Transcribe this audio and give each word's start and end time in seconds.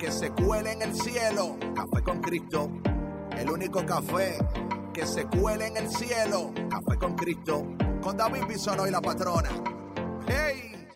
que 0.00 0.10
se 0.10 0.30
cuele 0.30 0.72
en 0.72 0.80
el 0.80 0.94
cielo. 0.94 1.58
Café 1.74 2.02
con 2.02 2.22
Cristo. 2.22 2.70
El 3.36 3.50
único 3.50 3.84
café 3.84 4.38
que 4.94 5.04
se 5.04 5.26
cuele 5.26 5.66
en 5.66 5.76
el 5.76 5.90
cielo. 5.90 6.52
Café 6.70 6.98
con 6.98 7.14
Cristo. 7.14 7.66
Con 8.00 8.16
David 8.16 8.44
Bisonó 8.48 8.86
y 8.86 8.90
la 8.90 9.02
patrona. 9.02 9.50
¡Hey! 10.26 10.88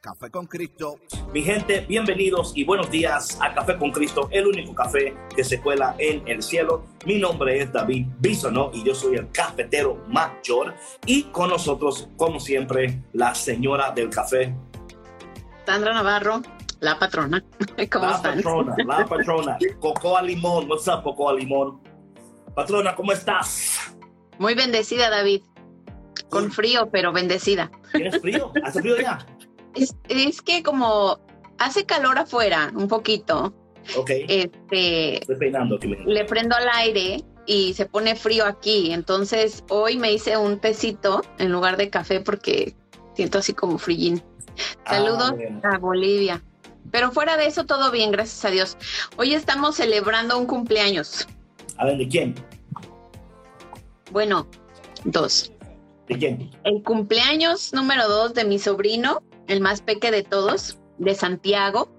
Café 0.00 0.30
con 0.30 0.46
Cristo. 0.46 1.00
Mi 1.34 1.42
gente, 1.42 1.80
bienvenidos 1.80 2.52
y 2.54 2.62
buenos 2.62 2.88
días 2.92 3.36
a 3.40 3.52
Café 3.52 3.76
con 3.76 3.90
Cristo, 3.90 4.28
el 4.30 4.46
único 4.46 4.72
café 4.72 5.12
que 5.34 5.42
se 5.42 5.60
cuela 5.60 5.96
en 5.98 6.26
el 6.28 6.40
cielo. 6.40 6.84
Mi 7.04 7.18
nombre 7.18 7.60
es 7.60 7.72
David 7.72 8.06
Bisonó 8.20 8.70
y 8.72 8.84
yo 8.84 8.94
soy 8.94 9.16
el 9.16 9.32
cafetero 9.32 10.04
mayor. 10.06 10.76
Y 11.04 11.24
con 11.24 11.50
nosotros, 11.50 12.08
como 12.16 12.38
siempre, 12.38 13.02
la 13.12 13.34
señora 13.34 13.90
del 13.90 14.08
café. 14.08 14.54
Sandra 15.66 15.92
Navarro, 15.92 16.40
la 16.80 16.98
patrona. 16.98 17.44
¿Cómo 17.92 18.06
la 18.06 18.16
están? 18.16 18.34
patrona, 18.36 18.74
la 18.86 19.06
patrona. 19.08 19.58
Cocoa 19.80 20.22
Limón, 20.22 20.68
what's 20.70 20.86
up, 20.88 21.02
Cocoa 21.02 21.32
Limón? 21.34 21.80
Patrona, 22.54 22.94
¿cómo 22.94 23.12
estás? 23.12 23.94
Muy 24.38 24.54
bendecida, 24.54 25.10
David. 25.10 25.42
Con 26.30 26.50
frío, 26.52 26.88
pero 26.90 27.12
bendecida. 27.12 27.70
¿Tienes 27.92 28.20
frío? 28.20 28.52
¿Hace 28.64 28.80
frío 28.80 28.96
ya? 29.00 29.18
Es, 29.74 29.96
es 30.08 30.42
que 30.42 30.62
como 30.62 31.18
hace 31.58 31.86
calor 31.86 32.18
afuera, 32.18 32.70
un 32.74 32.88
poquito, 32.88 33.54
Ok, 33.96 34.10
este, 34.28 35.18
estoy 35.20 35.36
peinando 35.36 35.76
aquí. 35.76 35.88
le 35.88 36.24
prendo 36.26 36.54
al 36.56 36.68
aire 36.74 37.24
y 37.46 37.72
se 37.74 37.86
pone 37.86 38.14
frío 38.16 38.44
aquí. 38.44 38.92
Entonces, 38.92 39.64
hoy 39.70 39.96
me 39.96 40.12
hice 40.12 40.36
un 40.36 40.58
tecito 40.60 41.22
en 41.38 41.50
lugar 41.50 41.76
de 41.78 41.88
café 41.88 42.20
porque 42.20 42.76
siento 43.14 43.38
así 43.38 43.54
como 43.54 43.78
frillín. 43.78 44.22
Saludos 44.86 45.30
Ah, 45.30 45.34
bueno. 45.34 45.60
a 45.64 45.78
Bolivia. 45.78 46.42
Pero 46.90 47.12
fuera 47.12 47.36
de 47.36 47.46
eso, 47.46 47.66
todo 47.66 47.90
bien, 47.90 48.10
gracias 48.10 48.44
a 48.44 48.50
Dios. 48.50 48.76
Hoy 49.16 49.34
estamos 49.34 49.76
celebrando 49.76 50.38
un 50.38 50.46
cumpleaños. 50.46 51.26
A 51.76 51.84
ver, 51.84 51.98
¿de 51.98 52.08
quién? 52.08 52.34
Bueno, 54.10 54.48
dos. 55.04 55.52
¿De 56.08 56.18
quién? 56.18 56.50
El 56.64 56.82
cumpleaños 56.82 57.72
número 57.72 58.08
dos 58.08 58.34
de 58.34 58.44
mi 58.44 58.58
sobrino, 58.58 59.22
el 59.46 59.60
más 59.60 59.82
peque 59.82 60.10
de 60.10 60.22
todos, 60.22 60.78
de 60.98 61.14
Santiago. 61.14 61.90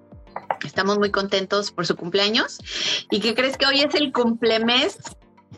Estamos 0.65 0.97
muy 0.97 1.11
contentos 1.11 1.71
por 1.71 1.85
su 1.85 1.95
cumpleaños. 1.95 2.59
¿Y 3.11 3.19
qué 3.19 3.35
crees 3.35 3.57
que 3.57 3.67
hoy 3.67 3.81
es 3.81 3.93
el 3.95 4.11
cumplemes 4.11 4.97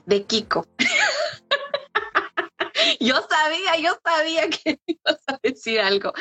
de 0.06 0.24
Kiko? 0.24 0.68
yo 3.00 3.16
sabía, 3.30 3.78
yo 3.78 3.98
sabía 4.04 4.50
que 4.50 4.80
ibas 4.86 5.20
a 5.28 5.40
decir 5.42 5.80
algo. 5.80 6.14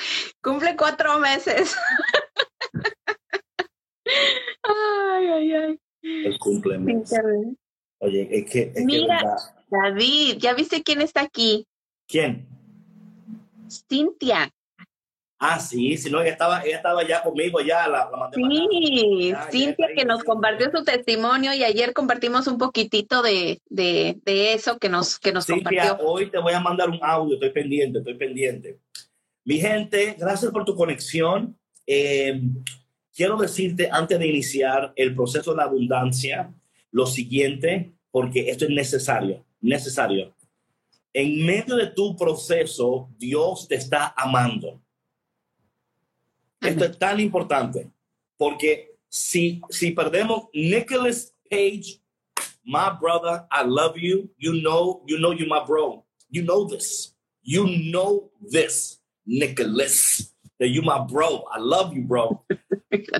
Cumple 0.42 0.76
cuatro 0.76 1.18
meses. 1.18 1.76
ay, 4.62 5.26
ay, 5.28 5.52
ay. 5.52 5.78
El 6.02 6.38
cumpleaños. 6.38 7.12
Oye, 7.98 8.28
es 8.30 8.50
que, 8.50 8.60
es 8.62 8.74
que 8.74 8.84
Mira. 8.84 9.16
verdad. 9.22 9.36
David, 9.68 10.36
¿ya 10.38 10.54
viste 10.54 10.82
quién 10.82 11.00
está 11.02 11.20
aquí? 11.22 11.66
¿Quién? 12.08 12.48
Cintia. 13.68 14.50
Ah, 15.42 15.58
sí, 15.58 15.96
si 15.96 16.10
no, 16.10 16.20
ella 16.20 16.32
estaba, 16.32 16.62
ella 16.64 16.76
estaba 16.76 17.06
ya 17.06 17.22
conmigo, 17.22 17.60
ya 17.62 17.88
la, 17.88 18.10
la 18.10 18.16
mandé. 18.16 18.36
Sí, 18.36 19.28
Ya, 19.30 19.48
Cintia 19.50 19.88
que 19.96 20.04
nos 20.04 20.22
compartió 20.22 20.70
su 20.74 20.84
testimonio 20.84 21.54
y 21.54 21.64
ayer 21.64 21.94
compartimos 21.94 22.46
un 22.46 22.58
poquitito 22.58 23.22
de, 23.22 23.60
de, 23.70 24.18
de 24.24 24.52
eso 24.52 24.78
que 24.78 24.90
nos, 24.90 25.18
que 25.18 25.32
nos 25.32 25.46
Cintia, 25.46 25.62
compartió. 25.88 26.06
hoy 26.06 26.30
te 26.30 26.38
voy 26.38 26.52
a 26.52 26.60
mandar 26.60 26.90
un 26.90 26.98
audio, 27.02 27.34
estoy 27.34 27.50
pendiente, 27.52 28.00
estoy 28.00 28.18
pendiente. 28.18 28.80
Mi 29.46 29.58
gente, 29.58 30.14
gracias 30.18 30.52
por 30.52 30.66
tu 30.66 30.74
conexión. 30.74 31.56
Eh, 31.86 32.42
quiero 33.14 33.36
decirte 33.36 33.88
antes 33.90 34.18
de 34.18 34.26
iniciar 34.26 34.92
el 34.96 35.14
proceso 35.14 35.50
de 35.52 35.58
la 35.58 35.64
abundancia 35.64 36.52
lo 36.90 37.06
siguiente, 37.06 37.92
porque 38.10 38.50
esto 38.50 38.64
es 38.64 38.70
necesario, 38.70 39.44
necesario. 39.60 40.34
En 41.12 41.44
medio 41.44 41.76
de 41.76 41.88
tu 41.88 42.16
proceso, 42.16 43.08
Dios 43.16 43.68
te 43.68 43.76
está 43.76 44.14
amando. 44.16 44.80
Esto 46.60 46.84
es 46.84 46.98
tan 46.98 47.20
importante, 47.20 47.90
porque 48.36 48.96
si, 49.08 49.60
si 49.70 49.92
perdemos 49.92 50.48
Nicholas 50.52 51.34
Page, 51.50 52.00
my 52.64 52.90
brother, 53.00 53.46
I 53.50 53.64
love 53.64 53.96
you. 53.96 54.30
You 54.38 54.52
know, 54.60 55.02
you 55.06 55.18
know, 55.18 55.32
you 55.32 55.46
my 55.46 55.64
bro. 55.64 56.04
You 56.30 56.42
know 56.42 56.64
this. 56.64 57.14
You 57.42 57.66
know 57.66 58.30
this, 58.40 59.00
Nicholas. 59.26 60.34
That 60.60 60.68
you 60.68 60.82
my 60.82 61.00
bro. 61.10 61.46
I 61.50 61.58
love 61.58 61.94
you, 61.94 62.02
bro. 62.02 62.44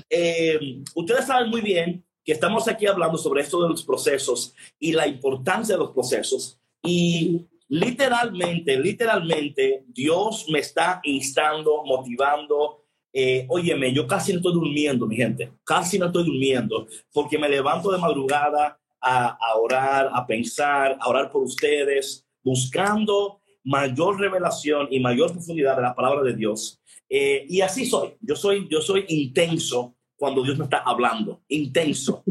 Eh, 0.09 0.83
ustedes 0.95 1.25
saben 1.25 1.49
muy 1.49 1.61
bien 1.61 2.03
que 2.25 2.33
estamos 2.33 2.67
aquí 2.67 2.85
hablando 2.85 3.17
sobre 3.17 3.41
esto 3.41 3.63
de 3.63 3.69
los 3.69 3.83
procesos 3.83 4.53
y 4.77 4.91
la 4.91 5.07
importancia 5.07 5.75
de 5.75 5.79
los 5.79 5.91
procesos. 5.91 6.59
Y 6.83 7.47
literalmente, 7.69 8.77
literalmente, 8.77 9.85
Dios 9.87 10.45
me 10.49 10.59
está 10.59 10.99
instando, 11.03 11.83
motivando. 11.85 12.83
Eh, 13.13 13.45
óyeme, 13.49 13.93
yo 13.93 14.05
casi 14.05 14.33
no 14.33 14.39
estoy 14.39 14.53
durmiendo, 14.53 15.07
mi 15.07 15.15
gente. 15.15 15.53
Casi 15.63 15.97
no 15.97 16.07
estoy 16.07 16.25
durmiendo 16.25 16.87
porque 17.13 17.39
me 17.39 17.49
levanto 17.49 17.91
de 17.91 17.97
madrugada 17.97 18.77
a, 18.99 19.29
a 19.29 19.55
orar, 19.55 20.11
a 20.13 20.27
pensar, 20.27 20.97
a 20.99 21.09
orar 21.09 21.31
por 21.31 21.43
ustedes, 21.43 22.27
buscando 22.43 23.41
mayor 23.63 24.19
revelación 24.19 24.87
y 24.91 24.99
mayor 24.99 25.31
profundidad 25.31 25.75
de 25.77 25.83
la 25.83 25.95
palabra 25.95 26.23
de 26.23 26.35
Dios. 26.35 26.80
Eh, 27.13 27.45
y 27.49 27.59
así 27.59 27.85
soy. 27.85 28.15
Yo 28.21 28.37
soy, 28.37 28.69
yo 28.71 28.81
soy 28.81 29.03
intenso 29.09 29.97
cuando 30.15 30.43
Dios 30.43 30.57
me 30.57 30.63
está 30.63 30.77
hablando, 30.77 31.43
intenso. 31.49 32.23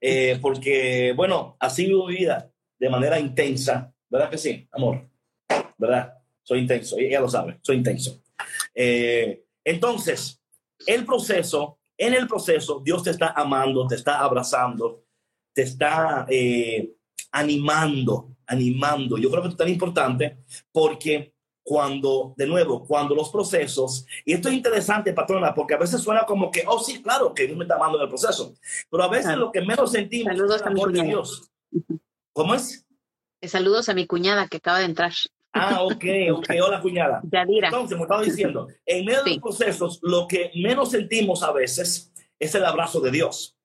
Eh, 0.00 0.38
porque, 0.40 1.12
bueno, 1.16 1.56
así 1.58 1.84
vivo 1.86 2.06
mi 2.06 2.14
vida 2.14 2.48
de 2.78 2.88
manera 2.88 3.18
intensa, 3.18 3.92
¿verdad 4.08 4.30
que 4.30 4.38
sí, 4.38 4.68
amor? 4.70 5.10
¿Verdad? 5.76 6.14
Soy 6.42 6.60
intenso, 6.60 6.96
ella 6.96 7.20
lo 7.20 7.28
sabe, 7.28 7.58
soy 7.60 7.76
intenso. 7.76 8.22
Eh, 8.72 9.44
entonces, 9.64 10.40
el 10.86 11.04
proceso, 11.04 11.80
en 11.98 12.14
el 12.14 12.28
proceso, 12.28 12.80
Dios 12.84 13.02
te 13.02 13.10
está 13.10 13.34
amando, 13.36 13.86
te 13.86 13.96
está 13.96 14.20
abrazando, 14.20 15.04
te 15.52 15.62
está 15.62 16.26
animando, 17.32 18.36
animando. 18.46 19.18
Yo 19.18 19.30
creo 19.30 19.42
que 19.42 19.48
es 19.48 19.56
tan 19.56 19.68
importante 19.68 20.38
porque 20.72 21.34
cuando, 21.62 22.34
de 22.36 22.46
nuevo, 22.46 22.84
cuando 22.86 23.14
los 23.14 23.30
procesos, 23.30 24.06
y 24.24 24.32
esto 24.32 24.48
es 24.48 24.54
interesante, 24.54 25.12
patrona, 25.12 25.54
porque 25.54 25.74
a 25.74 25.78
veces 25.78 26.00
suena 26.00 26.24
como 26.24 26.50
que, 26.50 26.64
oh, 26.66 26.80
sí, 26.80 27.02
claro, 27.02 27.32
que 27.34 27.46
Dios 27.46 27.56
me 27.56 27.64
está 27.64 27.76
amando 27.76 27.98
en 27.98 28.04
el 28.04 28.08
proceso, 28.08 28.54
pero 28.90 29.04
a 29.04 29.08
veces 29.08 29.26
Claro. 29.26 29.40
lo 29.42 29.52
que 29.52 29.60
menos 29.60 29.92
sentimos 29.92 30.32
Saludos 30.36 30.56
es 30.56 30.62
el 30.62 30.68
amor 30.68 30.92
de. 30.92 31.02
Dios. 31.02 31.50
¿Cómo 32.32 32.54
es? 32.54 32.86
Saludos 33.42 33.88
a 33.88 33.94
mi 33.94 34.06
cuñada 34.06 34.48
que 34.48 34.58
acaba 34.58 34.78
de 34.80 34.84
entrar. 34.86 35.12
Ah, 35.52 35.82
ok, 35.82 36.04
ok, 36.34 36.50
hola 36.64 36.80
cuñada. 36.80 37.20
Yadira. 37.30 37.68
Entonces, 37.68 37.92
como 37.94 38.04
estaba 38.04 38.22
diciendo, 38.22 38.68
en 38.86 39.04
medio 39.04 39.18
de 39.24 39.30
Sí. 39.30 39.34
los 39.36 39.42
procesos, 39.42 39.98
lo 40.02 40.26
que 40.28 40.50
menos 40.54 40.90
sentimos 40.90 41.42
a 41.42 41.52
veces 41.52 42.12
es 42.38 42.54
el 42.54 42.64
abrazo 42.64 43.00
de 43.00 43.10
Dios, 43.10 43.56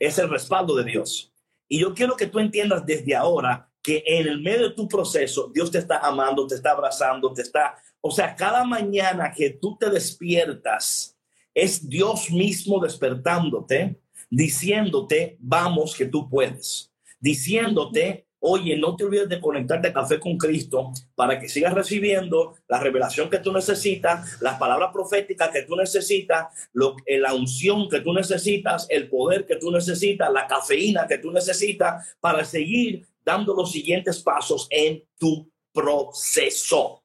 es 0.00 0.18
el 0.18 0.28
respaldo 0.28 0.74
de 0.74 0.84
Dios. 0.84 1.32
Y 1.68 1.80
yo 1.80 1.94
quiero 1.94 2.16
que 2.16 2.26
tú 2.26 2.38
entiendas 2.40 2.84
desde 2.84 3.14
ahora 3.14 3.70
que 3.84 4.02
en 4.06 4.26
el 4.26 4.40
medio 4.40 4.70
de 4.70 4.74
tu 4.74 4.88
proceso, 4.88 5.50
Dios 5.54 5.70
te 5.70 5.78
está 5.78 5.98
amando, 5.98 6.46
te 6.46 6.54
está 6.54 6.70
abrazando, 6.70 7.32
te 7.34 7.42
está... 7.42 7.76
O 8.00 8.10
sea, 8.10 8.34
cada 8.34 8.64
mañana 8.64 9.30
que 9.30 9.50
tú 9.50 9.76
te 9.78 9.90
despiertas, 9.90 11.14
es 11.54 11.88
Dios 11.88 12.30
mismo 12.30 12.80
despertándote, 12.80 14.00
diciéndote, 14.28 15.36
vamos 15.38 15.94
que 15.94 16.06
tú 16.06 16.28
puedes, 16.28 16.90
diciéndote, 17.20 18.26
oye, 18.40 18.76
no 18.76 18.96
te 18.96 19.04
olvides 19.04 19.28
de 19.28 19.40
conectarte 19.40 19.88
a 19.88 19.92
Café 19.92 20.18
con 20.18 20.36
Cristo 20.36 20.92
para 21.14 21.38
que 21.38 21.48
sigas 21.48 21.72
recibiendo 21.72 22.54
la 22.68 22.80
revelación 22.80 23.30
que 23.30 23.38
tú 23.38 23.52
necesitas, 23.52 24.42
las 24.42 24.58
palabras 24.58 24.90
proféticas 24.92 25.50
que 25.50 25.62
tú 25.62 25.76
necesitas, 25.76 26.68
lo, 26.72 26.96
eh, 27.06 27.18
la 27.18 27.32
unción 27.32 27.88
que 27.88 28.00
tú 28.00 28.12
necesitas, 28.12 28.86
el 28.90 29.08
poder 29.08 29.46
que 29.46 29.56
tú 29.56 29.70
necesitas, 29.70 30.30
la 30.32 30.46
cafeína 30.46 31.06
que 31.06 31.18
tú 31.18 31.30
necesitas 31.30 32.16
para 32.20 32.44
seguir 32.44 33.06
dando 33.24 33.54
los 33.54 33.72
siguientes 33.72 34.22
pasos 34.22 34.66
en 34.70 35.02
tu 35.18 35.50
proceso. 35.72 37.02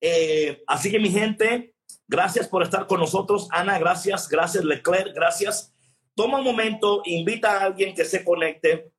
Eh, 0.00 0.62
así 0.66 0.90
que 0.90 0.98
mi 0.98 1.10
gente, 1.10 1.74
gracias 2.06 2.48
por 2.48 2.62
estar 2.62 2.86
con 2.86 3.00
nosotros. 3.00 3.48
Ana, 3.50 3.78
gracias. 3.78 4.28
Gracias, 4.28 4.64
Leclerc. 4.64 5.14
Gracias. 5.14 5.74
Toma 6.14 6.38
un 6.38 6.44
momento, 6.44 7.02
invita 7.04 7.52
a 7.52 7.64
alguien 7.64 7.94
que 7.94 8.04
se 8.04 8.24
conecte 8.24 8.92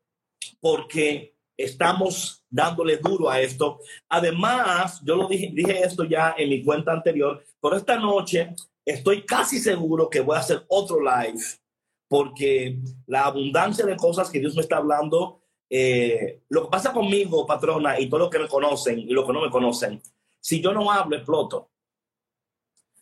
porque 0.59 1.35
estamos 1.57 2.43
dándole 2.49 2.97
duro 2.97 3.29
a 3.29 3.39
esto. 3.39 3.79
Además, 4.09 5.01
yo 5.03 5.15
lo 5.15 5.27
dije, 5.27 5.51
dije 5.53 5.83
esto 5.83 6.03
ya 6.03 6.35
en 6.37 6.49
mi 6.49 6.63
cuenta 6.63 6.91
anterior, 6.91 7.43
pero 7.61 7.77
esta 7.77 7.97
noche 7.97 8.55
estoy 8.85 9.25
casi 9.25 9.59
seguro 9.59 10.09
que 10.09 10.21
voy 10.21 10.35
a 10.35 10.39
hacer 10.39 10.65
otro 10.67 10.99
live 10.99 11.39
porque 12.11 12.77
la 13.07 13.23
abundancia 13.23 13.85
de 13.85 13.95
cosas 13.95 14.29
que 14.29 14.39
Dios 14.41 14.53
me 14.53 14.61
está 14.61 14.75
hablando, 14.75 15.40
eh, 15.73 16.41
lo 16.49 16.63
que 16.63 16.69
pasa 16.69 16.91
conmigo, 16.91 17.47
patrona, 17.47 17.97
y 17.97 18.09
todos 18.09 18.23
los 18.23 18.29
que 18.29 18.39
me 18.39 18.49
conocen 18.49 18.99
y 18.99 19.13
los 19.13 19.25
que 19.25 19.31
no 19.31 19.39
me 19.39 19.49
conocen, 19.49 20.01
si 20.37 20.61
yo 20.61 20.73
no 20.73 20.91
hablo, 20.91 21.15
exploto. 21.15 21.69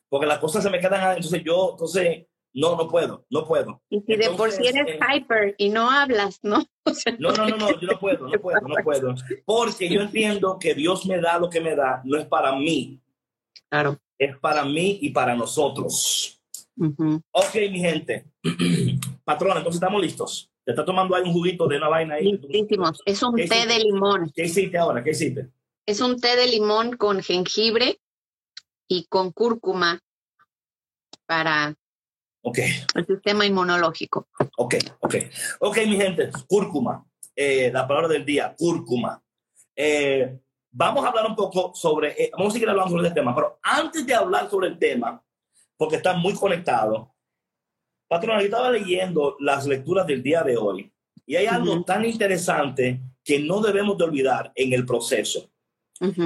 Porque 0.07 0.27
las 0.27 0.37
cosas 0.37 0.61
se 0.61 0.69
me 0.69 0.79
quedan, 0.79 1.15
entonces 1.15 1.41
yo, 1.43 1.71
entonces, 1.71 2.27
no, 2.53 2.75
no 2.75 2.87
puedo, 2.87 3.25
no 3.31 3.43
puedo. 3.47 3.81
Y 3.89 4.01
si 4.01 4.15
de 4.15 4.29
por 4.29 4.51
sí 4.51 4.67
eres 4.67 4.87
eh, 4.87 4.99
hyper 4.99 5.55
y 5.57 5.69
no 5.69 5.89
hablas, 5.89 6.39
¿no? 6.43 6.63
no, 7.17 7.31
no, 7.31 7.47
no, 7.47 7.57
no, 7.57 7.79
yo 7.79 7.87
no 7.87 7.99
puedo, 7.99 8.27
no 8.27 8.39
puedo, 8.41 8.61
no 8.61 8.75
puedo. 8.83 9.15
Porque 9.45 9.89
yo 9.89 10.01
entiendo 10.01 10.59
que 10.59 10.75
Dios 10.75 11.07
me 11.07 11.19
da 11.19 11.39
lo 11.39 11.49
que 11.49 11.61
me 11.61 11.75
da, 11.75 12.03
no 12.05 12.19
es 12.19 12.27
para 12.27 12.55
mí. 12.55 13.01
Claro. 13.67 13.97
Es 14.15 14.37
para 14.37 14.63
mí 14.63 14.99
y 15.01 15.09
para 15.09 15.35
nosotros. 15.35 16.39
Ok, 17.31 17.55
mi 17.71 17.79
gente. 17.79 18.25
Patrona, 19.23 19.57
entonces 19.57 19.81
estamos 19.81 19.99
listos. 19.99 20.48
Te 20.69 20.73
está 20.73 20.85
tomando 20.85 21.15
ahí 21.15 21.23
un 21.23 21.33
juguito 21.33 21.67
de 21.67 21.77
una 21.77 21.87
vaina 21.87 22.13
ahí. 22.13 22.31
Listísimos. 22.31 23.01
Es 23.03 23.23
un 23.23 23.35
té 23.35 23.65
de 23.65 23.79
limón. 23.79 24.31
¿Qué 24.35 24.43
hiciste 24.43 24.77
ahora? 24.77 25.03
¿Qué 25.03 25.09
hiciste? 25.09 25.49
Es 25.83 25.99
un 25.99 26.21
té 26.21 26.35
de 26.35 26.45
limón 26.45 26.95
con 26.95 27.23
jengibre 27.23 27.99
y 28.87 29.07
con 29.07 29.31
cúrcuma 29.31 29.99
para 31.25 31.75
el 32.43 33.07
sistema 33.07 33.47
inmunológico. 33.47 34.27
Ok, 34.57 34.75
ok. 34.99 35.15
Ok, 35.61 35.77
mi 35.87 35.97
gente, 35.97 36.29
cúrcuma. 36.45 37.03
Eh, 37.35 37.71
la 37.73 37.87
palabra 37.87 38.07
del 38.07 38.23
día, 38.23 38.53
cúrcuma. 38.55 39.19
Eh, 39.75 40.39
vamos 40.69 41.03
a 41.03 41.07
hablar 41.07 41.25
un 41.25 41.35
poco 41.35 41.73
sobre, 41.73 42.09
eh, 42.25 42.29
vamos 42.31 42.49
a 42.49 42.53
seguir 42.53 42.69
hablando 42.69 42.91
sobre 42.91 43.07
este 43.07 43.21
tema, 43.21 43.33
pero 43.33 43.57
antes 43.63 44.05
de 44.05 44.13
hablar 44.13 44.47
sobre 44.51 44.67
el 44.67 44.77
tema, 44.77 45.19
porque 45.75 45.95
está 45.95 46.13
muy 46.13 46.35
conectado, 46.35 47.15
patrón, 48.09 48.39
yo 48.39 48.45
estaba 48.45 48.71
leyendo 48.71 49.37
las 49.39 49.65
lecturas 49.65 50.05
del 50.05 50.21
día 50.21 50.43
de 50.43 50.57
hoy 50.57 50.91
y 51.25 51.35
hay 51.35 51.45
algo 51.45 51.83
tan 51.83 52.03
interesante 52.03 52.99
que 53.23 53.39
no 53.39 53.61
debemos 53.61 53.97
de 53.97 54.03
olvidar 54.03 54.51
en 54.55 54.73
el 54.73 54.85
proceso. 54.85 55.49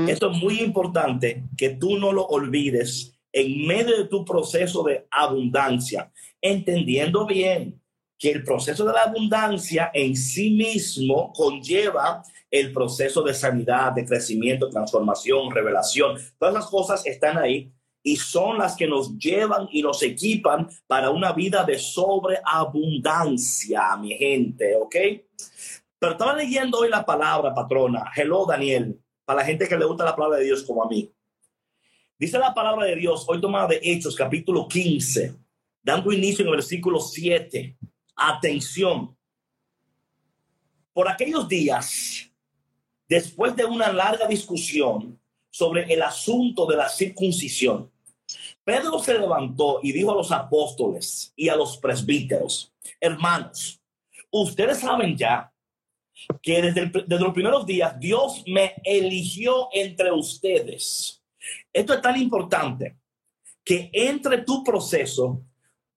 Esto 0.07 0.31
es 0.31 0.37
muy 0.37 0.61
importante 0.61 1.43
que 1.57 1.71
tú 1.71 1.97
no 1.97 2.11
lo 2.13 2.25
olvides 2.25 3.19
en 3.31 3.67
medio 3.67 3.97
de 3.97 4.05
tu 4.05 4.23
proceso 4.23 4.83
de 4.83 5.07
abundancia, 5.11 6.11
entendiendo 6.39 7.25
bien 7.25 7.81
que 8.17 8.31
el 8.31 8.43
proceso 8.43 8.85
de 8.85 8.93
la 8.93 9.01
abundancia 9.01 9.91
en 9.93 10.15
sí 10.15 10.51
mismo 10.51 11.33
conlleva 11.33 12.23
el 12.49 12.71
proceso 12.71 13.23
de 13.23 13.33
sanidad, 13.33 13.91
de 13.91 14.05
crecimiento, 14.05 14.69
transformación, 14.69 15.51
revelación. 15.51 16.17
Todas 16.39 16.53
las 16.53 16.67
cosas 16.67 17.05
están 17.05 17.37
ahí 17.37 17.73
y 18.03 18.17
son 18.17 18.57
las 18.57 18.75
que 18.75 18.85
nos 18.85 19.17
llevan 19.17 19.69
y 19.71 19.81
nos 19.81 20.03
equipan 20.03 20.69
para 20.85 21.09
una 21.09 21.31
vida 21.31 21.63
de 21.63 21.79
sobreabundancia, 21.79 23.95
mi 23.95 24.13
gente, 24.15 24.75
¿ok? 24.75 24.95
Pero 25.97 26.11
estaba 26.11 26.35
leyendo 26.35 26.79
hoy 26.79 26.89
la 26.89 27.05
palabra, 27.05 27.55
patrona. 27.55 28.11
Hello, 28.13 28.45
Daniel 28.45 28.99
para 29.25 29.39
la 29.39 29.45
gente 29.45 29.67
que 29.67 29.77
le 29.77 29.85
gusta 29.85 30.05
la 30.05 30.15
palabra 30.15 30.39
de 30.39 30.45
Dios 30.45 30.63
como 30.63 30.83
a 30.83 30.87
mí. 30.87 31.11
Dice 32.17 32.37
la 32.37 32.53
palabra 32.53 32.85
de 32.85 32.95
Dios, 32.95 33.25
hoy 33.27 33.41
tomada 33.41 33.67
de 33.67 33.79
Hechos, 33.81 34.15
capítulo 34.15 34.67
15, 34.67 35.35
dando 35.81 36.11
inicio 36.11 36.43
en 36.43 36.49
el 36.49 36.55
versículo 36.55 36.99
7. 36.99 37.77
Atención. 38.15 39.17
Por 40.93 41.07
aquellos 41.07 41.47
días, 41.47 42.29
después 43.07 43.55
de 43.55 43.65
una 43.65 43.91
larga 43.91 44.27
discusión 44.27 45.19
sobre 45.49 45.91
el 45.91 46.01
asunto 46.01 46.65
de 46.65 46.77
la 46.77 46.87
circuncisión, 46.87 47.91
Pedro 48.63 48.99
se 48.99 49.17
levantó 49.17 49.79
y 49.83 49.91
dijo 49.91 50.11
a 50.11 50.15
los 50.15 50.31
apóstoles 50.31 51.33
y 51.35 51.49
a 51.49 51.55
los 51.55 51.77
presbíteros, 51.77 52.73
hermanos, 52.99 53.81
ustedes 54.31 54.79
saben 54.79 55.17
ya 55.17 55.51
que 56.41 56.61
desde, 56.61 56.91
los 57.19 57.33
primeros 57.33 57.65
días 57.65 57.99
Dios 57.99 58.43
me 58.47 58.75
eligió 58.83 59.67
entre 59.73 60.11
ustedes. 60.11 61.21
Esto 61.71 61.93
es 61.93 62.01
tan 62.01 62.19
importante 62.19 62.97
que 63.63 63.89
entre 63.91 64.39
tu 64.39 64.63
proceso 64.63 65.43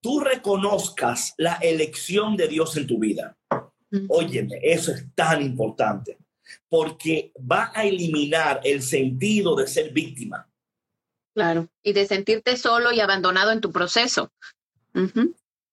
tú 0.01 0.19
reconozcas 0.19 1.33
la 1.37 1.55
elección 1.55 2.35
de 2.35 2.47
Dios 2.47 2.75
en 2.75 2.87
tu 2.87 2.99
vida. 2.99 3.37
Óyeme, 4.09 4.59
eso 4.61 4.91
es 4.91 5.05
tan 5.15 5.41
importante 5.41 6.17
porque 6.69 7.31
va 7.39 7.71
a 7.73 7.83
eliminar 7.83 8.61
el 8.63 8.81
sentido 8.81 9.55
de 9.55 9.67
ser 9.67 9.91
víctima. 9.91 10.46
Claro, 11.37 11.69
y 11.83 11.93
de 11.93 12.07
sentirte 12.07 12.57
solo 12.57 12.91
y 12.91 12.99
abandonado 12.99 13.51
en 13.51 13.61
tu 13.61 13.71
proceso. 13.71 14.31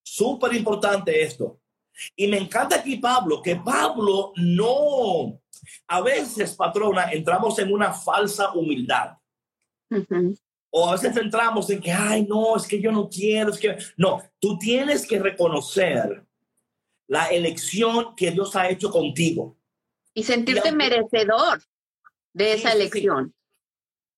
Súper 0.02 0.52
importante 0.52 1.22
esto. 1.22 1.58
Y 2.14 2.26
me 2.26 2.36
encanta 2.36 2.76
aquí 2.76 2.96
Pablo, 2.96 3.40
que 3.40 3.56
Pablo 3.56 4.34
no, 4.36 5.40
a 5.86 6.02
veces, 6.02 6.52
patrona, 6.54 7.10
entramos 7.12 7.58
en 7.60 7.72
una 7.72 7.94
falsa 7.94 8.52
humildad. 8.52 9.12
O 10.68 10.86
a 10.86 10.92
veces 10.92 11.16
entramos 11.16 11.70
en 11.70 11.80
que, 11.80 11.92
ay, 11.92 12.26
no, 12.26 12.56
es 12.56 12.66
que 12.66 12.78
yo 12.78 12.92
no 12.92 13.08
quiero, 13.08 13.50
es 13.50 13.58
que, 13.58 13.78
no, 13.96 14.22
tú 14.38 14.58
tienes 14.58 15.06
que 15.06 15.18
reconocer 15.18 16.26
la 17.06 17.28
elección 17.28 18.14
que 18.14 18.32
Dios 18.32 18.54
ha 18.54 18.68
hecho 18.68 18.90
contigo. 18.90 19.56
Y 20.12 20.24
sentirte 20.24 20.72
merecedor 20.72 21.62
de 22.34 22.52
esa 22.52 22.72
elección. 22.72 23.34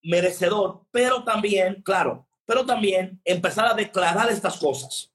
Merecedor, 0.02 0.82
pero 0.90 1.24
también, 1.24 1.82
claro, 1.82 2.26
pero 2.44 2.64
también 2.64 3.20
empezar 3.24 3.66
a 3.66 3.74
declarar 3.74 4.30
estas 4.30 4.58
cosas 4.58 5.12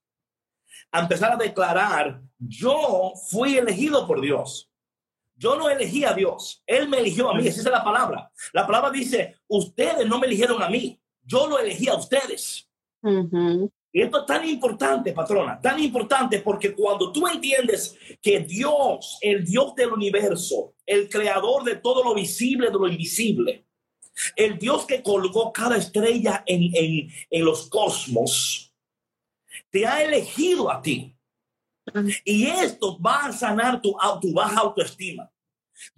a 0.91 0.99
empezar 0.99 1.31
a 1.31 1.37
declarar, 1.37 2.21
yo 2.37 3.13
fui 3.29 3.57
elegido 3.57 4.05
por 4.05 4.21
Dios. 4.21 4.69
Yo 5.35 5.55
no 5.55 5.69
elegí 5.69 6.03
a 6.03 6.13
Dios, 6.13 6.61
Él 6.67 6.87
me 6.87 6.99
eligió 6.99 7.29
a 7.29 7.33
mí, 7.33 7.47
esa 7.47 7.61
es 7.61 7.65
la 7.65 7.83
palabra. 7.83 8.31
La 8.53 8.65
palabra 8.65 8.91
dice, 8.91 9.37
ustedes 9.47 10.05
no 10.05 10.19
me 10.19 10.27
eligieron 10.27 10.61
a 10.61 10.69
mí, 10.69 11.01
yo 11.23 11.47
lo 11.47 11.57
elegí 11.57 11.87
a 11.87 11.95
ustedes. 11.95 12.69
Y 13.93 14.01
esto 14.01 14.19
es 14.19 14.25
tan 14.25 14.47
importante, 14.47 15.13
patrona, 15.13 15.59
tan 15.59 15.79
importante 15.79 16.39
porque 16.39 16.75
cuando 16.75 17.11
tú 17.11 17.27
entiendes 17.27 17.97
que 18.21 18.41
Dios, 18.41 19.17
el 19.19 19.43
Dios 19.43 19.73
del 19.75 19.93
universo, 19.93 20.75
el 20.85 21.09
creador 21.09 21.63
de 21.63 21.77
todo 21.77 22.03
lo 22.03 22.13
visible, 22.13 22.67
de 22.67 22.73
lo 22.73 22.87
invisible, 22.87 23.65
el 24.35 24.57
Dios 24.57 24.85
que 24.85 25.01
colgó 25.01 25.51
cada 25.51 25.77
estrella 25.77 26.43
en, 26.45 26.63
en, 26.75 27.09
en 27.29 27.45
los 27.45 27.67
cosmos, 27.67 28.73
te 29.69 29.85
ha 29.85 30.03
elegido 30.03 30.71
a 30.71 30.81
ti. 30.81 31.15
Y 32.23 32.45
esto 32.45 32.99
va 33.01 33.25
a 33.25 33.33
sanar 33.33 33.81
tu, 33.81 33.95
tu 34.21 34.33
baja 34.33 34.61
autoestima. 34.61 35.31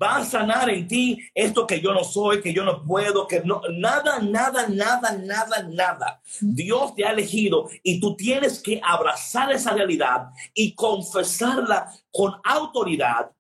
Va 0.02 0.18
a 0.18 0.26
sanar 0.26 0.70
en 0.70 0.88
ti 0.88 1.20
esto 1.34 1.68
que 1.68 1.82
yo 1.82 1.94
no 1.94 2.06
soy, 2.06 2.42
que 2.42 2.54
yo 2.54 2.64
no 2.64 2.84
puedo, 2.84 3.28
que 3.28 3.42
no, 3.42 3.62
nada, 3.70 4.20
nada, 4.20 4.68
nada, 4.70 5.12
nada, 5.12 5.64
nada. 5.64 6.22
Dios 6.40 6.96
te 6.96 7.06
ha 7.06 7.12
elegido 7.12 7.70
y 7.84 8.00
tú 8.00 8.16
tienes 8.16 8.62
que 8.62 8.80
abrazar 8.82 9.52
esa 9.52 9.74
realidad 9.74 10.30
y 10.54 10.74
confesarla 10.74 11.92
con 12.12 12.34
autoridad, 12.46 13.32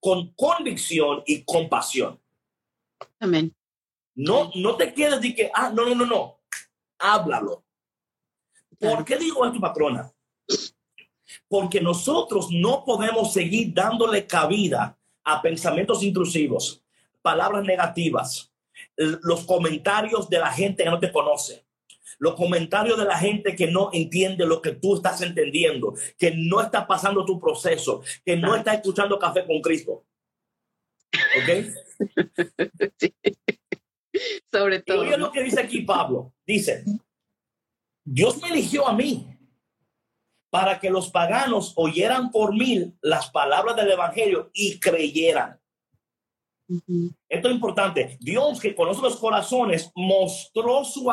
con 0.00 0.32
convicción 0.34 1.22
y 1.26 1.44
compasión. 1.44 2.18
Amén. 3.20 3.54
No, 4.14 4.50
no 4.54 4.76
te 4.76 4.94
quedes 4.94 5.20
de 5.20 5.34
que, 5.34 5.50
ah, 5.52 5.70
no, 5.74 5.84
no, 5.86 5.94
no, 5.94 6.06
no. 6.06 6.40
Háblalo. 6.98 7.64
¿Por 8.78 9.04
qué 9.04 9.16
digo 9.16 9.44
esto, 9.44 9.60
patrona? 9.60 10.12
Porque 11.48 11.80
nosotros 11.80 12.48
no 12.50 12.84
podemos 12.84 13.32
seguir 13.32 13.72
dándole 13.74 14.26
cabida 14.26 14.98
a 15.24 15.42
pensamientos 15.42 16.02
intrusivos, 16.02 16.82
palabras 17.22 17.64
negativas, 17.64 18.52
los 18.96 19.44
comentarios 19.44 20.28
de 20.28 20.38
la 20.38 20.52
gente 20.52 20.84
que 20.84 20.90
no 20.90 21.00
te 21.00 21.12
conoce, 21.12 21.64
los 22.18 22.34
comentarios 22.34 22.98
de 22.98 23.06
la 23.06 23.18
gente 23.18 23.56
que 23.56 23.66
no 23.66 23.90
entiende 23.92 24.46
lo 24.46 24.60
que 24.62 24.72
tú 24.72 24.96
estás 24.96 25.20
entendiendo, 25.22 25.94
que 26.18 26.32
no 26.32 26.60
está 26.60 26.86
pasando 26.86 27.24
tu 27.24 27.40
proceso, 27.40 28.02
que 28.24 28.36
no 28.36 28.54
está 28.54 28.74
escuchando 28.74 29.18
café 29.18 29.46
con 29.46 29.60
Cristo. 29.60 30.04
¿Ok? 31.12 31.48
Sobre 34.52 34.80
todo. 34.82 35.00
oye 35.00 35.16
lo 35.16 35.30
que 35.30 35.42
dice 35.42 35.60
aquí 35.60 35.82
Pablo. 35.82 36.32
Dice, 36.46 36.84
Dios 38.04 38.40
me 38.40 38.48
eligió 38.48 38.86
a 38.86 38.92
mí 38.92 39.28
para 40.50 40.78
que 40.78 40.90
los 40.90 41.10
paganos 41.10 41.72
oyeran 41.76 42.30
por 42.30 42.54
mí 42.54 42.94
las 43.02 43.30
palabras 43.30 43.74
del 43.76 43.90
Evangelio 43.90 44.50
y 44.52 44.78
creyeran. 44.78 45.58
Esto 47.28 47.48
es 47.48 47.54
importante. 47.54 48.16
Dios 48.20 48.60
que 48.60 48.74
conoce 48.74 49.02
los 49.02 49.16
corazones 49.16 49.90
mostró 49.94 50.84
su, 50.84 51.12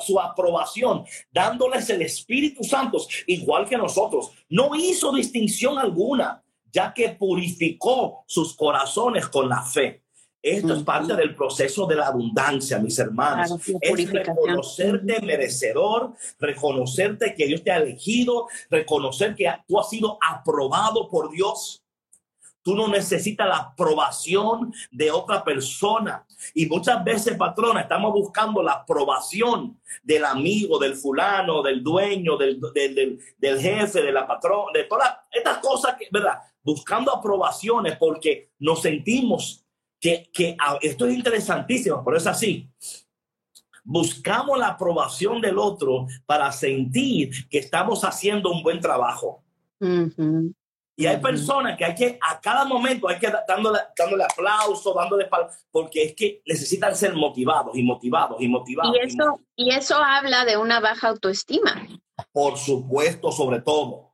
su 0.00 0.20
aprobación 0.20 1.04
dándoles 1.30 1.90
el 1.90 2.02
Espíritu 2.02 2.62
Santo 2.62 2.98
igual 3.26 3.68
que 3.68 3.76
nosotros. 3.76 4.30
No 4.48 4.74
hizo 4.74 5.12
distinción 5.12 5.78
alguna 5.78 6.44
ya 6.70 6.92
que 6.92 7.08
purificó 7.10 8.24
sus 8.26 8.54
corazones 8.54 9.26
con 9.28 9.48
la 9.48 9.62
fe. 9.62 10.05
Esto 10.46 10.74
es 10.74 10.84
parte 10.84 11.16
del 11.16 11.34
proceso 11.34 11.86
de 11.86 11.96
la 11.96 12.06
abundancia, 12.06 12.78
mis 12.78 12.96
hermanos. 13.00 13.58
es 13.80 14.12
reconocerte 14.12 15.20
merecedor, 15.20 16.12
reconocerte 16.38 17.34
que 17.34 17.48
Dios 17.48 17.64
te 17.64 17.72
ha 17.72 17.78
elegido, 17.78 18.46
reconocer 18.70 19.34
que 19.34 19.52
tú 19.66 19.80
has 19.80 19.90
sido 19.90 20.16
aprobado 20.24 21.08
por 21.08 21.32
Dios. 21.32 21.82
Tú 22.62 22.76
no 22.76 22.86
necesitas 22.86 23.48
la 23.48 23.56
aprobación 23.56 24.72
de 24.92 25.10
otra 25.10 25.42
persona. 25.42 26.24
Y 26.54 26.66
muchas 26.66 27.02
veces, 27.02 27.36
patrona, 27.36 27.80
estamos 27.80 28.12
buscando 28.12 28.62
la 28.62 28.72
aprobación 28.72 29.80
del 30.04 30.24
amigo, 30.24 30.78
del 30.78 30.94
fulano, 30.94 31.60
del 31.60 31.82
dueño, 31.82 32.36
del, 32.36 32.60
del, 32.72 33.18
del, 33.36 33.60
jefe, 33.60 34.00
de 34.00 34.12
la 34.12 34.28
patrona, 34.28 34.70
de 34.72 34.84
todas 34.84 35.12
estas 35.28 35.58
cosas 35.58 35.96
que, 35.98 36.06
¿verdad? 36.12 36.38
Buscando 36.62 37.12
aprobaciones 37.12 37.96
porque 37.96 38.52
nos 38.60 38.82
sentimos 38.82 39.65
que, 40.00 40.30
que 40.32 40.56
ah, 40.60 40.78
esto 40.80 41.06
es 41.06 41.14
interesantísimo, 41.14 42.02
pero 42.04 42.16
es 42.16 42.26
así. 42.26 42.68
Buscamos 43.84 44.58
la 44.58 44.68
aprobación 44.68 45.40
del 45.40 45.58
otro 45.58 46.06
para 46.26 46.50
sentir 46.50 47.48
que 47.48 47.58
estamos 47.58 48.02
haciendo 48.04 48.50
un 48.50 48.62
buen 48.62 48.80
trabajo. 48.80 49.44
Y 50.98 51.06
hay 51.06 51.18
personas 51.18 51.76
que 51.76 51.84
hay 51.84 51.94
que, 51.94 52.18
a 52.26 52.40
cada 52.40 52.64
momento, 52.64 53.06
hay 53.06 53.18
que 53.18 53.30
dándole, 53.46 53.78
dándole 53.96 54.24
aplauso, 54.24 54.94
dándole 54.94 55.28
porque 55.70 56.04
es 56.04 56.14
que 56.14 56.42
necesitan 56.46 56.96
ser 56.96 57.14
motivados 57.14 57.76
y 57.76 57.82
motivados 57.82 58.40
y 58.40 58.48
motivados. 58.48 58.96
Y 58.96 59.06
eso, 59.06 59.40
y, 59.54 59.70
eso 59.74 59.96
habla 59.96 60.46
de 60.46 60.56
una 60.56 60.80
baja 60.80 61.08
autoestima. 61.08 61.86
Por 62.32 62.56
supuesto, 62.56 63.30
sobre 63.30 63.60
todo. 63.60 64.05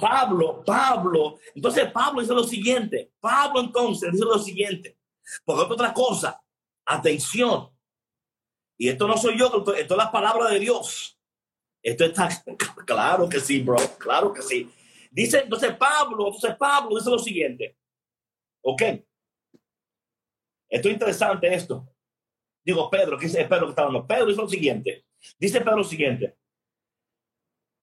Pablo, 0.00 0.62
Pablo, 0.64 1.38
entonces 1.54 1.90
Pablo 1.90 2.20
dice 2.20 2.32
lo 2.32 2.44
siguiente, 2.44 3.12
Pablo 3.18 3.60
entonces 3.60 4.12
dice 4.12 4.24
lo 4.24 4.38
siguiente, 4.38 4.96
porque 5.44 5.72
otra 5.72 5.92
cosa, 5.92 6.40
atención, 6.84 7.74
y 8.76 8.88
esto 8.88 9.06
no 9.06 9.16
soy 9.16 9.38
yo, 9.38 9.46
esto, 9.46 9.74
es 9.74 9.90
la 9.90 10.10
palabra 10.10 10.48
de 10.50 10.58
Dios. 10.58 11.18
Esto 11.82 12.04
está, 12.04 12.28
claro 12.86 13.28
que 13.28 13.40
sí, 13.40 13.60
bro, 13.60 13.76
claro 13.98 14.32
que 14.32 14.42
sí. 14.42 14.70
Dice 15.10 15.40
entonces 15.40 15.76
Pablo, 15.76 16.26
entonces 16.26 16.56
Pablo 16.56 16.96
dice 16.96 17.10
lo 17.10 17.18
siguiente. 17.18 17.76
Ok. 18.62 18.82
Esto 20.68 20.88
es 20.88 20.94
interesante 20.94 21.54
esto. 21.54 21.88
Digo, 22.64 22.90
Pedro, 22.90 23.18
que 23.18 23.26
es 23.26 23.36
Pedro 23.36 23.66
que 23.66 23.70
está 23.70 23.82
hablando. 23.82 24.06
Pedro 24.06 24.26
dice 24.26 24.40
lo 24.40 24.48
siguiente. 24.48 25.06
Dice 25.38 25.60
Pedro 25.60 25.76
lo 25.76 25.84
siguiente. 25.84 26.36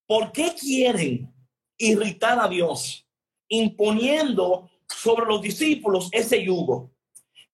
¿Por 0.06 0.32
qué 0.32 0.54
quieren 0.60 1.34
irritar 1.82 2.40
a 2.40 2.48
Dios 2.48 3.08
imponiendo 3.48 4.70
sobre 4.88 5.26
los 5.26 5.42
discípulos 5.42 6.10
ese 6.12 6.44
yugo 6.44 6.92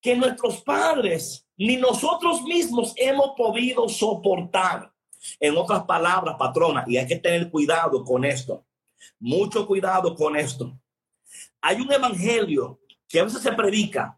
que 0.02 0.16
nuestros 0.16 0.62
padres 0.62 1.48
ni 1.58 1.78
nosotros 1.78 2.44
mismos 2.44 2.94
hemos 2.96 3.32
podido 3.36 3.90
soportar? 3.90 4.92
En 5.40 5.58
otras 5.58 5.84
palabras, 5.84 6.36
patrona, 6.38 6.86
y 6.88 6.96
hay 6.98 7.08
que 7.08 7.16
tener 7.18 7.50
cuidado 7.50 8.04
con 8.06 8.24
esto. 8.24 8.64
Mucho 9.20 9.66
cuidado 9.66 10.16
con 10.16 10.38
esto. 10.38 10.80
Hay 11.60 11.82
un 11.82 11.92
evangelio 11.92 12.80
que 13.10 13.20
a 13.20 13.24
veces 13.24 13.42
se 13.42 13.52
predica 13.52 14.18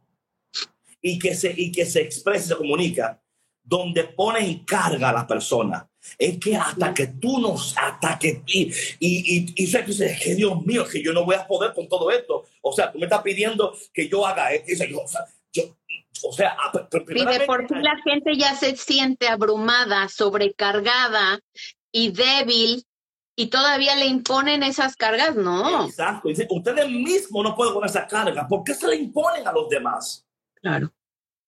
y 1.01 1.17
que 1.17 1.33
se, 1.33 1.53
y 1.55 1.71
que 1.71 1.85
se 1.85 2.01
expresa, 2.01 2.49
se 2.49 2.55
comunica, 2.57 3.21
donde 3.69 4.03
pone 4.05 4.39
en 4.39 4.65
carga 4.65 5.09
a 5.09 5.13
la 5.13 5.27
persona. 5.27 5.87
Es 6.17 6.39
que 6.39 6.57
hasta 6.57 6.91
que 6.91 7.07
tú 7.07 7.39
nos, 7.39 7.77
hasta 7.77 8.17
que, 8.17 8.41
y, 8.47 8.71
y, 8.99 9.53
y, 9.55 9.63
es 9.63 10.19
que 10.23 10.35
Dios 10.35 10.65
mío, 10.65 10.85
que 10.91 11.03
yo 11.03 11.13
no 11.13 11.23
voy 11.23 11.35
a 11.35 11.45
poder 11.45 11.73
con 11.73 11.87
todo 11.87 12.09
esto. 12.09 12.45
O 12.61 12.73
sea, 12.73 12.91
tú 12.91 12.97
me 12.97 13.05
estás 13.05 13.21
pidiendo 13.21 13.75
que 13.93 14.09
yo 14.09 14.25
haga 14.25 14.51
eso. 14.53 14.83
o 15.03 15.07
sea, 15.07 15.21
yo, 15.53 15.63
o 16.23 16.33
sea, 16.33 16.57
ah, 16.59 16.71
y 16.91 17.25
de 17.25 17.45
por 17.45 17.67
sí 17.67 17.75
la 17.75 17.97
gente 18.03 18.35
ya 18.35 18.55
se 18.55 18.75
siente 18.75 19.27
abrumada, 19.27 20.09
sobrecargada 20.09 21.39
y 21.91 22.11
débil 22.11 22.83
y 23.35 23.47
todavía 23.47 23.95
le 23.95 24.07
imponen 24.07 24.63
esas 24.63 24.95
cargas, 24.95 25.35
no. 25.35 25.85
Exacto. 25.85 26.27
Dice, 26.27 26.47
ustedes 26.49 26.89
mismos 26.89 27.43
no 27.43 27.55
pueden 27.55 27.73
con 27.73 27.85
esa 27.85 28.07
carga. 28.07 28.47
¿Por 28.47 28.63
qué 28.63 28.73
se 28.73 28.87
le 28.87 28.95
imponen 28.95 29.47
a 29.47 29.53
los 29.53 29.69
demás? 29.69 30.25
Claro. 30.55 30.91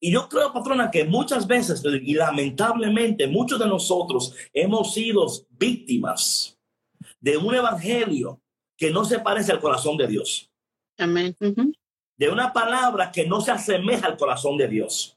Y 0.04 0.12
yo 0.12 0.28
creo, 0.28 0.52
patrona, 0.52 0.90
que 0.90 1.04
muchas 1.06 1.46
veces, 1.46 1.84
y 1.86 2.16
lamentablemente, 2.16 3.28
muchos 3.28 3.60
de 3.60 3.68
nosotros 3.68 4.34
hemos 4.52 4.96
sido 4.96 5.28
víctimas 5.52 6.60
de 7.20 7.38
un 7.38 7.54
evangelio 7.54 8.42
que 8.76 8.90
no 8.90 9.06
se 9.06 9.20
parece 9.20 9.52
al 9.52 9.60
corazón 9.60 9.98
de 9.98 10.08
Dios. 10.08 10.52
Amén. 10.98 11.36
De 12.18 12.30
una 12.30 12.52
palabra 12.52 13.12
que 13.12 13.28
no 13.28 13.42
se 13.42 13.52
asemeja 13.52 14.08
al 14.08 14.18
corazón 14.18 14.58
de 14.58 14.68
Dios. 14.68 15.16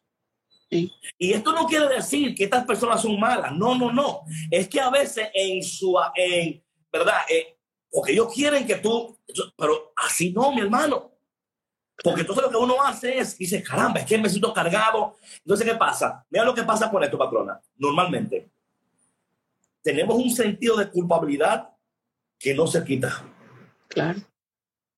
Y 0.71 1.33
esto 1.33 1.53
no 1.53 1.67
quiere 1.67 1.89
decir 1.89 2.35
que 2.35 2.45
estas 2.45 2.67
personas 2.67 3.01
son 3.01 3.19
malas. 3.19 3.53
No, 3.53 3.75
no, 3.75 3.91
no. 3.91 4.21
Es 4.51 4.69
que 4.69 4.81
a 4.81 4.91
veces 4.91 5.29
en 5.33 5.63
su, 5.63 5.97
en, 6.15 6.63
¿verdad? 6.93 7.21
Eh, 7.31 7.57
porque 7.91 8.13
ellos 8.13 8.33
quieren 8.35 8.67
que 8.67 8.77
tú, 8.77 9.19
pero 9.57 9.95
así 9.97 10.31
no, 10.31 10.53
mi 10.53 10.61
hermano. 10.61 11.14
Porque 12.03 12.23
entonces 12.23 12.45
lo 12.45 12.51
que 12.51 12.57
uno 12.57 12.83
hace 12.83 13.19
es, 13.19 13.39
dice, 13.39 13.63
caramba, 13.63 14.01
es 14.01 14.07
que 14.07 14.19
me 14.19 14.29
siento 14.29 14.53
cargado. 14.53 15.17
Entonces, 15.39 15.67
¿qué 15.67 15.77
pasa? 15.77 16.25
Mira 16.29 16.45
lo 16.45 16.55
que 16.55 16.65
pasa 16.65 16.91
con 16.91 17.03
esto, 17.05 17.17
patrona. 17.17 17.61
Normalmente, 17.77 18.51
tenemos 19.83 20.17
un 20.17 20.31
sentido 20.31 20.77
de 20.77 20.91
culpabilidad 20.91 21.71
que 22.39 22.55
no 22.55 22.67
se 22.67 22.85
quita. 22.85 23.23
Claro. 23.89 24.21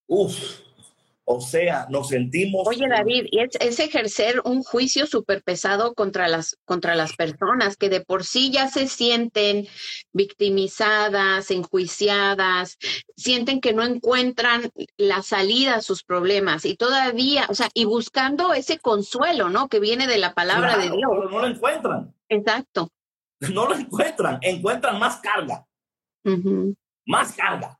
Uf, 0.06 0.60
o 1.28 1.40
sea, 1.40 1.88
nos 1.90 2.11
sentimos... 2.11 2.68
Oye, 2.68 2.87
David, 2.88 3.26
y 3.33 3.40
es, 3.40 3.80
ejercer 3.80 4.40
un 4.45 4.62
juicio 4.62 5.09
súper 5.09 5.42
pesado 5.42 5.92
contra 5.95 6.28
las, 6.28 6.56
contra 6.64 6.95
las 6.95 7.16
personas 7.16 7.76
que 7.76 7.88
de 7.88 8.00
por 8.00 8.23
sí 8.23 8.52
ya 8.52 8.68
se 8.68 8.87
sienten 8.87 9.66
victimizadas, 10.12 11.50
enjuiciadas, 11.50 12.78
sienten 13.16 13.61
que 13.61 13.73
no 13.73 13.83
encuentran 13.83 14.71
la 14.97 15.21
salida 15.23 15.75
a 15.75 15.83
sus 15.83 16.04
problemas 16.04 16.64
y 16.64 16.76
todavía, 16.76 17.47
o 17.49 17.54
sea, 17.54 17.71
y 17.75 17.87
buscando 17.87 18.54
ese 18.54 18.78
consuelo, 18.78 19.50
¿no? 19.50 19.66
Que 19.66 19.80
viene 19.80 20.06
de 20.06 20.18
la 20.18 20.33
palabra 20.33 20.78
de 20.78 20.90
Dios. 20.90 21.11
Pero 21.11 21.28
no 21.28 21.40
lo 21.40 21.47
encuentran. 21.49 22.14
Exacto. 22.28 22.92
No 23.40 23.66
lo 23.66 23.75
encuentran, 23.75 24.38
encuentran 24.42 25.00
más 25.00 25.16
carga. 25.16 25.66
Más 27.04 27.33
carga. 27.33 27.76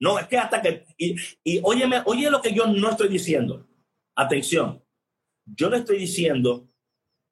No, 0.00 0.18
es 0.18 0.26
que 0.26 0.38
hasta 0.38 0.60
que... 0.60 0.86
Y, 0.98 1.14
y 1.44 1.60
óyeme, 1.62 2.02
oye 2.06 2.30
lo 2.30 2.40
que 2.40 2.52
yo 2.52 2.66
no 2.66 2.90
estoy 2.90 3.08
diciendo. 3.08 3.68
Atención. 4.16 4.82
Yo 5.44 5.70
no 5.70 5.76
estoy 5.76 5.98
diciendo 5.98 6.68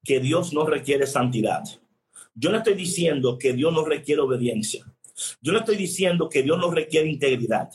que 0.03 0.19
Dios 0.19 0.53
no 0.53 0.65
requiere 0.65 1.07
santidad. 1.07 1.63
Yo 2.33 2.51
no 2.51 2.57
estoy 2.57 2.75
diciendo 2.75 3.37
que 3.37 3.53
Dios 3.53 3.73
no 3.73 3.83
requiere 3.83 4.21
obediencia. 4.21 4.85
Yo 5.41 5.51
no 5.51 5.59
estoy 5.59 5.75
diciendo 5.75 6.29
que 6.29 6.43
Dios 6.43 6.57
no 6.57 6.71
requiere 6.71 7.09
integridad. 7.09 7.69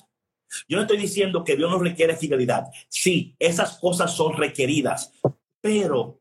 Yo 0.69 0.77
no 0.77 0.83
estoy 0.83 0.99
diciendo 0.99 1.45
que 1.45 1.57
Dios 1.57 1.71
no 1.71 1.79
requiere 1.79 2.17
fidelidad. 2.17 2.67
Sí, 2.89 3.35
esas 3.39 3.79
cosas 3.79 4.15
son 4.15 4.35
requeridas, 4.37 5.13
pero 5.61 6.21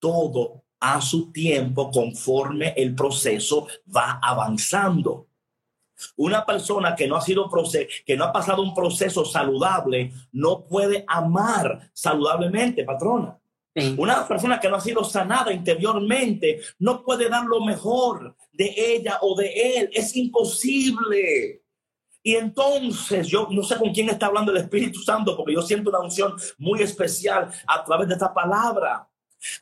todo 0.00 0.64
a 0.80 1.00
su 1.00 1.32
tiempo 1.32 1.90
conforme 1.90 2.74
el 2.76 2.94
proceso 2.94 3.66
va 3.94 4.18
avanzando. 4.22 5.27
Una 6.16 6.44
persona 6.44 6.94
que 6.94 7.06
no 7.06 7.16
ha 7.16 7.20
sido 7.20 7.48
que 8.04 8.16
no 8.16 8.24
ha 8.24 8.32
pasado 8.32 8.62
un 8.62 8.74
proceso 8.74 9.24
saludable 9.24 10.12
no 10.32 10.64
puede 10.64 11.04
amar 11.06 11.90
saludablemente, 11.92 12.84
patrona. 12.84 13.38
Una 13.96 14.26
persona 14.26 14.58
que 14.58 14.68
no 14.68 14.76
ha 14.76 14.80
sido 14.80 15.04
sanada 15.04 15.52
interiormente 15.52 16.60
no 16.80 17.04
puede 17.04 17.28
dar 17.28 17.44
lo 17.44 17.60
mejor 17.64 18.34
de 18.52 18.74
ella 18.76 19.18
o 19.22 19.36
de 19.36 19.52
él. 19.76 19.90
Es 19.92 20.16
imposible. 20.16 21.62
Y 22.22 22.34
entonces 22.34 23.28
yo 23.28 23.48
no 23.50 23.62
sé 23.62 23.76
con 23.76 23.92
quién 23.92 24.08
está 24.08 24.26
hablando 24.26 24.50
el 24.50 24.58
Espíritu 24.58 25.00
Santo, 25.00 25.36
porque 25.36 25.54
yo 25.54 25.62
siento 25.62 25.90
una 25.90 26.00
unción 26.00 26.34
muy 26.58 26.82
especial 26.82 27.50
a 27.66 27.84
través 27.84 28.08
de 28.08 28.14
esta 28.14 28.34
palabra. 28.34 29.07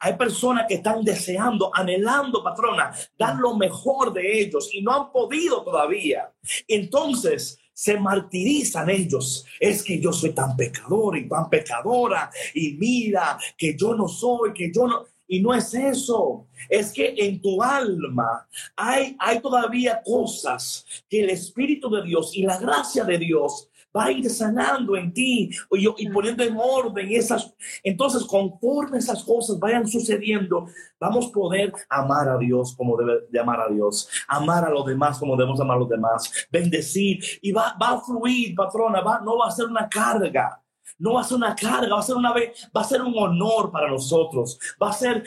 Hay 0.01 0.15
personas 0.15 0.67
que 0.69 0.75
están 0.75 1.05
deseando, 1.05 1.71
anhelando, 1.75 2.43
patrona, 2.43 2.93
dar 3.19 3.37
lo 3.37 3.57
mejor 3.57 4.13
de 4.13 4.41
ellos 4.41 4.71
y 4.73 4.83
no 4.83 4.93
han 4.93 5.13
podido 5.13 5.63
todavía. 5.63 6.33
Entonces 6.67 7.59
se 7.73 7.99
martirizan 7.99 8.89
ellos. 8.89 9.45
Es 9.61 9.83
que 9.83 10.01
yo 10.01 10.13
soy 10.13 10.33
tan 10.33 10.57
pecador 10.57 11.19
y 11.19 11.29
tan 11.29 11.51
pecadora 11.51 12.31
y 12.55 12.73
mira 12.73 13.39
que 13.57 13.77
yo 13.77 13.95
no 13.95 14.09
soy, 14.09 14.53
que 14.53 14.73
yo 14.73 14.87
no... 14.87 15.05
Y 15.29 15.41
no 15.41 15.53
es 15.53 15.75
eso, 15.75 16.47
es 16.69 16.93
que 16.93 17.13
en 17.19 17.43
tu 17.43 17.61
alma 17.61 18.47
hay, 18.77 19.17
hay 19.19 19.41
todavía 19.41 20.01
cosas 20.05 20.87
que 21.11 21.21
el 21.21 21.31
Espíritu 21.31 21.91
de 21.91 22.05
Dios 22.05 22.31
y 22.37 22.43
la 22.43 22.59
gracia 22.59 23.03
de 23.03 23.19
Dios 23.19 23.69
va 23.97 24.07
a 24.07 24.13
ir 24.13 24.29
sanando 24.29 24.97
en 24.97 25.13
ti 25.13 25.51
y, 25.73 25.89
y 25.99 26.09
poniendo 26.11 26.43
en 26.43 26.57
orden 26.57 27.09
esas. 27.11 27.55
Entonces, 27.83 28.25
conforme 28.25 28.99
esas 28.99 29.25
cosas 29.25 29.59
vayan 29.59 29.87
sucediendo, 29.87 30.67
vamos 31.01 31.29
a 31.29 31.33
poder 31.33 31.73
amar 31.89 32.29
a 32.29 32.39
Dios 32.39 32.75
como 32.77 32.97
debe 32.97 33.27
de 33.31 33.41
amar 33.41 33.61
a 33.61 33.69
Dios, 33.73 34.09
amar 34.29 34.65
a 34.65 34.71
los 34.71 34.85
demás 34.85 35.19
como 35.19 35.37
debemos 35.37 35.61
amar 35.61 35.77
a 35.77 35.81
los 35.81 35.89
demás, 35.89 36.47
bendecir 36.51 37.19
y 37.43 37.53
va, 37.53 37.77
va 37.81 37.91
a 37.91 38.01
fluir, 38.01 38.55
patrona, 38.55 39.01
va, 39.01 39.21
no 39.21 39.39
va 39.39 39.49
a 39.49 39.51
ser 39.51 39.67
una 39.67 39.89
carga 39.89 40.61
no 40.99 41.15
va 41.15 41.21
a 41.21 41.25
ser 41.25 41.37
una 41.37 41.55
carga, 41.55 41.95
va 41.95 42.01
a 42.01 42.03
ser 42.03 42.17
una 42.17 42.33
vez, 42.33 42.69
va 42.75 42.81
a 42.81 42.85
ser 42.85 43.03
un 43.03 43.15
honor 43.17 43.71
para 43.71 43.89
nosotros, 43.89 44.59
va 44.83 44.91
a 44.91 44.93
ser, 44.93 45.25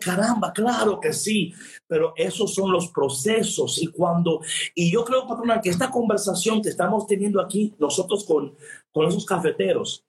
caramba, 0.00 0.52
claro 0.52 1.00
que 1.00 1.12
sí, 1.12 1.52
pero 1.86 2.12
esos 2.16 2.54
son 2.54 2.70
los 2.70 2.88
procesos 2.88 3.82
y 3.82 3.88
cuando, 3.88 4.40
y 4.74 4.90
yo 4.92 5.04
creo, 5.04 5.26
patrona, 5.26 5.60
que 5.60 5.70
esta 5.70 5.90
conversación 5.90 6.62
que 6.62 6.68
estamos 6.68 7.06
teniendo 7.06 7.40
aquí 7.40 7.74
nosotros 7.78 8.24
con, 8.24 8.54
con 8.92 9.06
esos 9.06 9.24
cafeteros, 9.24 10.04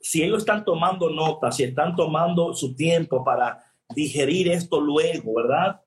si 0.00 0.22
ellos 0.22 0.38
están 0.38 0.64
tomando 0.64 1.08
notas, 1.08 1.56
si 1.56 1.64
están 1.64 1.96
tomando 1.96 2.52
su 2.52 2.74
tiempo 2.74 3.24
para 3.24 3.64
digerir 3.94 4.48
esto 4.48 4.80
luego, 4.80 5.34
¿verdad? 5.34 5.80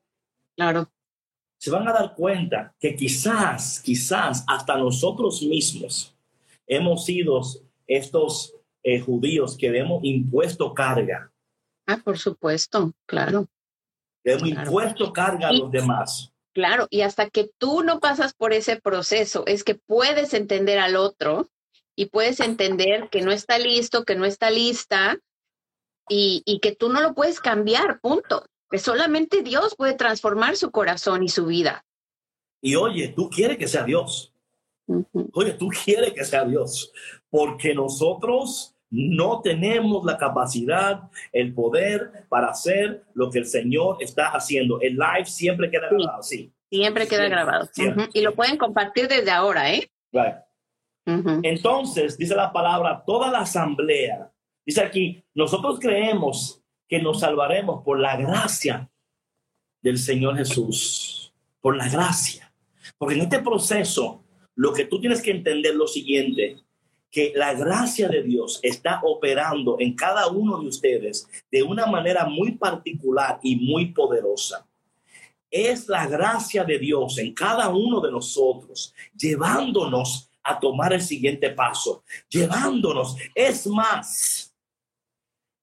Claro. 0.56 0.90
Se 1.56 1.70
van 1.70 1.86
a 1.88 1.92
dar 1.92 2.14
cuenta 2.14 2.74
que 2.80 2.96
quizás, 2.96 3.80
quizás 3.80 4.44
hasta 4.46 4.76
nosotros 4.76 5.42
mismos 5.42 6.16
hemos 6.66 7.04
sido 7.04 7.40
estos 7.88 8.54
eh, 8.84 9.00
judíos 9.00 9.56
que 9.56 9.76
hemos 9.76 10.04
impuesto 10.04 10.72
carga. 10.74 11.32
Ah, 11.86 12.00
por 12.04 12.18
supuesto, 12.18 12.92
claro. 13.06 13.48
hemos 14.22 14.48
impuesto 14.48 15.12
carga 15.12 15.48
a 15.48 15.52
los 15.52 15.70
demás. 15.70 16.32
Claro, 16.54 16.86
y 16.90 17.00
hasta 17.00 17.30
que 17.30 17.50
tú 17.58 17.82
no 17.82 17.98
pasas 17.98 18.34
por 18.34 18.52
ese 18.52 18.76
proceso, 18.80 19.44
es 19.46 19.64
que 19.64 19.74
puedes 19.74 20.34
entender 20.34 20.78
al 20.78 20.96
otro 20.96 21.48
y 21.96 22.06
puedes 22.06 22.40
entender 22.40 23.08
que 23.10 23.22
no 23.22 23.32
está 23.32 23.58
listo, 23.58 24.04
que 24.04 24.16
no 24.16 24.24
está 24.24 24.50
lista 24.50 25.18
y, 26.08 26.42
y 26.44 26.60
que 26.60 26.74
tú 26.74 26.90
no 26.90 27.00
lo 27.00 27.14
puedes 27.14 27.40
cambiar, 27.40 28.00
punto. 28.00 28.44
Que 28.70 28.78
solamente 28.78 29.42
Dios 29.42 29.74
puede 29.76 29.94
transformar 29.94 30.56
su 30.56 30.70
corazón 30.70 31.22
y 31.22 31.28
su 31.28 31.46
vida. 31.46 31.86
Y 32.60 32.74
oye, 32.74 33.08
tú 33.08 33.30
quieres 33.30 33.56
que 33.56 33.68
sea 33.68 33.84
Dios. 33.84 34.32
Oye, 35.32 35.52
tú 35.52 35.68
quieres 35.68 36.12
que 36.12 36.24
sea 36.24 36.44
Dios, 36.44 36.92
porque 37.30 37.74
nosotros 37.74 38.74
no 38.90 39.42
tenemos 39.42 40.04
la 40.04 40.16
capacidad, 40.16 41.10
el 41.32 41.52
poder 41.52 42.26
para 42.28 42.48
hacer 42.48 43.04
lo 43.14 43.30
que 43.30 43.40
el 43.40 43.46
Señor 43.46 43.98
está 44.00 44.28
haciendo. 44.28 44.80
El 44.80 44.94
live 44.94 45.26
siempre 45.26 45.70
queda 45.70 45.88
grabado, 45.90 46.22
sí. 46.22 46.52
Siempre 46.70 47.06
queda 47.06 47.28
grabado. 47.28 47.68
Y 48.12 48.20
lo 48.22 48.34
pueden 48.34 48.56
compartir 48.56 49.08
desde 49.08 49.30
ahora, 49.30 49.72
¿eh? 49.72 49.90
Entonces, 51.42 52.18
dice 52.18 52.34
la 52.34 52.52
palabra, 52.52 53.02
toda 53.06 53.30
la 53.30 53.40
asamblea, 53.40 54.30
dice 54.64 54.82
aquí, 54.82 55.24
nosotros 55.34 55.78
creemos 55.80 56.62
que 56.86 57.00
nos 57.00 57.20
salvaremos 57.20 57.82
por 57.82 57.98
la 57.98 58.16
gracia 58.16 58.90
del 59.80 59.98
Señor 59.98 60.36
Jesús, 60.36 61.32
por 61.60 61.76
la 61.76 61.88
gracia. 61.88 62.52
Porque 62.98 63.14
en 63.14 63.22
este 63.22 63.38
proceso 63.38 64.24
lo 64.54 64.72
que 64.72 64.84
tú 64.84 65.00
tienes 65.00 65.22
que 65.22 65.30
entender 65.30 65.74
lo 65.74 65.86
siguiente, 65.86 66.56
que 67.10 67.32
la 67.34 67.54
gracia 67.54 68.08
de 68.08 68.22
Dios 68.22 68.60
está 68.62 69.00
operando 69.02 69.76
en 69.78 69.94
cada 69.94 70.28
uno 70.28 70.60
de 70.60 70.68
ustedes 70.68 71.28
de 71.50 71.62
una 71.62 71.86
manera 71.86 72.26
muy 72.26 72.52
particular 72.52 73.38
y 73.42 73.56
muy 73.56 73.86
poderosa. 73.92 74.66
Es 75.50 75.88
la 75.88 76.06
gracia 76.06 76.64
de 76.64 76.78
Dios 76.78 77.18
en 77.18 77.32
cada 77.32 77.70
uno 77.70 78.00
de 78.00 78.12
nosotros, 78.12 78.94
llevándonos 79.16 80.28
a 80.42 80.58
tomar 80.58 80.92
el 80.92 81.00
siguiente 81.00 81.50
paso, 81.50 82.04
llevándonos. 82.28 83.16
Es 83.34 83.66
más, 83.66 84.54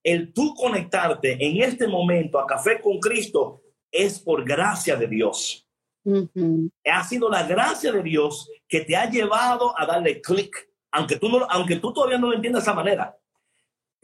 el 0.03 0.33
tú 0.33 0.53
conectarte 0.53 1.37
en 1.43 1.61
este 1.61 1.87
momento 1.87 2.39
a 2.39 2.45
Café 2.45 2.79
con 2.79 2.99
Cristo 2.99 3.61
es 3.91 4.19
por 4.19 4.43
gracia 4.43 4.95
de 4.95 5.07
Dios. 5.07 5.67
Ha 6.85 7.03
sido 7.03 7.29
la 7.29 7.43
gracia 7.43 7.91
de 7.91 8.03
Dios 8.03 8.49
que 8.67 8.81
te 8.81 8.95
ha 8.95 9.09
llevado 9.09 9.77
a 9.79 9.85
darle 9.87 10.21
clic, 10.21 10.69
aunque 10.95 11.17
tú, 11.17 11.29
no, 11.29 11.45
aunque 11.49 11.75
tú 11.77 11.93
todavía 11.93 12.17
no 12.17 12.27
lo 12.27 12.33
entiendas 12.33 12.63
de 12.63 12.71
esa 12.71 12.75
manera 12.75 13.15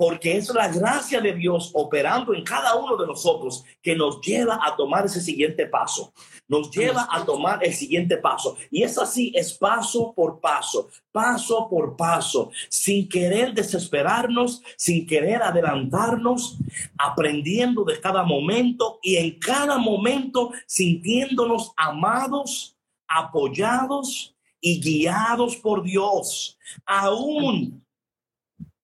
porque 0.01 0.36
es 0.36 0.49
la 0.49 0.67
gracia 0.67 1.21
de 1.21 1.32
Dios 1.36 1.69
operando 1.75 2.34
en 2.34 2.43
cada 2.43 2.73
uno 2.75 2.97
de 2.97 3.06
nosotros 3.06 3.63
que 3.84 3.95
nos 3.95 4.19
lleva 4.19 4.60
a 4.60 4.75
tomar 4.75 5.06
ese 5.06 5.21
siguiente 5.21 5.67
paso, 5.67 6.12
nos 6.47 6.71
lleva 6.71 7.08
a 7.12 7.23
tomar 7.23 7.63
el 7.63 7.71
siguiente 7.71 8.17
paso. 8.17 8.58
Y 8.71 8.82
es 8.82 8.97
así, 8.97 9.32
es 9.36 9.54
paso 9.54 10.12
por 10.15 10.39
paso, 10.39 10.89
paso 11.12 11.67
por 11.69 11.95
paso, 11.95 12.49
sin 12.67 13.08
querer 13.08 13.54
desesperarnos, 13.54 14.63
sin 14.75 15.06
querer 15.06 15.43
adelantarnos, 15.43 16.58
aprendiendo 16.97 17.84
de 17.84 17.99
cada 17.99 18.23
momento 18.23 18.97
y 19.04 19.17
en 19.17 19.38
cada 19.38 19.77
momento 19.77 20.51
sintiéndonos 20.65 21.73
amados, 21.77 22.75
apoyados 23.08 24.36
y 24.62 24.80
guiados 24.80 25.58
por 25.58 25.84
Dios, 25.84 26.58
aún 26.86 27.84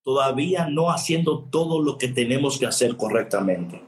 todavía 0.04 0.68
no 0.68 0.90
haciendo 0.90 1.44
todo 1.52 1.82
lo 1.82 1.98
que 1.98 2.08
tenemos 2.08 2.58
que 2.58 2.66
hacer 2.66 2.98
correctamente. 2.98 3.82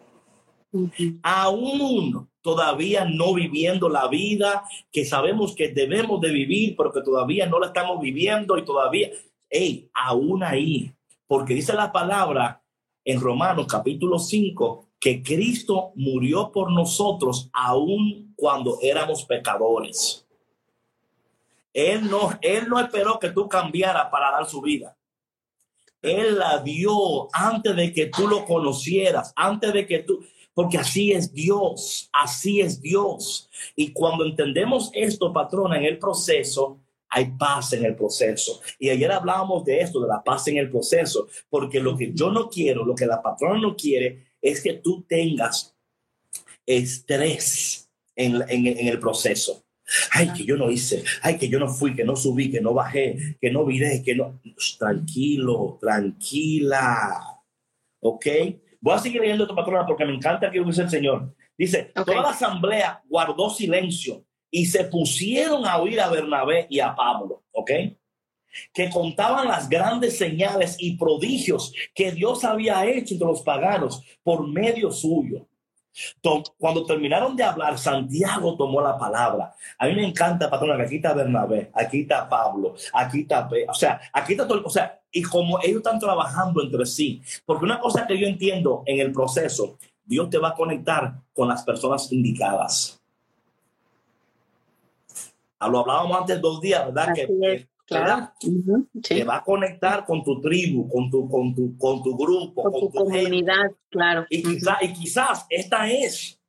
Aún 1.23 2.29
todavía 2.41 3.05
no 3.05 3.33
viviendo 3.33 3.89
la 3.89 4.07
vida 4.07 4.63
que 4.91 5.03
sabemos 5.03 5.55
que 5.55 5.69
debemos 5.69 6.21
de 6.21 6.31
vivir, 6.31 6.75
pero 6.77 6.93
que 6.93 7.01
todavía 7.01 7.47
no 7.47 7.59
la 7.59 7.67
estamos 7.67 7.99
viviendo 7.99 8.57
y 8.57 8.65
todavía, 8.65 9.09
hey, 9.49 9.89
aún 9.93 10.43
ahí, 10.43 10.93
porque 11.25 11.55
dice 11.55 11.73
la 11.73 11.91
palabra 11.91 12.61
en 13.03 13.19
Romanos 13.19 13.65
capítulo 13.67 14.19
5 14.19 14.85
que 14.99 15.23
Cristo 15.23 15.91
murió 15.95 16.51
por 16.51 16.71
nosotros 16.71 17.49
aún 17.53 18.33
cuando 18.35 18.77
éramos 18.81 19.23
pecadores. 19.23 20.27
Él 21.73 22.09
no, 22.09 22.37
él 22.41 22.67
no 22.67 22.79
esperó 22.79 23.19
que 23.19 23.29
tú 23.29 23.47
cambiaras 23.47 24.09
para 24.09 24.31
dar 24.31 24.49
su 24.49 24.61
vida. 24.61 24.95
Él 26.01 26.37
la 26.37 26.59
dio 26.59 27.27
antes 27.33 27.75
de 27.75 27.93
que 27.93 28.07
tú 28.07 28.27
lo 28.27 28.45
conocieras, 28.45 29.33
antes 29.35 29.73
de 29.73 29.85
que 29.85 29.99
tú, 29.99 30.23
porque 30.53 30.77
así 30.77 31.11
es 31.11 31.33
Dios, 31.33 32.09
así 32.11 32.61
es 32.61 32.81
Dios. 32.81 33.49
Y 33.75 33.91
cuando 33.91 34.25
entendemos 34.25 34.89
esto, 34.93 35.33
patrona, 35.33 35.77
en 35.77 35.85
el 35.85 35.99
proceso, 35.99 36.79
hay 37.09 37.31
paz 37.37 37.73
en 37.73 37.85
el 37.85 37.95
proceso. 37.95 38.61
Y 38.77 38.89
ayer 38.89 39.11
hablábamos 39.11 39.65
de 39.65 39.81
esto, 39.81 39.99
de 39.99 40.07
la 40.07 40.23
paz 40.23 40.47
en 40.47 40.57
el 40.57 40.69
proceso, 40.69 41.27
porque 41.49 41.79
lo 41.79 41.97
que 41.97 42.11
yo 42.13 42.31
no 42.31 42.49
quiero, 42.49 42.85
lo 42.85 42.95
que 42.95 43.05
la 43.05 43.21
patrona 43.21 43.59
no 43.59 43.75
quiere, 43.75 44.33
es 44.41 44.61
que 44.61 44.73
tú 44.73 45.03
tengas 45.07 45.75
estrés 46.65 47.89
en, 48.15 48.43
en 48.47 48.87
el 48.87 48.99
proceso. 48.99 49.63
Ay, 50.11 50.31
que 50.33 50.45
yo 50.45 50.57
no 50.57 50.69
hice, 50.69 51.03
ay, 51.21 51.37
que 51.37 51.49
yo 51.49 51.59
no 51.59 51.67
fui, 51.67 51.95
que 51.95 52.03
no 52.03 52.15
subí, 52.15 52.51
que 52.51 52.61
no 52.61 52.73
bajé, 52.73 53.37
que 53.39 53.51
no 53.51 53.65
viré, 53.65 54.01
que 54.03 54.15
no. 54.15 54.39
Tranquilo, 54.77 55.77
tranquila. 55.79 57.41
¿Ok? 58.01 58.25
Voy 58.81 58.93
a 58.93 58.99
seguir 58.99 59.21
leyendo 59.21 59.47
tu 59.47 59.55
patrona 59.55 59.85
porque 59.85 60.05
me 60.05 60.13
encanta 60.13 60.47
lo 60.47 60.53
que 60.53 60.63
dice 60.63 60.83
el 60.83 60.89
Señor. 60.89 61.35
Dice, 61.57 61.91
toda 61.93 62.21
la 62.21 62.29
asamblea 62.29 63.01
guardó 63.09 63.49
silencio 63.49 64.23
y 64.49 64.65
se 64.65 64.85
pusieron 64.85 65.65
a 65.65 65.77
oír 65.77 65.99
a 65.99 66.09
Bernabé 66.09 66.67
y 66.69 66.79
a 66.79 66.95
Pablo. 66.95 67.43
¿Ok? 67.51 67.71
que 68.73 68.89
contaban 68.89 69.47
las 69.47 69.69
grandes 69.69 70.17
señales 70.17 70.75
y 70.79 70.97
prodigios 70.97 71.73
que 71.93 72.11
Dios 72.11 72.43
había 72.43 72.85
hecho 72.85 73.13
entre 73.13 73.27
los 73.27 73.41
paganos 73.41 74.03
por 74.23 74.47
medio 74.47 74.91
suyo. 74.91 75.47
Cuando 76.57 76.85
terminaron 76.85 77.35
de 77.35 77.43
hablar, 77.43 77.77
Santiago 77.77 78.55
tomó 78.55 78.81
la 78.81 78.97
palabra. 78.97 79.53
A 79.77 79.87
mí 79.87 79.95
me 79.95 80.05
encanta, 80.05 80.49
patrona, 80.49 80.77
que 80.77 80.83
aquí 80.83 80.95
está 80.97 81.13
Bernabé, 81.13 81.71
aquí 81.73 82.01
está 82.01 82.27
Pablo, 82.29 82.75
aquí 82.93 83.21
está, 83.21 83.49
o 83.67 83.73
sea, 83.73 83.99
aquí 84.13 84.33
está 84.33 84.47
todo, 84.47 84.63
o 84.65 84.69
sea, 84.69 85.01
y 85.11 85.23
como 85.23 85.59
ellos 85.61 85.77
están 85.77 85.99
trabajando 85.99 86.61
entre 86.61 86.85
sí, 86.85 87.21
porque 87.45 87.65
una 87.65 87.79
cosa 87.79 88.05
que 88.07 88.17
yo 88.17 88.27
entiendo 88.27 88.83
en 88.85 88.99
el 88.99 89.11
proceso, 89.11 89.77
Dios 90.05 90.29
te 90.29 90.37
va 90.37 90.49
a 90.49 90.55
conectar 90.55 91.15
con 91.33 91.47
las 91.47 91.63
personas 91.63 92.11
indicadas. 92.11 92.99
Lo 95.59 95.79
hablábamos 95.79 96.17
antes 96.17 96.39
dos 96.39 96.61
días, 96.61 96.85
¿verdad? 96.85 97.13
que 97.13 97.67
Claro. 97.89 98.31
Te 99.01 99.23
va 99.23 99.37
a 99.37 99.43
conectar 99.43 100.05
con 100.05 100.23
tu 100.23 100.39
tribu, 100.39 100.87
con 100.87 101.09
tu, 101.09 101.27
con 101.27 101.55
tu, 101.55 101.75
con 101.75 102.03
tu 102.03 102.15
grupo, 102.15 102.61
con, 102.61 102.79
tu, 102.79 102.91
comunidad, 102.91 103.71
claro. 103.89 104.27
Y, 104.29 104.43
y 104.47 104.93
quizás 104.93 105.47
esta 105.49 105.89
es, 105.89 106.39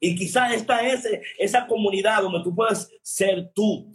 y 0.00 0.16
quizás 0.16 0.54
esta 0.54 0.80
es 0.80 1.06
esa 1.38 1.66
comunidad 1.66 2.22
donde 2.22 2.42
tú 2.42 2.54
puedes 2.54 2.90
ser 3.02 3.52
tú, 3.54 3.92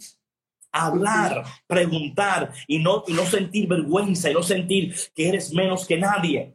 hablar, 0.70 1.44
preguntar 1.66 2.52
y 2.68 2.78
no, 2.78 3.02
y 3.08 3.14
no 3.14 3.26
sentir 3.26 3.66
vergüenza 3.66 4.30
y 4.30 4.34
no 4.34 4.44
sentir 4.44 4.94
que 5.12 5.28
eres 5.28 5.52
menos 5.52 5.86
que 5.86 5.98
nadie. 5.98 6.54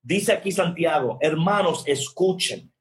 Dice 0.00 0.32
aquí 0.32 0.50
Santiago, 0.50 1.18
hermanos, 1.20 1.82
escuchen. 1.86 2.72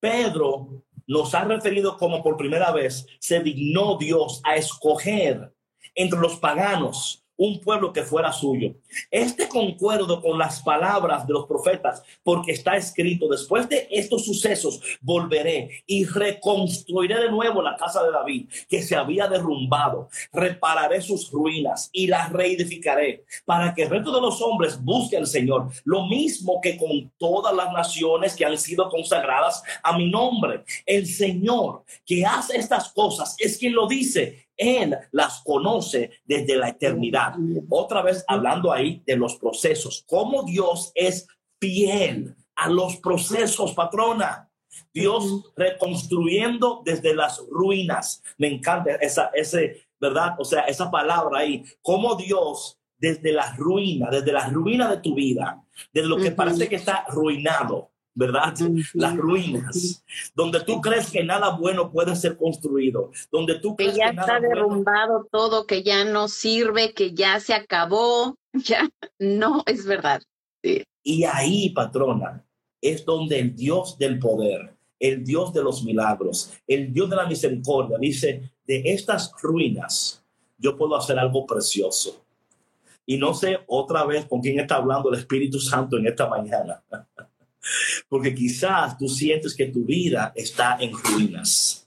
Pedro 0.00 0.83
nos 1.06 1.34
ha 1.34 1.44
referido 1.44 1.96
como 1.96 2.22
por 2.22 2.36
primera 2.36 2.72
vez 2.72 3.06
se 3.18 3.40
dignó 3.40 3.96
Dios 3.98 4.40
a 4.44 4.56
escoger 4.56 5.54
entre 5.94 6.18
los 6.18 6.36
paganos 6.36 7.23
un 7.36 7.60
pueblo 7.60 7.92
que 7.92 8.02
fuera 8.02 8.32
suyo. 8.32 8.74
Este 9.10 9.48
concuerdo 9.48 10.20
con 10.20 10.38
las 10.38 10.62
palabras 10.62 11.26
de 11.26 11.32
los 11.32 11.46
profetas, 11.46 12.02
porque 12.22 12.52
está 12.52 12.76
escrito, 12.76 13.28
después 13.28 13.68
de 13.68 13.88
estos 13.90 14.24
sucesos 14.24 14.80
volveré 15.00 15.84
y 15.86 16.04
reconstruiré 16.04 17.20
de 17.20 17.30
nuevo 17.30 17.62
la 17.62 17.76
casa 17.76 18.02
de 18.02 18.10
David, 18.10 18.48
que 18.68 18.82
se 18.82 18.96
había 18.96 19.28
derrumbado, 19.28 20.08
repararé 20.32 21.00
sus 21.00 21.30
ruinas 21.30 21.90
y 21.92 22.06
las 22.06 22.32
reedificaré, 22.32 23.24
para 23.44 23.74
que 23.74 23.82
el 23.82 23.90
resto 23.90 24.14
de 24.14 24.20
los 24.20 24.40
hombres 24.42 24.82
busque 24.82 25.16
al 25.16 25.26
Señor, 25.26 25.68
lo 25.84 26.06
mismo 26.06 26.60
que 26.60 26.76
con 26.76 27.12
todas 27.18 27.54
las 27.54 27.72
naciones 27.72 28.34
que 28.34 28.44
han 28.44 28.58
sido 28.58 28.88
consagradas 28.88 29.62
a 29.82 29.96
mi 29.96 30.10
nombre. 30.10 30.64
El 30.86 31.06
Señor 31.06 31.84
que 32.04 32.24
hace 32.24 32.56
estas 32.56 32.90
cosas 32.92 33.36
es 33.38 33.58
quien 33.58 33.74
lo 33.74 33.86
dice 33.86 34.43
él 34.56 34.96
las 35.12 35.42
conoce 35.44 36.10
desde 36.24 36.56
la 36.56 36.68
eternidad. 36.68 37.34
Otra 37.68 38.02
vez 38.02 38.24
hablando 38.26 38.72
ahí 38.72 39.02
de 39.06 39.16
los 39.16 39.36
procesos, 39.36 40.04
cómo 40.06 40.44
Dios 40.44 40.92
es 40.94 41.26
fiel 41.60 42.34
a 42.56 42.68
los 42.68 42.96
procesos, 42.96 43.72
patrona. 43.72 44.50
Dios 44.92 45.52
reconstruyendo 45.56 46.82
desde 46.84 47.14
las 47.14 47.40
ruinas. 47.48 48.22
Me 48.38 48.48
encanta 48.48 48.96
esa, 48.96 49.30
ese, 49.34 49.86
¿verdad? 50.00 50.34
O 50.38 50.44
sea, 50.44 50.62
esa 50.62 50.90
palabra 50.90 51.40
ahí, 51.40 51.64
cómo 51.82 52.16
Dios 52.16 52.78
desde 52.96 53.32
las 53.32 53.56
ruinas, 53.56 54.10
desde 54.10 54.32
las 54.32 54.52
ruinas 54.52 54.90
de 54.90 54.96
tu 54.98 55.14
vida, 55.14 55.62
desde 55.92 56.08
lo 56.08 56.16
que 56.16 56.30
parece 56.30 56.68
que 56.68 56.76
está 56.76 57.04
ruinado, 57.08 57.90
¿verdad? 58.14 58.54
Las 58.94 59.16
ruinas, 59.16 60.04
donde 60.34 60.60
tú 60.60 60.80
crees 60.80 61.10
que 61.10 61.24
nada 61.24 61.50
bueno 61.50 61.90
puede 61.90 62.14
ser 62.14 62.36
construido, 62.36 63.10
donde 63.30 63.58
tú 63.58 63.74
crees 63.76 63.92
que 63.92 63.98
ya 63.98 64.10
está 64.10 64.40
derrumbado 64.40 65.26
todo, 65.30 65.66
que 65.66 65.82
ya 65.82 66.04
no 66.04 66.28
sirve, 66.28 66.92
que 66.92 67.12
ya 67.12 67.40
se 67.40 67.54
acabó, 67.54 68.36
ya 68.52 68.88
no 69.18 69.62
es 69.66 69.84
verdad. 69.84 70.22
Y 71.02 71.24
ahí, 71.24 71.70
patrona, 71.70 72.44
es 72.80 73.04
donde 73.04 73.38
el 73.40 73.54
Dios 73.54 73.98
del 73.98 74.18
poder, 74.18 74.74
el 74.98 75.24
Dios 75.24 75.52
de 75.52 75.62
los 75.62 75.82
milagros, 75.82 76.52
el 76.66 76.92
Dios 76.92 77.10
de 77.10 77.16
la 77.16 77.26
misericordia 77.26 77.98
dice, 77.98 78.52
de 78.66 78.82
estas 78.86 79.32
ruinas 79.42 80.24
yo 80.56 80.76
puedo 80.76 80.96
hacer 80.96 81.18
algo 81.18 81.46
precioso. 81.46 82.24
Y 83.04 83.18
no 83.18 83.34
sé 83.34 83.58
otra 83.66 84.04
vez 84.06 84.24
con 84.24 84.40
quién 84.40 84.58
está 84.60 84.76
hablando 84.76 85.10
el 85.10 85.18
Espíritu 85.18 85.58
Santo 85.58 85.98
en 85.98 86.06
esta 86.06 86.26
mañana. 86.26 86.82
Porque 88.08 88.34
quizás 88.34 88.96
tú 88.98 89.08
sientes 89.08 89.54
que 89.54 89.66
tu 89.66 89.84
vida 89.84 90.32
está 90.34 90.76
en 90.80 90.92
ruinas. 90.92 91.84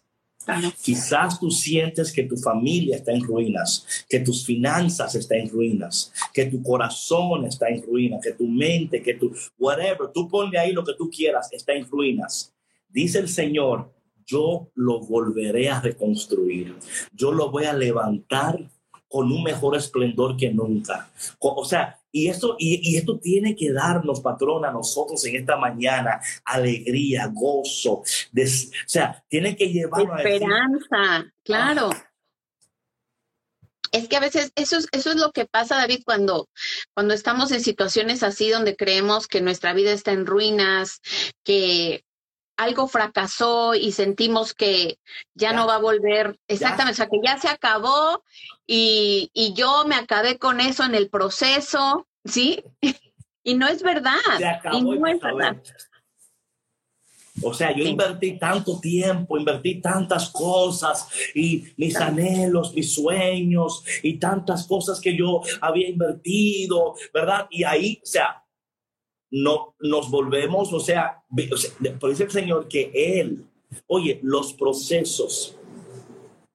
Quizás 0.81 1.39
tú 1.39 1.51
sientes 1.51 2.11
que 2.11 2.23
tu 2.23 2.37
familia 2.37 2.95
está 2.95 3.11
en 3.11 3.21
ruinas, 3.21 3.85
que 4.07 4.21
tus 4.21 4.45
finanzas 4.45 5.13
están 5.15 5.39
en 5.39 5.49
ruinas, 5.49 6.13
que 6.33 6.45
tu 6.45 6.63
corazón 6.63 7.45
está 7.45 7.67
en 7.67 7.83
ruinas, 7.83 8.21
que 8.23 8.31
tu 8.31 8.47
mente, 8.47 9.01
que 9.01 9.15
tu 9.15 9.35
whatever, 9.57 10.07
tú 10.13 10.29
ponle 10.29 10.57
ahí 10.57 10.71
lo 10.71 10.85
que 10.85 10.93
tú 10.93 11.09
quieras, 11.09 11.51
está 11.51 11.73
en 11.73 11.85
ruinas. 11.85 12.53
Dice 12.87 13.19
el 13.19 13.27
Señor, 13.27 13.91
yo 14.25 14.69
lo 14.75 15.01
volveré 15.01 15.69
a 15.69 15.81
reconstruir. 15.81 16.75
Yo 17.13 17.31
lo 17.31 17.51
voy 17.51 17.65
a 17.65 17.73
levantar 17.73 18.59
con 19.09 19.31
un 19.31 19.43
mejor 19.43 19.75
esplendor 19.75 20.37
que 20.37 20.51
nunca. 20.51 21.09
O 21.39 21.65
sea, 21.65 21.99
y 22.17 22.29
esto, 22.29 22.55
y, 22.57 22.97
esto 22.97 23.19
tiene 23.19 23.55
que 23.55 23.71
darnos, 23.71 24.21
patrón, 24.21 24.65
a 24.65 24.71
nosotros 24.71 25.23
en 25.25 25.35
esta 25.35 25.55
mañana, 25.57 26.19
alegría, 26.45 27.27
gozo. 27.27 27.93
o 27.93 28.05
sea, 28.85 29.23
tiene 29.27 29.55
que 29.55 29.69
llevarnos 29.69 30.19
Esperanza, 30.19 31.31
claro. 31.43 31.89
Ah. 31.93 32.03
Es 33.91 34.07
que 34.07 34.17
a 34.17 34.19
veces 34.19 34.51
eso 34.55 34.77
es, 34.77 34.87
eso 34.91 35.11
es 35.11 35.15
lo 35.15 35.31
que 35.31 35.45
pasa, 35.45 35.77
David, 35.77 36.01
cuando, 36.05 36.49
cuando 36.93 37.13
estamos 37.13 37.51
en 37.51 37.61
situaciones 37.61 38.23
así 38.23 38.49
donde 38.49 38.75
creemos 38.75 39.27
que 39.27 39.41
nuestra 39.41 39.73
vida 39.73 39.91
está 39.91 40.11
en 40.11 40.25
ruinas, 40.25 41.01
que 41.43 42.03
algo 42.57 42.87
fracasó 42.87 43.75
y 43.75 43.91
sentimos 43.91 44.53
que 44.53 44.99
ya, 45.35 45.53
no 45.53 45.67
va 45.67 45.75
a 45.75 45.79
volver, 45.79 46.39
exactamente, 46.47 46.93
o 46.93 46.95
sea, 46.95 47.07
que 47.07 47.21
ya 47.23 47.37
se 47.37 47.47
acabó 47.47 48.23
y, 48.65 49.29
y, 49.33 49.53
yo 49.53 49.85
me 49.85 49.95
acabé 49.95 50.39
con 50.39 50.59
eso 50.59 50.83
en 50.83 50.95
el 50.95 51.09
proceso, 51.09 52.06
¿sí? 52.27 52.63
y 53.43 53.55
no 53.55 53.67
es 53.67 53.81
verdad. 53.81 54.17
y 54.71 54.81
no 54.81 55.07
es 55.07 55.19
verdad. 55.19 55.61
O 57.41 57.53
sea, 57.53 57.75
yo 57.75 57.83
invertí 57.83 58.39
tanto 58.39 58.79
tiempo, 58.79 59.37
invertí 59.37 59.79
tantas 59.79 60.29
cosas 60.29 61.07
y 61.35 61.65
mis 61.77 61.95
anhelos, 61.95 62.73
mis 62.73 62.93
sueños 62.93 63.83
y 64.01 64.17
tantas 64.17 64.65
cosas 64.65 64.99
que 64.99 65.15
yo 65.15 65.41
había 65.61 65.87
invertido, 65.87 66.95
¿verdad? 67.13 67.47
Y 67.51 67.63
ahí, 67.63 67.99
o 68.01 68.05
sea, 68.05 68.43
no, 69.29 69.75
nos 69.79 70.09
volvemos, 70.09 70.73
o 70.73 70.79
sea, 70.79 71.23
por 71.99 72.09
dice 72.09 72.23
el 72.23 72.31
Señor 72.31 72.67
que 72.67 72.91
Él, 72.93 73.45
oye, 73.85 74.19
los 74.23 74.53
procesos, 74.53 75.55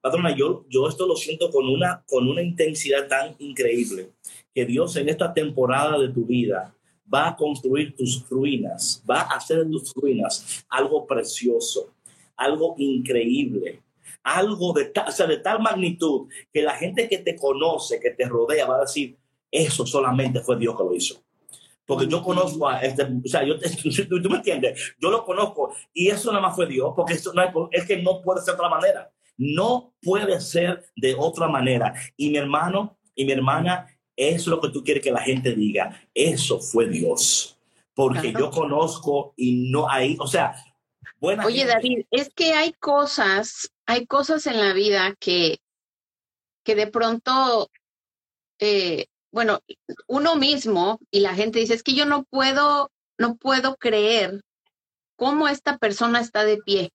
patrona, 0.01 0.35
yo, 0.35 0.65
yo 0.69 0.89
esto 0.89 1.07
lo 1.07 1.15
siento 1.15 1.49
con 1.49 1.69
una, 1.69 2.03
con 2.07 2.27
una 2.27 2.41
intensidad 2.41 3.07
tan 3.07 3.35
increíble, 3.39 4.11
que 4.53 4.65
Dios 4.65 4.95
en 4.95 5.09
esta 5.09 5.33
temporada 5.33 5.97
de 5.97 6.09
tu 6.09 6.25
vida 6.25 6.75
va 7.11 7.29
a 7.29 7.35
construir 7.35 7.95
tus 7.95 8.27
ruinas, 8.29 9.03
va 9.09 9.21
a 9.21 9.35
hacer 9.35 9.59
en 9.59 9.71
tus 9.71 9.93
ruinas 9.93 10.65
algo 10.69 11.05
precioso, 11.05 11.93
algo 12.35 12.75
increíble, 12.77 13.81
algo 14.23 14.73
de, 14.73 14.91
de 15.27 15.37
tal 15.37 15.61
magnitud 15.61 16.27
que 16.51 16.61
la 16.61 16.75
gente 16.75 17.09
que 17.09 17.17
te 17.17 17.35
conoce, 17.35 17.99
que 17.99 18.11
te 18.11 18.25
rodea, 18.25 18.65
va 18.65 18.77
a 18.77 18.81
decir, 18.81 19.17
eso 19.51 19.85
solamente 19.85 20.39
fue 20.39 20.57
Dios 20.57 20.75
que 20.75 20.83
lo 20.83 20.95
hizo. 20.95 21.21
Porque 21.85 22.07
yo 22.07 22.23
conozco 22.23 22.67
a 22.67 22.79
este, 22.79 23.03
o 23.03 23.27
sea, 23.27 23.43
yo, 23.43 23.55
tú, 24.09 24.29
me 24.29 24.37
entiendes, 24.37 24.95
yo 24.99 25.11
lo 25.11 25.25
conozco 25.25 25.75
y 25.93 26.07
eso 26.07 26.31
nada 26.31 26.41
más 26.41 26.55
fue 26.55 26.65
Dios, 26.65 26.93
porque 26.95 27.13
eso 27.13 27.33
no 27.33 27.69
es, 27.71 27.85
que 27.85 28.01
no 28.01 28.21
puede 28.21 28.41
ser 28.41 28.55
de 28.55 28.61
otra 28.61 28.69
manera. 28.69 29.11
No 29.35 29.93
puede 30.01 30.39
ser 30.39 30.85
de 30.95 31.15
otra 31.17 31.47
manera. 31.47 31.93
Y 32.15 32.29
mi 32.29 32.37
hermano 32.37 32.97
y 33.15 33.25
mi 33.25 33.31
hermana, 33.31 33.87
eso 34.15 34.41
es 34.41 34.47
lo 34.47 34.61
que 34.61 34.69
tú 34.69 34.83
quieres 34.83 35.03
que 35.03 35.11
la 35.11 35.21
gente 35.21 35.53
diga. 35.53 36.01
Eso 36.13 36.59
fue 36.59 36.87
Dios. 36.87 37.57
Porque 37.95 38.33
yo 38.33 38.49
conozco 38.49 39.33
y 39.37 39.69
no 39.69 39.89
hay, 39.89 40.17
o 40.19 40.25
sea, 40.25 40.55
buena 41.19 41.45
Oye, 41.45 41.65
David, 41.65 42.05
es 42.09 42.33
que 42.33 42.53
hay 42.53 42.73
cosas, 42.73 43.71
hay 43.85 44.07
cosas 44.07 44.47
en 44.47 44.59
la 44.59 44.73
vida 44.73 45.15
que, 45.19 45.59
que 46.63 46.73
de 46.73 46.87
pronto 46.87 47.69
eh, 48.59 49.07
bueno, 49.33 49.61
uno 50.07 50.35
mismo 50.35 50.99
y 51.09 51.21
la 51.21 51.33
gente 51.33 51.59
dice, 51.59 51.73
es 51.73 51.81
que 51.81 51.95
yo 51.95 52.05
no 52.05 52.23
puedo, 52.23 52.91
no 53.17 53.35
puedo 53.35 53.75
creer 53.77 54.43
cómo 55.15 55.47
esta 55.47 55.79
persona 55.79 56.21
está 56.21 56.45
de 56.45 56.57
pie. 56.57 56.91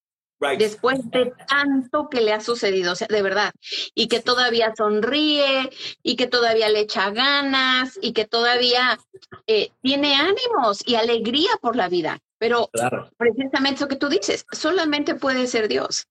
Después 0.56 1.00
de 1.10 1.32
tanto 1.48 2.08
que 2.08 2.20
le 2.20 2.32
ha 2.32 2.40
sucedido, 2.40 2.92
o 2.92 2.96
sea, 2.96 3.08
de 3.08 3.22
verdad, 3.22 3.52
y 3.94 4.06
que 4.06 4.20
todavía 4.20 4.72
sonríe, 4.76 5.68
y 6.02 6.16
que 6.16 6.28
todavía 6.28 6.68
le 6.68 6.80
echa 6.80 7.10
ganas, 7.10 7.98
y 8.00 8.12
que 8.12 8.24
todavía 8.24 8.98
eh, 9.46 9.70
tiene 9.82 10.14
ánimos 10.14 10.86
y 10.86 10.94
alegría 10.94 11.50
por 11.60 11.74
la 11.74 11.88
vida. 11.88 12.18
Pero 12.38 12.70
precisamente 13.16 13.80
lo 13.80 13.88
que 13.88 13.96
tú 13.96 14.08
dices, 14.08 14.46
solamente 14.52 15.16
puede 15.16 15.48
ser 15.48 15.66
Dios. 15.66 16.06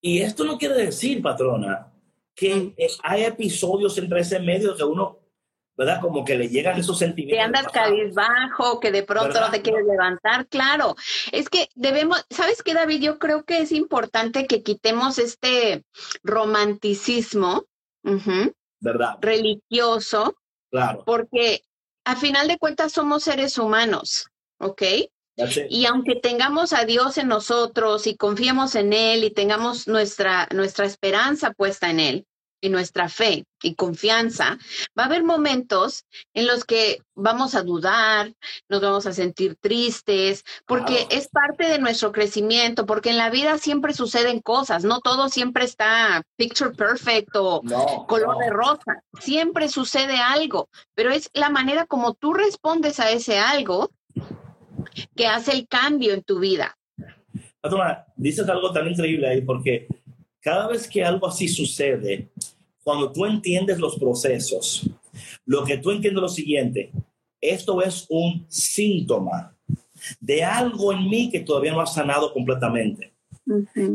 Y 0.00 0.20
esto 0.20 0.44
no 0.44 0.58
quiere 0.58 0.74
decir, 0.74 1.22
patrona, 1.22 1.92
que 2.34 2.74
hay 3.04 3.24
episodios 3.24 3.96
entre 3.98 4.20
ese 4.20 4.40
medio 4.40 4.76
que 4.76 4.82
uno 4.82 5.23
¿verdad? 5.76 6.00
Como 6.00 6.24
que 6.24 6.36
le 6.36 6.48
llegan 6.48 6.78
esos 6.78 6.98
sentimientos. 6.98 7.38
Que 7.38 7.42
andas 7.42 7.72
cabizbajo, 7.72 8.80
que 8.80 8.92
de 8.92 9.02
pronto 9.02 9.40
no 9.40 9.50
te 9.50 9.62
quieres 9.62 9.84
levantar, 9.86 10.46
claro. 10.46 10.94
Es 11.32 11.48
que 11.48 11.68
debemos, 11.74 12.24
¿sabes 12.30 12.62
qué, 12.62 12.74
David? 12.74 13.00
Yo 13.00 13.18
creo 13.18 13.44
que 13.44 13.60
es 13.60 13.72
importante 13.72 14.46
que 14.46 14.62
quitemos 14.62 15.18
este 15.18 15.84
romanticismo, 16.22 17.64
¿verdad? 18.80 19.16
Religioso. 19.20 20.36
Claro. 20.70 21.02
Porque 21.04 21.62
a 22.04 22.16
final 22.16 22.48
de 22.48 22.58
cuentas 22.58 22.92
somos 22.92 23.24
seres 23.24 23.58
humanos, 23.58 24.28
¿ok? 24.58 24.82
Y 25.68 25.86
aunque 25.86 26.14
tengamos 26.14 26.72
a 26.72 26.84
Dios 26.84 27.18
en 27.18 27.26
nosotros 27.28 28.06
y 28.06 28.16
confiemos 28.16 28.76
en 28.76 28.92
Él 28.92 29.24
y 29.24 29.30
tengamos 29.30 29.88
nuestra, 29.88 30.46
nuestra 30.52 30.86
esperanza 30.86 31.52
puesta 31.52 31.90
en 31.90 31.98
Él, 31.98 32.26
y 32.64 32.70
nuestra 32.70 33.10
fe 33.10 33.44
y 33.62 33.74
confianza, 33.74 34.58
va 34.98 35.02
a 35.02 35.06
haber 35.06 35.22
momentos 35.22 36.06
en 36.32 36.46
los 36.46 36.64
que 36.64 37.02
vamos 37.14 37.54
a 37.54 37.62
dudar, 37.62 38.32
nos 38.70 38.80
vamos 38.80 39.06
a 39.06 39.12
sentir 39.12 39.56
tristes, 39.60 40.44
porque 40.66 41.06
es 41.10 41.28
parte 41.28 41.66
de 41.66 41.78
nuestro 41.78 42.10
crecimiento, 42.10 42.86
porque 42.86 43.10
en 43.10 43.18
la 43.18 43.28
vida 43.28 43.58
siempre 43.58 43.92
suceden 43.92 44.40
cosas, 44.40 44.82
no 44.82 45.00
todo 45.00 45.28
siempre 45.28 45.64
está 45.64 46.22
picture 46.36 46.70
perfect 46.70 47.36
o 47.36 47.60
color 48.08 48.38
de 48.38 48.48
rosa, 48.48 49.02
siempre 49.20 49.68
sucede 49.68 50.16
algo, 50.16 50.70
pero 50.94 51.10
es 51.10 51.28
la 51.34 51.50
manera 51.50 51.84
como 51.84 52.14
tú 52.14 52.32
respondes 52.32 52.98
a 52.98 53.10
ese 53.10 53.38
algo 53.38 53.90
que 55.14 55.26
hace 55.26 55.52
el 55.52 55.68
cambio 55.68 56.14
en 56.14 56.22
tu 56.22 56.38
vida. 56.38 56.78
dices 58.16 58.48
algo 58.48 58.72
tan 58.72 58.88
increíble 58.88 59.28
ahí 59.28 59.42
porque 59.42 59.86
cada 60.40 60.68
vez 60.68 60.86
que 60.86 61.02
algo 61.02 61.26
así 61.26 61.48
sucede, 61.48 62.30
cuando 62.84 63.10
tú 63.10 63.24
entiendes 63.24 63.78
los 63.78 63.98
procesos, 63.98 64.88
lo 65.46 65.64
que 65.64 65.78
tú 65.78 65.90
entiendes 65.90 66.18
es 66.18 66.22
lo 66.22 66.28
siguiente, 66.28 66.92
esto 67.40 67.82
es 67.82 68.06
un 68.08 68.46
síntoma 68.48 69.56
de 70.20 70.44
algo 70.44 70.92
en 70.92 71.08
mí 71.08 71.30
que 71.30 71.40
todavía 71.40 71.72
no 71.72 71.80
ha 71.80 71.86
sanado 71.86 72.32
completamente. 72.32 73.14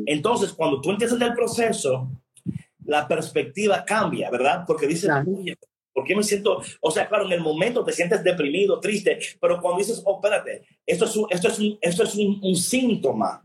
Entonces, 0.05 0.53
cuando 0.53 0.81
tú 0.81 0.91
entiendes 0.91 1.21
el 1.21 1.33
proceso, 1.33 2.09
la 2.85 3.07
perspectiva 3.07 3.83
cambia, 3.85 4.29
¿verdad? 4.29 4.63
Porque 4.65 4.87
dices, 4.87 5.09
¿por 5.93 6.03
qué 6.03 6.15
me 6.15 6.23
siento? 6.23 6.61
O 6.81 6.91
sea, 6.91 7.07
claro, 7.07 7.25
en 7.25 7.33
el 7.33 7.41
momento 7.41 7.83
te 7.83 7.93
sientes 7.93 8.23
deprimido, 8.23 8.79
triste, 8.79 9.19
pero 9.39 9.61
cuando 9.61 9.79
dices, 9.79 10.01
oh, 10.05 10.15
espérate, 10.15 10.65
esto 10.85 11.05
es 11.05 11.15
un, 11.15 11.27
esto 11.29 11.47
es 11.47 11.59
un, 11.59 11.77
esto 11.81 12.03
es 12.03 12.15
un, 12.15 12.55
síntoma. 12.55 13.43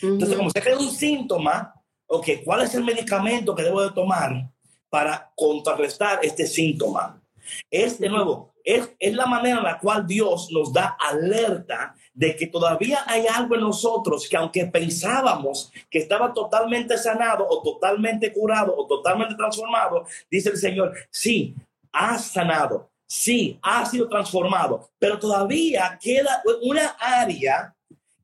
Entonces, 0.00 0.36
como 0.36 0.50
se 0.50 0.60
que 0.60 0.74
un 0.74 0.90
síntoma, 0.90 1.74
ok, 2.06 2.28
¿cuál 2.44 2.62
es 2.62 2.74
el 2.74 2.84
medicamento 2.84 3.54
que 3.54 3.62
debo 3.62 3.82
de 3.82 3.92
tomar 3.92 4.53
para 4.94 5.32
contrarrestar 5.34 6.20
este 6.22 6.46
síntoma? 6.46 7.20
Es, 7.68 7.98
de 7.98 8.08
nuevo, 8.08 8.54
es, 8.62 8.94
es 9.00 9.12
la 9.12 9.26
manera 9.26 9.58
en 9.58 9.64
la 9.64 9.76
cual 9.76 10.06
Dios 10.06 10.52
nos 10.52 10.72
da 10.72 10.96
alerta 11.00 11.96
de 12.12 12.36
que 12.36 12.46
todavía 12.46 13.00
hay 13.04 13.26
algo 13.26 13.56
en 13.56 13.62
nosotros 13.62 14.28
que 14.28 14.36
aunque 14.36 14.66
pensábamos 14.66 15.72
que 15.90 15.98
estaba 15.98 16.32
totalmente 16.32 16.96
sanado 16.96 17.44
o 17.44 17.60
totalmente 17.60 18.32
curado 18.32 18.72
o 18.76 18.86
totalmente 18.86 19.34
transformado, 19.34 20.06
dice 20.30 20.50
el 20.50 20.58
Señor, 20.58 20.94
sí, 21.10 21.56
ha 21.90 22.16
sanado, 22.16 22.88
sí, 23.04 23.58
ha 23.62 23.84
sido 23.86 24.08
transformado, 24.08 24.90
pero 24.96 25.18
todavía 25.18 25.98
queda 26.00 26.40
una 26.62 26.94
área 27.00 27.74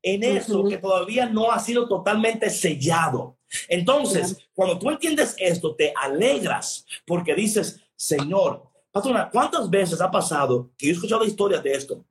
en 0.01 0.23
eso 0.23 0.63
que 0.63 0.77
todavía 0.77 1.25
no 1.25 1.51
ha 1.51 1.59
sido 1.59 1.85
totalmente 1.89 2.49
sellado. 2.49 3.35
Entonces, 3.67 4.37
cuando 4.53 4.79
tú 4.79 4.89
entiendes 4.89 5.35
esto, 5.37 5.75
te 5.75 5.93
alegras 5.95 6.85
porque 7.05 7.35
dices, 7.35 7.79
Señor, 7.95 8.69
Patrona, 8.91 9.29
¿cuántas 9.29 9.69
veces 9.69 10.01
ha 10.01 10.11
pasado 10.11 10.71
que 10.77 10.87
yo 10.87 10.91
he 10.91 10.95
escuchado 10.95 11.25
historias 11.25 11.63
de 11.63 11.71
esto? 11.73 12.05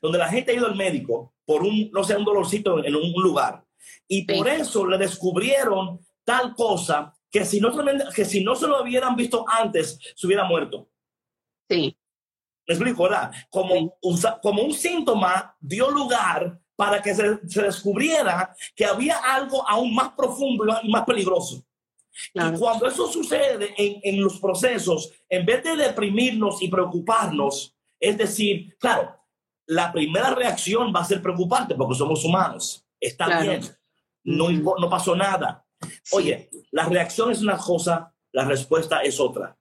Donde 0.00 0.18
la 0.18 0.28
gente 0.28 0.52
ha 0.52 0.54
ido 0.54 0.66
al 0.66 0.76
médico 0.76 1.34
por 1.44 1.62
un, 1.62 1.90
no 1.90 2.04
sé, 2.04 2.16
un 2.16 2.24
dolorcito 2.24 2.84
en 2.84 2.94
un 2.94 3.12
lugar 3.22 3.64
y 4.08 4.24
por 4.24 4.48
eso 4.48 4.86
le 4.86 4.98
descubrieron 4.98 6.00
tal 6.24 6.54
cosa 6.54 7.12
que 7.30 7.44
si, 7.44 7.60
no, 7.60 7.72
que 8.14 8.24
si 8.24 8.44
no 8.44 8.54
se 8.54 8.66
lo 8.66 8.82
hubieran 8.82 9.16
visto 9.16 9.44
antes, 9.48 9.98
se 10.14 10.26
hubiera 10.26 10.44
muerto. 10.44 10.88
Sí. 11.68 11.96
Me 12.68 12.74
explico, 12.74 13.04
¿verdad? 13.04 13.32
Como, 13.50 13.74
un, 13.74 14.20
como 14.42 14.62
un 14.62 14.72
síntoma 14.72 15.56
dio 15.58 15.90
lugar 15.90 16.60
para 16.82 17.00
que 17.00 17.14
se, 17.14 17.38
se, 17.46 17.62
descubriera 17.62 18.52
que 18.74 18.84
había 18.84 19.18
algo 19.18 19.64
aún 19.68 19.94
más 19.94 20.10
profundo 20.14 20.64
y 20.82 20.90
más 20.90 21.04
peligroso. 21.04 21.64
Y 22.34 22.58
cuando 22.58 22.88
eso 22.88 23.06
sucede 23.06 23.72
en, 23.76 24.00
en, 24.02 24.20
los 24.20 24.40
procesos, 24.40 25.12
en 25.28 25.46
vez 25.46 25.62
de 25.62 25.76
deprimirnos 25.76 26.60
y 26.60 26.66
preocuparnos, 26.66 27.72
es 28.00 28.18
decir, 28.18 28.76
claro, 28.80 29.16
la 29.66 29.92
primera 29.92 30.34
reacción 30.34 30.92
va 30.92 31.02
a 31.02 31.04
ser 31.04 31.22
preocupante 31.22 31.76
porque 31.76 31.94
somos 31.94 32.24
humanos. 32.24 32.84
Está 32.98 33.40
bien, 33.40 33.62
no, 34.24 34.50
no 34.50 34.90
pasó 34.90 35.14
nada. 35.14 35.64
Oye, 36.10 36.50
la 36.72 36.86
reacción 36.86 37.30
es 37.30 37.42
una 37.42 37.58
cosa, 37.58 38.12
la 38.32 38.44
respuesta 38.44 39.02
es 39.02 39.20
otra. 39.20 39.56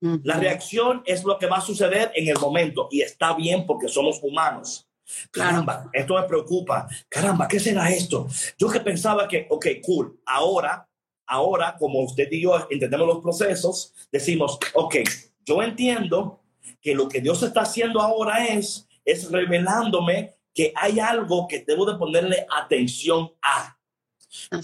La 0.00 0.38
reacción 0.38 1.02
es 1.04 1.24
lo 1.24 1.38
que 1.38 1.46
va 1.46 1.58
a 1.58 1.60
suceder 1.60 2.10
en 2.14 2.26
el 2.26 2.38
momento 2.38 2.88
y 2.90 3.02
está 3.02 3.34
bien 3.34 3.66
porque 3.66 3.88
somos 3.88 4.18
humanos. 4.22 4.83
Caramba, 5.30 5.90
esto 5.92 6.14
me 6.14 6.26
preocupa. 6.26 6.88
Caramba, 7.08 7.46
¿qué 7.48 7.60
será 7.60 7.90
esto? 7.90 8.26
Yo 8.58 8.68
que 8.68 8.80
pensaba 8.80 9.28
que, 9.28 9.46
ok, 9.50 9.66
cool, 9.84 10.20
ahora 10.24 10.88
ahora, 11.26 11.76
como 11.78 12.00
usted 12.00 12.28
y 12.30 12.42
yo 12.42 12.66
entendemos 12.70 13.06
los 13.06 13.22
procesos, 13.22 13.92
decimos, 14.10 14.58
ok, 14.74 14.96
yo 15.44 15.62
entiendo 15.62 16.40
que 16.80 16.94
lo 16.94 17.08
que 17.08 17.20
Dios 17.20 17.42
está 17.42 17.62
haciendo 17.62 18.00
ahora 18.00 18.46
es, 18.46 18.88
es 19.04 19.30
revelándome 19.30 20.34
que 20.54 20.72
hay 20.76 21.00
algo 21.00 21.46
que 21.48 21.64
debo 21.66 21.84
de 21.84 21.98
ponerle 21.98 22.46
atención 22.56 23.32
a. 23.42 23.76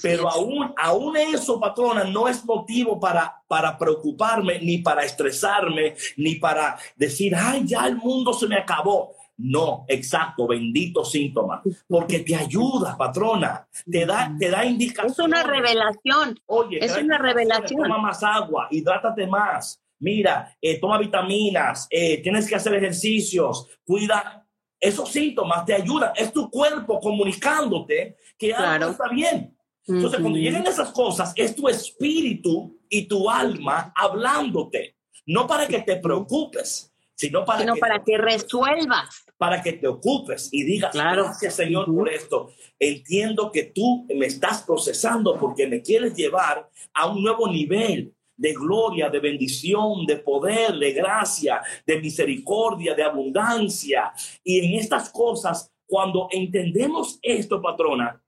Pero 0.03 0.29
aún, 0.29 0.75
aún 0.77 1.17
eso, 1.17 1.61
patrona, 1.61 2.05
no 2.05 2.27
es 2.27 2.45
motivo 2.45 2.99
para, 2.99 3.41
para 3.47 3.79
preocuparme, 3.79 4.59
ni 4.59 4.79
para 4.79 5.05
estresarme, 5.05 5.95
ni 6.17 6.37
para 6.37 6.77
decir, 6.97 7.35
ay, 7.37 7.63
ya 7.67 7.87
el 7.87 7.97
mundo 7.97 8.33
se 8.33 8.49
me 8.49 8.57
acabó. 8.57 9.15
No, 9.43 9.87
exacto, 9.89 10.47
bendito 10.47 11.05
síntoma, 11.05 11.63
porque 11.89 12.21
te 12.21 12.37
ayuda, 12.37 12.97
patrona, 12.97 13.67
te 13.91 14.05
da, 14.05 14.35
te 14.39 14.51
da 14.51 14.65
indicación. 14.65 15.13
Es 15.13 15.19
una 15.19 15.43
revelación. 15.43 16.39
Oye, 16.47 16.85
es 16.85 16.97
una 16.97 17.17
revelación. 17.17 17.83
Toma 17.83 17.99
más 17.99 18.23
agua, 18.23 18.69
hidrátate 18.71 19.27
más. 19.27 19.81
Mira, 20.01 20.57
eh, 20.61 20.79
toma 20.79 20.99
vitaminas, 20.99 21.87
eh, 21.91 22.23
tienes 22.23 22.49
que 22.49 22.57
hacer 22.57 22.75
ejercicios, 22.75 23.67
cuida. 23.85 24.47
Esos 24.79 25.11
síntomas 25.11 25.67
te 25.67 25.75
ayudan. 25.75 26.13
Es 26.17 26.33
tu 26.33 26.51
cuerpo 26.51 27.01
comunicándote 27.01 28.17
que 28.39 28.55
algo 28.55 28.91
está 28.91 29.09
bien. 29.09 29.55
Entonces, 29.87 30.21
cuando 30.21 30.39
llegan 30.39 30.67
esas 30.67 30.91
cosas, 30.93 31.33
es 31.37 31.55
tu 31.55 31.69
espíritu 31.69 32.79
y 32.89 33.07
tu 33.07 33.29
alma 33.29 33.93
hablándote, 33.95 34.97
no 35.27 35.47
para 35.47 35.67
que 35.67 35.81
te 35.81 35.97
preocupes, 35.97 36.91
sino 37.15 37.45
para, 37.45 37.65
que, 37.75 37.81
para 37.81 38.03
que 38.03 38.17
resuelvas. 38.17 39.27
Para 39.41 39.63
que 39.63 39.73
te 39.73 39.89
ocupes 39.89 40.51
y 40.53 40.65
digas, 40.65 40.93
gracias 40.93 41.55
Señor 41.55 41.87
por 41.87 42.11
esto. 42.11 42.51
Entiendo 42.79 43.51
que 43.51 43.65
tú 43.65 44.07
me 44.15 44.27
estás 44.27 44.63
procesando 44.65 45.39
porque 45.39 45.67
me 45.67 45.81
quieres 45.81 46.15
llevar 46.15 46.69
a 46.93 47.07
un 47.07 47.23
nuevo 47.23 47.49
nivel 47.49 48.15
de 48.37 48.53
gloria, 48.53 49.09
de 49.09 49.19
bendición, 49.19 50.05
de 50.05 50.17
poder, 50.17 50.75
de 50.75 50.93
gracia, 50.93 51.63
de 51.87 52.03
misericordia, 52.03 52.95
de 52.95 53.03
abundancia. 53.03 54.13
Y 54.45 54.59
en 54.59 54.79
estas 54.79 55.09
cosas, 55.09 55.73
cuando 55.87 56.29
entendemos 56.31 57.19
esto, 57.23 57.63
patrona, 57.63 58.23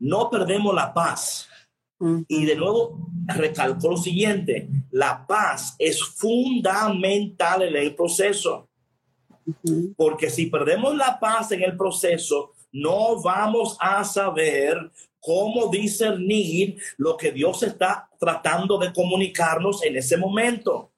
no 0.00 0.28
perdemos 0.28 0.74
la 0.74 0.92
paz. 0.92 1.48
Y 2.26 2.44
de 2.46 2.56
nuevo 2.56 3.08
recalco 3.28 3.90
lo 3.90 3.96
siguiente, 3.96 4.68
la 4.90 5.24
paz 5.24 5.76
es 5.78 6.02
fundamental 6.02 7.62
en 7.62 7.76
el 7.76 7.94
proceso. 7.94 8.68
Porque 9.96 10.30
si 10.30 10.46
perdemos 10.46 10.96
la 10.96 11.18
paz 11.18 11.52
en 11.52 11.62
el 11.62 11.76
proceso, 11.76 12.52
no 12.72 13.22
vamos 13.22 13.76
a 13.80 14.04
saber 14.04 14.90
cómo 15.20 15.68
discernir 15.68 16.80
lo 16.96 17.16
que 17.16 17.32
Dios 17.32 17.62
está 17.62 18.08
tratando 18.18 18.78
de 18.78 18.92
comunicarnos 18.92 19.82
en 19.82 19.96
ese 19.96 20.16
momento. 20.16 20.92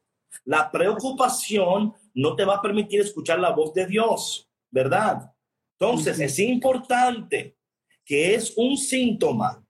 La 0.44 0.70
preocupación 0.70 1.94
no 2.14 2.36
te 2.36 2.44
va 2.44 2.56
a 2.56 2.62
permitir 2.62 3.00
escuchar 3.00 3.38
la 3.38 3.50
voz 3.50 3.72
de 3.74 3.86
Dios, 3.86 4.48
¿verdad? 4.70 5.32
Entonces, 5.78 6.18
es 6.18 6.38
importante 6.38 7.56
que 8.04 8.34
es 8.34 8.54
un 8.56 8.76
síntoma 8.76 9.64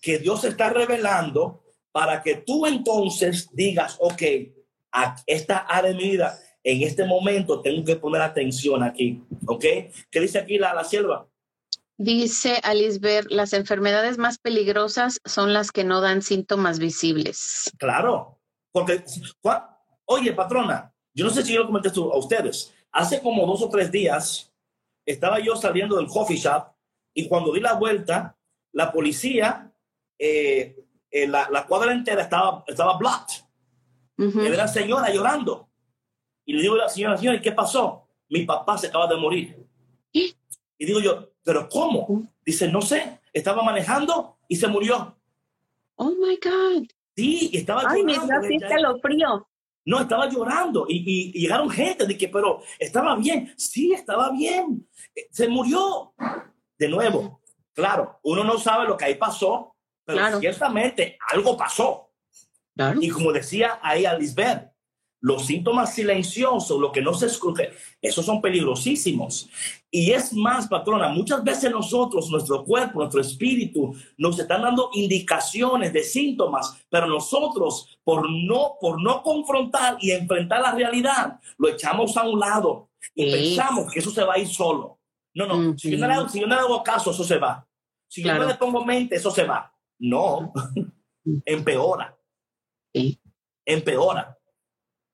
que 0.00 0.18
Dios 0.18 0.44
está 0.44 0.70
revelando 0.70 1.62
para 1.92 2.22
que 2.22 2.36
tú 2.36 2.66
entonces 2.66 3.48
digas, 3.52 3.96
ok, 4.00 4.22
a 4.92 5.16
esta 5.26 5.58
área 5.58 5.92
de 5.92 5.96
mi 5.96 6.10
vida, 6.10 6.38
en 6.62 6.82
este 6.82 7.04
momento 7.04 7.60
tengo 7.60 7.84
que 7.84 7.96
poner 7.96 8.22
atención 8.22 8.82
aquí, 8.82 9.22
¿ok? 9.46 9.64
¿Qué 10.10 10.20
dice 10.20 10.38
aquí 10.38 10.58
la, 10.58 10.74
la 10.74 10.84
sierva? 10.84 11.26
Dice 11.96 12.60
Alisbert, 12.62 13.30
las 13.30 13.52
enfermedades 13.52 14.16
más 14.16 14.38
peligrosas 14.38 15.20
son 15.24 15.52
las 15.52 15.70
que 15.70 15.84
no 15.84 16.00
dan 16.00 16.22
síntomas 16.22 16.78
visibles. 16.78 17.70
Claro, 17.78 18.40
porque, 18.72 19.04
oye, 20.06 20.32
patrona, 20.32 20.94
yo 21.14 21.26
no 21.26 21.30
sé 21.30 21.42
si 21.42 21.52
yo 21.52 21.60
lo 21.60 21.66
comenté 21.66 21.90
a 21.90 22.16
ustedes, 22.16 22.72
hace 22.92 23.20
como 23.20 23.46
dos 23.46 23.62
o 23.62 23.68
tres 23.68 23.90
días 23.90 24.52
estaba 25.04 25.40
yo 25.40 25.56
saliendo 25.56 25.96
del 25.96 26.06
coffee 26.06 26.36
shop 26.36 26.68
y 27.14 27.28
cuando 27.28 27.52
di 27.52 27.60
la 27.60 27.74
vuelta, 27.74 28.36
la 28.72 28.92
policía 28.92 29.70
eh, 30.18 30.76
eh, 31.10 31.26
la, 31.26 31.48
la, 31.50 31.66
cuadra 31.66 31.92
entera 31.92 32.22
estaba, 32.22 32.64
estaba 32.66 32.96
blocked. 32.96 33.44
Uh 34.18 34.50
la 34.50 34.68
señora 34.68 35.10
llorando. 35.10 35.69
Y 36.50 36.52
le 36.52 36.62
digo 36.62 36.74
a 36.74 36.78
la 36.78 36.88
señora, 36.88 37.16
señora, 37.16 37.40
¿qué 37.40 37.52
pasó? 37.52 38.08
Mi 38.28 38.44
papá 38.44 38.76
se 38.76 38.88
acaba 38.88 39.06
de 39.06 39.14
morir. 39.14 39.56
Y 40.12 40.34
digo 40.84 40.98
yo, 40.98 41.30
¿pero 41.44 41.68
cómo? 41.68 42.28
Dice, 42.44 42.66
no 42.66 42.82
sé, 42.82 43.20
estaba 43.32 43.62
manejando 43.62 44.36
y 44.48 44.56
se 44.56 44.66
murió. 44.66 45.16
Oh 45.94 46.10
my 46.10 46.36
God. 46.42 46.88
Sí, 47.14 47.52
estaba 47.54 47.84
Ay, 47.86 48.02
llorando. 48.02 48.34
Ay, 48.42 48.58
me 48.58 48.82
lo 48.82 48.98
frío. 48.98 49.48
No, 49.84 50.00
estaba 50.00 50.28
llorando 50.28 50.86
y, 50.88 51.30
y, 51.36 51.40
llegaron 51.40 51.70
gente 51.70 52.04
de 52.04 52.18
que, 52.18 52.26
pero 52.26 52.62
estaba 52.80 53.14
bien. 53.14 53.54
Sí, 53.56 53.92
estaba 53.92 54.32
bien. 54.32 54.88
Eh, 55.14 55.28
se 55.30 55.46
murió. 55.46 56.14
De 56.76 56.88
nuevo, 56.88 57.42
claro, 57.72 58.18
uno 58.24 58.42
no 58.42 58.58
sabe 58.58 58.88
lo 58.88 58.96
que 58.96 59.04
ahí 59.04 59.14
pasó, 59.14 59.76
pero 60.04 60.40
ciertamente 60.40 61.16
algo 61.30 61.56
pasó. 61.56 62.10
Y 63.00 63.08
como 63.10 63.30
decía 63.30 63.78
ahí 63.80 64.04
a 64.04 64.14
Lisbeth, 64.14 64.70
Los 65.20 65.46
síntomas 65.46 65.94
silenciosos, 65.94 66.80
lo 66.80 66.90
que 66.90 67.02
no 67.02 67.12
se 67.12 67.26
escucha, 67.26 67.64
esos 68.00 68.24
son 68.24 68.40
peligrosísimos. 68.40 69.50
Y 69.90 70.12
es 70.12 70.32
más, 70.32 70.68
patrona, 70.68 71.08
muchas 71.08 71.44
veces 71.44 71.70
nosotros, 71.70 72.30
nuestro 72.30 72.64
cuerpo, 72.64 73.00
nuestro 73.00 73.20
espíritu, 73.20 73.94
nos 74.16 74.38
están 74.38 74.62
dando 74.62 74.90
indicaciones 74.94 75.92
de 75.92 76.02
síntomas, 76.04 76.80
pero 76.88 77.06
nosotros, 77.06 77.98
por 78.02 78.30
no, 78.30 78.76
por 78.80 79.02
no 79.02 79.22
confrontar 79.22 79.98
y 80.00 80.12
enfrentar 80.12 80.62
la 80.62 80.72
realidad, 80.72 81.38
lo 81.58 81.68
echamos 81.68 82.16
a 82.16 82.28
un 82.28 82.40
lado 82.40 82.90
y 83.14 83.30
pensamos 83.30 83.92
que 83.92 83.98
eso 83.98 84.10
se 84.10 84.24
va 84.24 84.34
a 84.34 84.38
ir 84.38 84.48
solo. 84.48 85.00
No, 85.34 85.46
no, 85.46 85.78
si, 85.78 85.90
yo 85.90 85.98
no 85.98 86.06
le 86.06 86.14
hago, 86.14 86.28
si, 86.28 86.40
yo 86.40 86.46
no 86.46 86.54
le 86.54 86.60
hago, 86.60 86.82
caso, 86.82 87.10
eso 87.10 87.24
se 87.24 87.38
va. 87.38 87.66
Si 88.08 88.22
yo 88.22 88.34
no 88.34 88.46
le 88.46 88.54
pongo 88.54 88.84
mente, 88.84 89.16
eso 89.16 89.30
se 89.30 89.44
va. 89.44 89.72
No, 89.98 90.52
empeora. 91.44 92.16
Sí. 92.92 93.20
Empeora. 93.64 94.36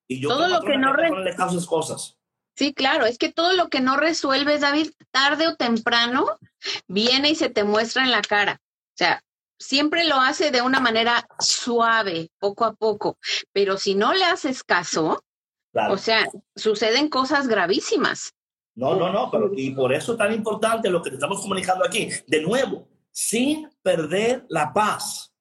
Y 0.09 0.21
yo 0.21 0.29
todo 0.29 0.49
lo 0.49 0.61
que 0.61 0.79
no 0.79 0.93
resuelves 0.93 1.67
cosas. 1.67 2.17
Sí, 2.57 2.73
claro, 2.73 3.05
es 3.05 3.19
que 3.19 3.31
todo 3.31 3.53
lo 3.53 3.69
que 3.69 3.81
no 3.81 3.97
resuelves, 3.97 4.63
David, 4.63 4.91
tarde 5.11 5.47
o 5.47 5.57
temprano, 5.57 6.27
viene 6.89 7.31
y 7.31 7.35
se 7.35 7.51
te 7.51 7.65
muestra 7.65 8.05
en 8.05 8.11
la 8.11 8.23
cara. 8.23 8.61
O 8.63 8.97
sea, 8.97 9.23
siempre 9.59 10.05
lo 10.05 10.17
hace 10.17 10.51
de 10.51 10.63
una 10.63 10.81
manera 10.81 11.27
suave, 11.39 12.31
poco 12.39 12.65
a 12.65 12.73
poco, 12.73 13.19
pero 13.53 13.77
si 13.77 13.95
no 13.95 14.15
le 14.15 14.25
haces 14.25 14.65
caso, 14.65 15.23
o 15.91 15.99
sea, 15.99 16.27
suceden 16.55 17.11
cosas 17.11 17.47
gravísimas. 17.47 18.33
No, 18.75 18.95
no, 18.95 19.13
no, 19.13 19.31
pero 19.31 19.51
y 19.55 19.71
por 19.71 19.93
eso 19.93 20.13
es 20.13 20.19
tan 20.19 20.33
importante 20.33 20.91
lo 20.91 21.03
que 21.03 21.11
te 21.11 21.17
estamos 21.17 21.41
comunicando 21.41 21.85
aquí. 21.85 22.09
De 22.27 22.43
nuevo, 22.43 22.89
sin 23.11 23.69
perder 23.83 24.47
la 24.49 24.73
paz. 24.73 25.33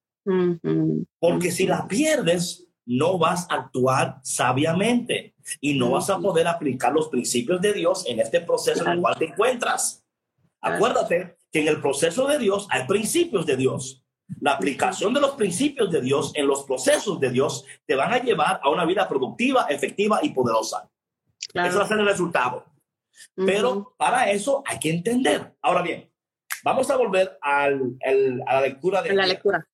Porque 1.18 1.50
si 1.50 1.66
la 1.66 1.86
pierdes, 1.86 2.66
no 2.86 3.18
vas 3.18 3.46
a 3.50 3.56
actuar 3.56 4.20
sabiamente 4.22 5.34
y 5.60 5.78
no 5.78 5.90
vas 5.90 6.08
a 6.08 6.18
poder 6.18 6.46
aplicar 6.46 6.92
los 6.92 7.08
principios 7.08 7.60
de 7.60 7.72
Dios 7.72 8.04
en 8.06 8.20
este 8.20 8.40
proceso 8.40 8.84
en 8.84 8.92
el 8.92 9.00
cual 9.00 9.18
te 9.18 9.26
encuentras. 9.26 10.04
Acuérdate 10.60 11.36
que 11.52 11.60
en 11.60 11.68
el 11.68 11.80
proceso 11.80 12.26
de 12.26 12.38
Dios 12.38 12.66
hay 12.70 12.86
principios 12.86 13.44
de 13.44 13.56
Dios. 13.56 14.02
La 14.40 14.52
aplicación 14.52 15.14
de 15.14 15.20
los 15.20 15.32
principios 15.32 15.90
de 15.90 16.00
Dios 16.00 16.32
en 16.34 16.46
los 16.46 16.64
procesos 16.64 17.20
de 17.20 17.30
Dios 17.30 17.64
te 17.86 17.94
van 17.94 18.12
a 18.12 18.18
llevar 18.18 18.60
a 18.62 18.70
una 18.70 18.84
vida 18.84 19.08
productiva, 19.08 19.66
efectiva 19.68 20.20
y 20.22 20.30
poderosa. 20.30 20.90
Eso 21.54 21.78
va 21.78 21.84
a 21.84 21.88
ser 21.88 21.98
el 21.98 22.06
resultado. 22.06 22.64
Pero 23.34 23.94
para 23.96 24.30
eso 24.30 24.62
hay 24.66 24.78
que 24.78 24.90
entender. 24.90 25.54
Ahora 25.62 25.82
bien, 25.82 26.10
vamos 26.62 26.90
a 26.90 26.96
volver 26.96 27.38
al, 27.40 27.96
a 28.46 28.54
la 28.54 28.60
lectura 28.60 29.02
de... 29.02 29.14
La 29.14 29.26
lectura. 29.26 29.66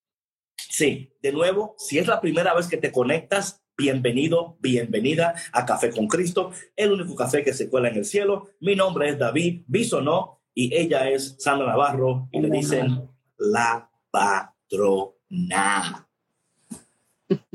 Sí, 0.73 1.13
de 1.21 1.33
nuevo, 1.33 1.75
si 1.77 1.99
es 1.99 2.07
la 2.07 2.19
primera 2.19 2.55
vez 2.55 2.67
que 2.67 2.79
te 2.79 2.91
conectas, 2.91 3.63
bienvenido, 3.77 4.57
bienvenida 4.59 5.35
a 5.53 5.67
Café 5.67 5.91
con 5.91 6.09
Cristo, 6.09 6.51
el 6.75 6.93
único 6.93 7.15
café 7.15 7.45
que 7.45 7.53
se 7.53 7.69
cuela 7.69 7.91
en 7.91 7.97
el 7.97 8.07
cielo. 8.07 8.49
Mi 8.59 8.75
nombre 8.75 9.11
es 9.11 9.19
David 9.19 9.65
Bisonó 9.67 10.41
y 10.55 10.75
ella 10.75 11.11
es 11.11 11.37
Sandra 11.39 11.67
Navarro 11.67 12.27
y 12.33 12.41
le 12.41 12.49
dicen 12.49 13.07
la 13.37 13.91
patrona. 14.11 16.09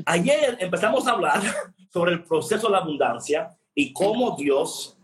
Ayer 0.06 0.56
empezamos 0.60 1.08
a 1.08 1.10
hablar 1.10 1.42
sobre 1.92 2.12
el 2.12 2.22
proceso 2.22 2.68
de 2.68 2.72
la 2.72 2.78
abundancia 2.78 3.50
y 3.74 3.92
cómo 3.92 4.36
Dios 4.36 4.96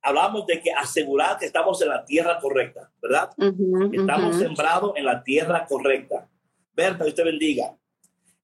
hablamos 0.00 0.46
de 0.46 0.58
que 0.58 0.72
asegurar 0.72 1.36
que 1.36 1.44
estamos 1.44 1.82
en 1.82 1.90
la 1.90 2.02
tierra 2.06 2.38
correcta, 2.40 2.90
¿verdad? 3.02 3.28
estamos 3.92 4.36
sembrados 4.36 4.92
en 4.96 5.04
la 5.04 5.22
tierra 5.22 5.66
correcta. 5.66 6.30
Berta, 6.74 7.04
Dios 7.04 7.14
te 7.14 7.24
bendiga. 7.24 7.76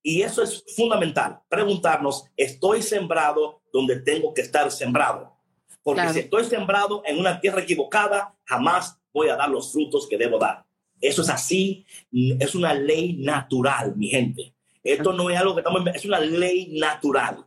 Y 0.02 0.22
eso 0.22 0.42
es 0.42 0.64
fundamental, 0.76 1.40
preguntarnos, 1.48 2.24
¿estoy 2.36 2.82
sembrado 2.82 3.62
donde 3.72 4.00
tengo 4.00 4.32
que 4.32 4.42
estar 4.42 4.70
sembrado? 4.70 5.36
Porque 5.82 6.08
si 6.10 6.20
estoy 6.20 6.44
sembrado 6.44 7.02
en 7.04 7.18
una 7.18 7.40
tierra 7.40 7.62
equivocada, 7.62 8.34
jamás 8.44 8.98
voy 9.12 9.28
a 9.28 9.36
dar 9.36 9.48
los 9.48 9.72
frutos 9.72 10.06
que 10.08 10.16
debo 10.16 10.38
dar. 10.38 10.64
Eso 11.00 11.22
es 11.22 11.28
así, 11.28 11.86
es 12.12 12.54
una 12.54 12.74
ley 12.74 13.16
natural, 13.18 13.94
mi 13.96 14.08
gente. 14.08 14.54
Esto 14.82 15.12
no 15.12 15.30
es 15.30 15.38
algo 15.38 15.54
que 15.54 15.60
estamos, 15.60 15.82
es 15.94 16.04
una 16.04 16.20
ley 16.20 16.78
natural. 16.78 17.46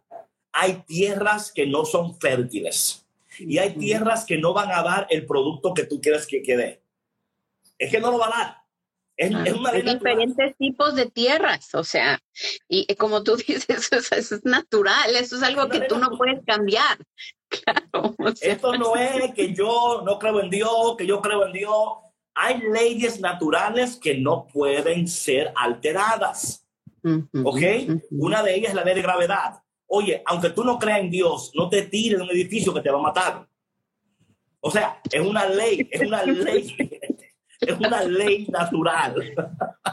Hay 0.52 0.84
tierras 0.86 1.52
que 1.52 1.66
no 1.66 1.86
son 1.86 2.20
fértiles 2.20 3.06
y 3.40 3.58
hay 3.58 3.76
tierras 3.76 4.26
que 4.26 4.38
no 4.38 4.54
van 4.54 4.72
a 4.72 4.84
dar 4.84 5.08
el 5.10 5.26
producto 5.26 5.74
que 5.74 5.86
tú 5.86 6.02
quieres 6.02 6.28
que 6.28 6.44
quede. 6.44 6.84
Es 7.78 7.90
que 7.90 8.00
no 8.00 8.12
lo 8.12 8.20
va 8.20 8.28
a 8.28 8.38
dar. 8.38 8.61
Es, 9.22 9.32
hay 9.36 9.82
diferentes 9.84 10.58
tipos 10.58 10.96
de 10.96 11.06
tierras, 11.06 11.76
o 11.76 11.84
sea, 11.84 12.20
y 12.68 12.88
como 12.96 13.22
tú 13.24 13.36
dices, 13.48 13.92
eso 13.92 14.16
es, 14.16 14.46
natural, 14.46 15.16
eso 15.16 15.36
es 15.36 15.44
algo 15.44 15.70
que 15.70 15.82
tú 15.82 16.00
no 16.00 16.18
puedes 16.18 16.44
cambiar. 16.46 16.98
Claro, 17.52 18.16
Esto 18.40 18.78
no 18.78 18.96
es 18.96 19.34
que 19.34 19.54
yo 19.54 20.04
no 20.06 20.18
creo 20.18 20.40
en 20.40 20.50
Dios, 20.50 20.96
que 20.98 21.06
yo 21.06 21.20
creo 21.20 21.46
en 21.46 21.52
Dios. 21.52 21.76
Hay 22.34 22.62
leyes 22.62 23.20
naturales 23.20 23.98
que 23.98 24.18
no 24.18 24.48
pueden 24.48 25.06
ser 25.06 25.52
alteradas. 25.58 26.66
¿Ok? 27.04 27.60
Una 28.12 28.42
de 28.42 28.56
ellas 28.56 28.70
es 28.70 28.76
la 28.76 28.86
ley 28.86 28.96
de 28.96 29.02
gravedad. 29.02 29.62
Oye, 29.86 30.24
aunque 30.28 30.52
tú 30.52 30.64
no 30.64 30.80
creas 30.80 31.02
en 31.02 31.12
Dios, 31.12 31.52
no 31.54 31.68
te 31.68 31.82
tires 31.82 32.20
de 32.20 32.24
un 32.24 32.32
edificio 32.32 32.74
que 32.74 32.80
te 32.80 32.90
va 32.90 33.00
a 33.00 33.02
matar. 33.02 33.46
O 34.62 34.72
sea, 34.72 35.02
es 35.12 35.20
una 35.20 35.46
ley, 35.50 35.90
es 35.92 36.02
una 36.08 36.24
ley 36.24 36.74
es 37.62 37.80
una 37.80 38.04
ley 38.04 38.48
natural. 38.48 39.16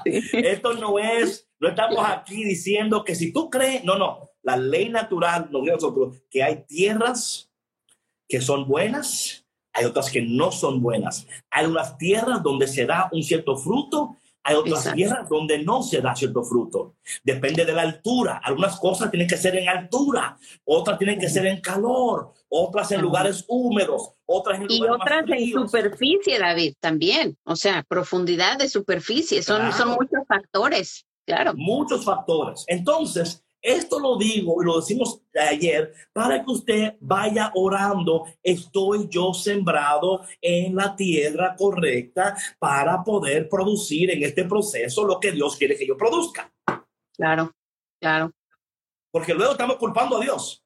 Esto 0.04 0.72
no 0.74 0.98
es, 0.98 1.48
no 1.61 1.68
estamos 1.68 2.04
aquí 2.04 2.42
diciendo 2.44 3.04
que 3.04 3.14
si 3.14 3.33
tú 3.33 3.50
crees, 3.50 3.85
no, 3.85 3.98
no, 3.98 4.31
la 4.42 4.57
ley 4.57 4.88
natural 4.88 5.48
nos 5.50 5.62
nosotros 5.62 6.16
que 6.31 6.42
hay 6.42 6.64
tierras 6.66 7.52
que 8.26 8.40
son 8.40 8.66
buenas, 8.66 9.46
hay 9.72 9.85
otras 9.85 10.11
que 10.11 10.22
no 10.22 10.50
son 10.50 10.83
buenas. 10.83 11.26
Hay 11.50 11.66
unas 11.66 11.96
tierras 11.98 12.42
donde 12.42 12.66
se 12.66 12.87
da 12.87 13.09
un 13.12 13.22
cierto 13.22 13.57
fruto 13.57 14.16
hay 14.48 14.54
otras 14.54 14.94
tierras 14.94 15.28
donde 15.28 15.62
no 15.62 15.82
se 15.82 16.00
da 16.00 16.16
cierto 16.16 16.42
fruto. 16.42 16.94
Depende 17.22 17.66
de 17.66 17.72
la 17.74 17.82
altura. 17.82 18.40
Algunas 18.42 18.80
cosas 18.80 19.11
tienen 19.11 19.28
que 19.28 19.37
ser 19.37 19.56
en 19.56 19.68
altura, 19.68 20.38
otras 20.64 20.96
tienen 20.96 21.20
que 21.20 21.28
ser 21.28 21.44
en 21.46 21.61
calor, 21.61 22.32
otras 22.48 22.90
en 22.92 23.02
lugares 23.02 23.44
húmedos, 23.46 24.14
otras 24.24 24.61
en 24.61 24.66
y 24.70 24.82
otras 24.82 25.24
en 25.28 25.50
superficie, 25.50 26.38
David, 26.38 26.74
también. 26.80 27.37
O 27.44 27.56
sea, 27.56 27.82
profundidad 27.87 28.56
de 28.56 28.70
superficie. 28.70 29.42
Son, 29.42 29.70
son 29.74 29.90
muchos 29.90 30.26
factores, 30.26 31.04
claro. 31.26 31.52
Muchos 31.54 32.06
factores. 32.06 32.64
Entonces, 32.68 33.44
esto 33.68 34.00
lo 34.00 34.16
digo 34.16 34.62
y 34.62 34.66
lo 34.66 34.81
decimos 34.81 35.22
ayer 35.35 35.92
para 36.12 36.44
que 36.44 36.50
usted 36.50 36.96
vaya 37.00 37.52
orando. 37.54 38.24
Estoy 38.42 39.09
yo 39.09 39.35
sembrado 39.35 40.22
en 40.40 40.74
la 40.74 40.96
tierra 40.96 41.54
correcta 41.57 42.37
para 42.59 43.02
poder 43.04 43.48
producir 43.48 44.11
en 44.11 44.22
este 44.22 44.44
proceso 44.44 45.04
lo 45.04 45.20
que 45.20 45.33
Dios 45.33 45.57
quiere 45.57 45.76
que 45.76 45.87
yo 45.87 45.96
produzca. 45.96 46.52
Claro, 47.14 47.52
claro. 48.00 48.33
Porque 49.11 49.35
luego 49.35 49.52
estamos 49.52 49.76
culpando 49.76 50.16
a 50.16 50.20
Dios. 50.20 50.64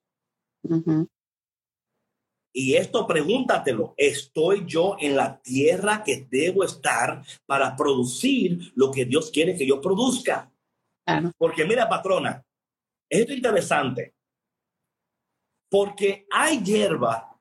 Y 2.55 2.75
esto 2.75 3.07
pregúntatelo, 3.07 3.95
¿estoy 3.97 4.65
yo 4.67 4.97
en 5.01 5.17
la 5.17 5.41
tierra 5.41 6.05
que 6.05 6.27
debo 6.31 6.65
estar 6.65 7.23
para 7.47 7.75
producir 7.75 8.73
lo 8.75 8.91
que 8.91 9.07
Dios 9.07 9.31
quiere 9.31 9.57
que 9.57 9.67
yo 9.67 9.81
produzca? 9.81 10.53
Porque 11.39 11.65
mira, 11.65 11.89
patrona, 11.89 12.45
esto 13.21 13.33
es 13.33 13.37
interesante 13.37 14.15
porque 15.71 16.27
hay 16.31 16.63
hierba 16.63 17.39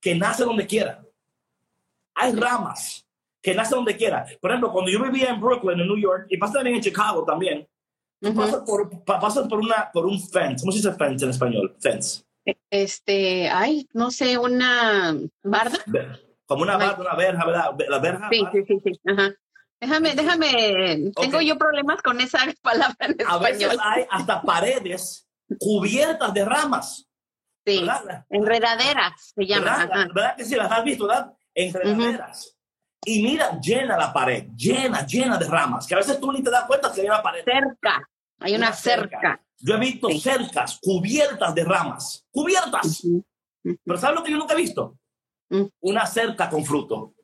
que 0.00 0.14
nace 0.14 0.44
donde 0.44 0.66
quiera. 0.66 1.04
Hay 2.14 2.32
ramas 2.32 3.06
que 3.40 3.54
nacen 3.54 3.76
donde 3.76 3.96
quiera. 3.96 4.26
Por 4.40 4.50
ejemplo, 4.50 4.72
cuando 4.72 4.90
yo 4.90 5.02
vivía 5.02 5.30
en 5.30 5.40
Brooklyn, 5.40 5.80
en 5.80 5.86
New 5.86 5.96
York, 5.96 6.26
y 6.28 6.36
pasa 6.36 6.54
también 6.54 6.76
en 6.76 6.82
Chicago 6.82 7.24
también, 7.24 7.68
pasas, 8.34 8.62
por, 8.66 9.04
pasas 9.04 9.48
por, 9.48 9.60
una, 9.60 9.90
por 9.92 10.06
un 10.06 10.20
fence. 10.20 10.62
¿Cómo 10.62 10.72
se 10.72 10.78
dice 10.78 10.94
fence 10.94 11.24
en 11.24 11.30
español? 11.30 11.76
Fence. 11.80 12.24
Este, 12.70 13.48
ay, 13.48 13.88
no 13.92 14.10
sé, 14.10 14.38
una 14.38 15.16
barda. 15.42 15.78
Como 16.46 16.62
una 16.62 16.76
barda, 16.76 17.00
una 17.00 17.14
verja, 17.14 17.46
¿verdad? 17.46 17.76
La 17.88 17.98
verja. 17.98 18.28
Sí, 18.30 18.44
sí, 18.52 18.64
sí, 18.66 18.80
sí. 18.84 19.00
Ajá. 19.04 19.34
Déjame, 19.80 20.14
déjame, 20.14 21.12
tengo 21.14 21.40
yo 21.40 21.56
problemas 21.56 22.02
con 22.02 22.20
esa 22.20 22.38
palabra 22.62 22.96
en 23.00 23.12
español. 23.12 23.28
A 23.28 23.38
veces 23.38 23.78
hay 23.80 24.04
hasta 24.10 24.42
paredes 24.42 25.28
cubiertas 25.58 26.34
de 26.34 26.44
ramas. 26.44 27.08
Sí, 27.64 27.86
enredaderas 28.30 29.32
se 29.34 29.46
llama. 29.46 29.86
¿Verdad? 29.86 30.36
que 30.36 30.44
sí 30.44 30.56
las 30.56 30.70
has 30.70 30.84
visto, 30.84 31.06
verdad? 31.06 31.32
Enredaderas. 31.54 32.56
Y 33.04 33.22
mira, 33.22 33.58
llena 33.60 33.96
la 33.96 34.12
pared, 34.12 34.48
llena, 34.56 35.06
llena 35.06 35.38
de 35.38 35.46
ramas, 35.46 35.86
que 35.86 35.94
a 35.94 35.98
veces 35.98 36.18
tú 36.18 36.32
ni 36.32 36.42
te 36.42 36.50
das 36.50 36.64
cuenta 36.64 36.92
que 36.92 37.02
hay 37.02 37.06
una 37.06 37.22
pared. 37.22 37.44
Cerca, 37.44 38.08
hay 38.40 38.54
una, 38.54 38.72
cerca. 38.72 39.40
Yo 39.58 39.74
he 39.74 39.78
visto 39.78 40.08
cercas 40.10 40.78
cubiertas 40.80 41.54
de 41.54 41.64
ramas, 41.64 42.26
cubiertas. 42.30 43.06
Pero 43.62 43.98
¿sabes 43.98 44.16
lo 44.16 44.24
que 44.24 44.32
yo 44.32 44.38
nunca 44.38 44.54
he 44.54 44.56
visto? 44.56 44.98
Una 45.80 46.06
cerca 46.06 46.50
con 46.50 46.64
fruto 46.64 47.14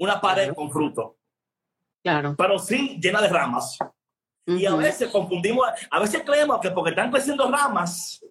una 0.00 0.20
pared 0.20 0.52
con 0.54 0.70
fruto. 0.70 1.16
Claro. 2.02 2.34
Pero 2.36 2.58
sí 2.58 2.98
llena 3.00 3.20
de 3.20 3.28
ramas. 3.28 3.78
Y 4.46 4.66
a 4.66 4.74
veces 4.74 5.10
confundimos, 5.10 5.66
a 5.90 6.00
veces 6.00 6.22
creemos 6.24 6.60
que 6.60 6.70
porque 6.70 6.90
están 6.90 7.10
creciendo 7.10 7.48
ramas, 7.48 8.24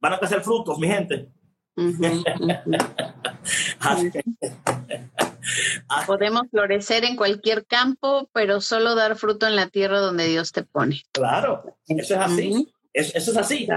van 0.00 0.14
a 0.14 0.18
crecer 0.18 0.42
frutos, 0.42 0.78
mi 0.78 0.88
gente. 0.88 1.28
Podemos 6.06 6.42
florecer 6.50 7.04
en 7.04 7.16
cualquier 7.16 7.66
campo, 7.66 8.28
pero 8.32 8.60
solo 8.60 8.94
dar 8.94 9.16
fruto 9.16 9.46
en 9.46 9.56
la 9.56 9.68
tierra 9.68 10.00
donde 10.00 10.26
Dios 10.26 10.52
te 10.52 10.62
pone. 10.62 11.02
Claro, 11.12 11.76
eso 11.86 12.14
es 12.14 12.20
así. 12.20 12.72
eso, 12.92 13.30
es 13.30 13.36
así. 13.36 13.68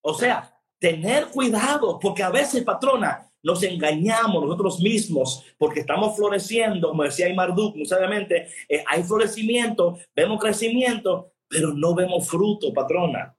O 0.00 0.14
sea, 0.14 0.52
tener 0.78 1.28
cuidado, 1.28 1.98
porque 2.00 2.22
a 2.22 2.30
veces, 2.30 2.64
patrona, 2.64 3.27
nos 3.42 3.62
engañamos 3.62 4.44
nosotros 4.44 4.80
mismos 4.80 5.44
porque 5.56 5.80
estamos 5.80 6.16
floreciendo, 6.16 6.88
como 6.88 7.04
decía 7.04 7.32
Marduk, 7.34 7.76
necesariamente 7.76 8.48
eh, 8.68 8.84
hay 8.86 9.02
florecimiento, 9.02 9.98
vemos 10.14 10.40
crecimiento, 10.40 11.32
pero 11.48 11.72
no 11.72 11.94
vemos 11.94 12.28
fruto, 12.28 12.72
patrona. 12.72 13.34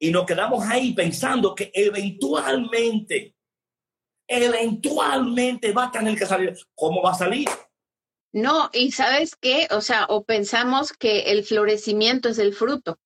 Y 0.00 0.10
nos 0.10 0.26
quedamos 0.26 0.64
ahí 0.64 0.92
pensando 0.94 1.54
que 1.54 1.72
eventualmente, 1.74 3.34
eventualmente 4.28 5.72
va 5.72 5.86
a 5.86 5.90
tener 5.90 6.16
que 6.16 6.26
salir. 6.26 6.56
¿Cómo 6.74 7.02
va 7.02 7.10
a 7.10 7.14
salir? 7.14 7.48
No, 8.32 8.70
y 8.72 8.92
sabes 8.92 9.34
qué, 9.34 9.66
o 9.70 9.80
sea, 9.80 10.06
o 10.08 10.22
pensamos 10.22 10.92
que 10.92 11.32
el 11.32 11.44
florecimiento 11.44 12.28
es 12.28 12.38
el 12.38 12.54
fruto. 12.54 12.98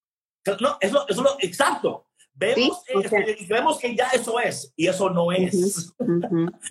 No, 0.59 0.77
eso, 0.81 1.05
eso 1.07 1.07
es 1.07 1.17
lo 1.17 1.37
exacto. 1.39 2.07
Vemos, 2.35 2.83
vemos 3.47 3.79
que 3.79 3.95
ya 3.95 4.09
eso 4.09 4.39
es 4.39 4.73
y 4.75 4.87
eso 4.87 5.09
no 5.09 5.31
es. 5.31 5.93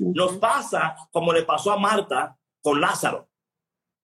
Nos 0.00 0.36
pasa 0.38 0.96
como 1.10 1.32
le 1.32 1.42
pasó 1.42 1.72
a 1.72 1.78
Marta 1.78 2.36
con 2.60 2.80
Lázaro. 2.80 3.28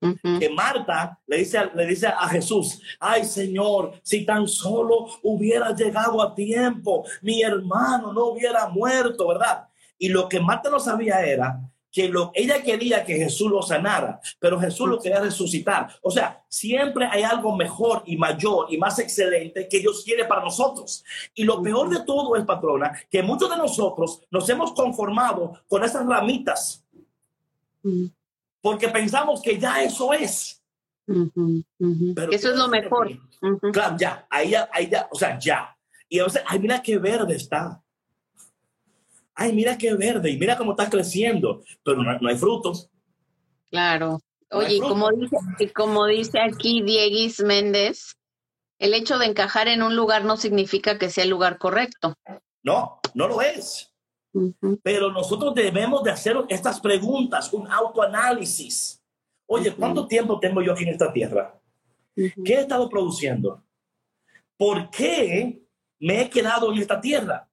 Que 0.00 0.48
Marta 0.48 1.18
le 1.26 1.38
dice, 1.38 1.58
le 1.74 1.84
dice 1.86 2.06
a 2.06 2.28
Jesús, 2.28 2.80
ay 3.00 3.24
Señor, 3.24 4.00
si 4.04 4.24
tan 4.24 4.46
solo 4.46 5.08
hubiera 5.24 5.74
llegado 5.74 6.22
a 6.22 6.34
tiempo, 6.34 7.04
mi 7.22 7.42
hermano 7.42 8.12
no 8.12 8.26
hubiera 8.26 8.68
muerto, 8.68 9.26
¿verdad? 9.26 9.66
Y 9.98 10.08
lo 10.08 10.28
que 10.28 10.38
Marta 10.38 10.70
no 10.70 10.78
sabía 10.78 11.20
era 11.26 11.58
que 11.90 12.08
lo, 12.08 12.30
ella 12.34 12.62
quería 12.62 13.04
que 13.04 13.16
Jesús 13.16 13.50
lo 13.50 13.62
sanara, 13.62 14.20
pero 14.38 14.60
Jesús 14.60 14.88
lo 14.88 15.00
quería 15.00 15.20
resucitar. 15.20 15.88
O 16.02 16.10
sea, 16.10 16.44
siempre 16.48 17.06
hay 17.06 17.22
algo 17.22 17.56
mejor 17.56 18.02
y 18.06 18.16
mayor 18.16 18.66
y 18.70 18.76
más 18.76 18.98
excelente 18.98 19.68
que 19.68 19.80
Dios 19.80 20.02
quiere 20.04 20.24
para 20.24 20.42
nosotros. 20.42 21.04
Y 21.34 21.44
lo 21.44 21.62
peor 21.62 21.88
de 21.88 22.04
todo 22.04 22.36
es, 22.36 22.44
patrona, 22.44 22.98
que 23.10 23.22
muchos 23.22 23.50
de 23.50 23.56
nosotros 23.56 24.22
nos 24.30 24.48
hemos 24.48 24.72
conformado 24.72 25.60
con 25.66 25.82
esas 25.84 26.06
ramitas, 26.06 26.84
porque 28.60 28.88
pensamos 28.88 29.40
que 29.40 29.58
ya 29.58 29.82
eso 29.82 30.12
es. 30.12 30.62
eso 31.06 32.50
es 32.50 32.56
lo 32.56 32.68
mejor. 32.68 33.10
Claro, 33.72 33.96
ya, 33.98 34.26
ahí 34.28 34.50
ya, 34.50 34.68
ahí 34.72 34.88
ya, 34.90 35.08
o 35.10 35.16
sea, 35.16 35.38
ya. 35.38 35.74
Y 36.08 36.18
a 36.18 36.24
veces, 36.24 36.42
ay, 36.46 36.58
mira 36.58 36.82
qué 36.82 36.98
verde 36.98 37.36
está 37.36 37.82
ay, 39.38 39.52
mira 39.52 39.78
qué 39.78 39.94
verde 39.94 40.30
y 40.30 40.36
mira 40.36 40.58
cómo 40.58 40.72
está 40.72 40.90
creciendo, 40.90 41.62
pero 41.84 42.02
no, 42.02 42.28
hay 42.28 42.36
frutos. 42.36 42.90
Claro. 43.70 44.20
Oye, 44.50 44.76
y 44.76 44.80
como 44.80 45.10
dice, 45.10 45.72
como 45.72 46.06
dice 46.06 46.40
aquí 46.40 46.82
Dieguis 46.82 47.40
Méndez, 47.40 48.16
el 48.78 48.94
hecho 48.94 49.18
de 49.18 49.26
encajar 49.26 49.68
en 49.68 49.82
un 49.82 49.94
lugar 49.94 50.24
no 50.24 50.36
significa 50.36 50.98
que 50.98 51.08
sea 51.08 51.24
el 51.24 51.30
lugar 51.30 51.58
correcto. 51.58 52.14
No, 52.64 53.00
no 53.14 53.28
lo 53.28 53.40
es. 53.40 53.94
Pero 54.82 55.12
nosotros 55.12 55.54
debemos 55.54 56.02
de 56.02 56.10
hacer 56.10 56.36
estas 56.48 56.80
preguntas, 56.80 57.52
un 57.52 57.70
autoanálisis. 57.70 59.00
Oye, 59.46 59.72
¿cuánto 59.72 60.08
tiempo 60.08 60.40
tengo 60.40 60.62
yo 60.62 60.72
aquí 60.72 60.82
en 60.82 60.90
esta 60.90 61.12
tierra? 61.12 61.60
¿Qué 62.14 62.54
he 62.54 62.60
estado 62.60 62.88
produciendo? 62.88 63.62
¿Por 64.56 64.90
qué 64.90 65.62
me 66.00 66.22
he 66.22 66.30
quedado 66.30 66.72
en 66.72 66.78
esta 66.78 67.00
tierra? 67.00 67.47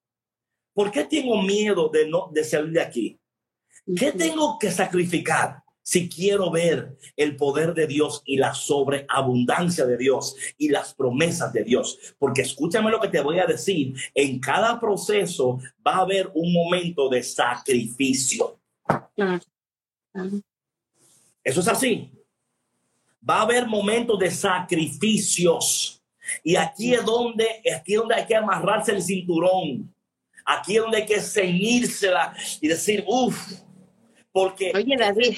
¿Por 0.76 0.92
qué 0.92 1.06
tengo 1.06 1.42
miedo 1.42 1.88
de, 1.88 2.08
no, 2.10 2.30
de 2.34 2.44
salir 2.44 2.74
de 2.74 2.82
aquí? 2.82 3.18
¿Qué 3.98 4.12
tengo 4.12 4.60
que 4.60 4.70
sacrificar 4.70 5.64
si 5.82 6.10
quiero 6.10 6.52
ver 6.52 6.98
el 7.16 7.38
poder 7.38 7.74
de 7.74 7.88
Dios 7.88 8.22
y 8.26 8.36
la 8.36 8.54
sobreabundancia 8.54 9.86
de 9.86 9.96
Dios 9.96 10.36
y 10.58 10.68
las 10.68 10.94
promesas 10.94 11.54
de 11.54 11.64
Dios? 11.64 12.16
Porque 12.20 12.42
escúchame 12.42 12.92
lo 12.92 13.00
que 13.00 13.08
te 13.08 13.22
voy 13.22 13.40
a 13.40 13.46
decir, 13.46 13.96
en 14.14 14.38
cada 14.42 14.78
proceso 14.78 15.60
va 15.86 15.94
a 15.94 16.02
haber 16.02 16.30
un 16.34 16.52
momento 16.52 17.08
de 17.08 17.24
sacrificio. 17.24 18.60
Eso 21.42 21.60
es 21.62 21.68
así. 21.70 22.12
Va 23.28 23.38
a 23.38 23.44
haber 23.44 23.66
momentos 23.66 24.20
de 24.20 24.30
sacrificios. 24.30 26.04
Y 26.44 26.58
aquí 26.58 26.94
es 26.94 27.06
donde, 27.06 27.48
aquí 27.74 27.94
es 27.94 28.00
donde 28.00 28.16
hay 28.16 28.26
que 28.26 28.36
amarrarse 28.36 28.92
el 28.92 29.02
cinturón. 29.02 29.95
Aquí 30.46 30.78
es 30.78 30.82
donde 30.82 30.98
hay 30.98 31.06
que 31.06 31.20
ceñírsela 31.20 32.36
y 32.62 32.68
decir, 32.68 33.04
uff, 33.08 33.36
porque... 34.32 34.72
Oye, 34.76 34.96
David, 34.98 35.38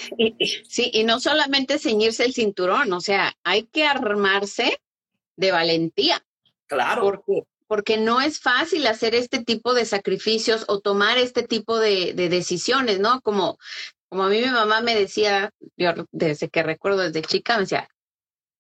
sí, 0.67 0.89
y 0.93 1.03
no 1.03 1.19
solamente 1.19 1.79
ceñirse 1.79 2.25
el 2.25 2.33
cinturón, 2.33 2.91
o 2.93 2.99
sea, 2.99 3.35
hay 3.43 3.63
que 3.63 3.85
armarse 3.85 4.79
de 5.35 5.51
valentía. 5.51 6.23
Claro. 6.65 7.03
Porque, 7.03 7.43
porque 7.67 7.97
no 7.97 8.21
es 8.21 8.39
fácil 8.39 8.85
hacer 8.87 9.15
este 9.15 9.43
tipo 9.43 9.73
de 9.73 9.85
sacrificios 9.85 10.65
o 10.67 10.79
tomar 10.79 11.17
este 11.17 11.43
tipo 11.43 11.79
de, 11.79 12.13
de 12.13 12.27
decisiones, 12.27 12.99
¿no? 12.99 13.21
Como, 13.21 13.57
como 14.09 14.23
a 14.23 14.29
mí 14.29 14.41
mi 14.41 14.49
mamá 14.49 14.81
me 14.81 14.95
decía, 14.95 15.51
yo 15.77 15.93
desde 16.11 16.49
que 16.49 16.63
recuerdo 16.63 17.03
desde 17.03 17.21
chica, 17.21 17.55
me 17.55 17.61
decía, 17.61 17.87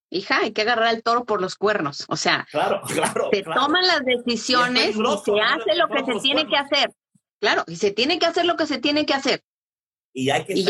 hija, 0.09 0.39
hay 0.39 0.51
que 0.51 0.61
agarrar 0.61 0.87
al 0.87 1.03
toro 1.03 1.25
por 1.25 1.41
los 1.41 1.55
cuernos. 1.55 2.05
O 2.07 2.15
sea, 2.15 2.47
claro, 2.51 2.81
claro, 2.87 3.29
se 3.31 3.43
toman 3.43 3.85
las 3.85 4.03
decisiones 4.05 4.89
y, 4.89 4.93
se 4.93 5.41
hace 5.41 5.75
lo 5.75 5.87
que 5.89 6.05
se 6.05 6.19
tiene 6.19 6.47
que 6.47 6.57
hacer. 6.57 6.91
Claro, 7.39 7.63
y 7.67 7.75
se 7.75 7.91
tiene 7.91 8.17
que 8.19 8.25
hacer 8.25 8.45
lo 8.45 8.55
que 8.55 8.65
se 8.65 8.79
tiene 8.79 9.05
que 9.05 9.13
hacer. 9.13 9.43
Y 10.13 10.29
hay 10.31 10.45
que 10.45 10.53
y, 10.53 10.65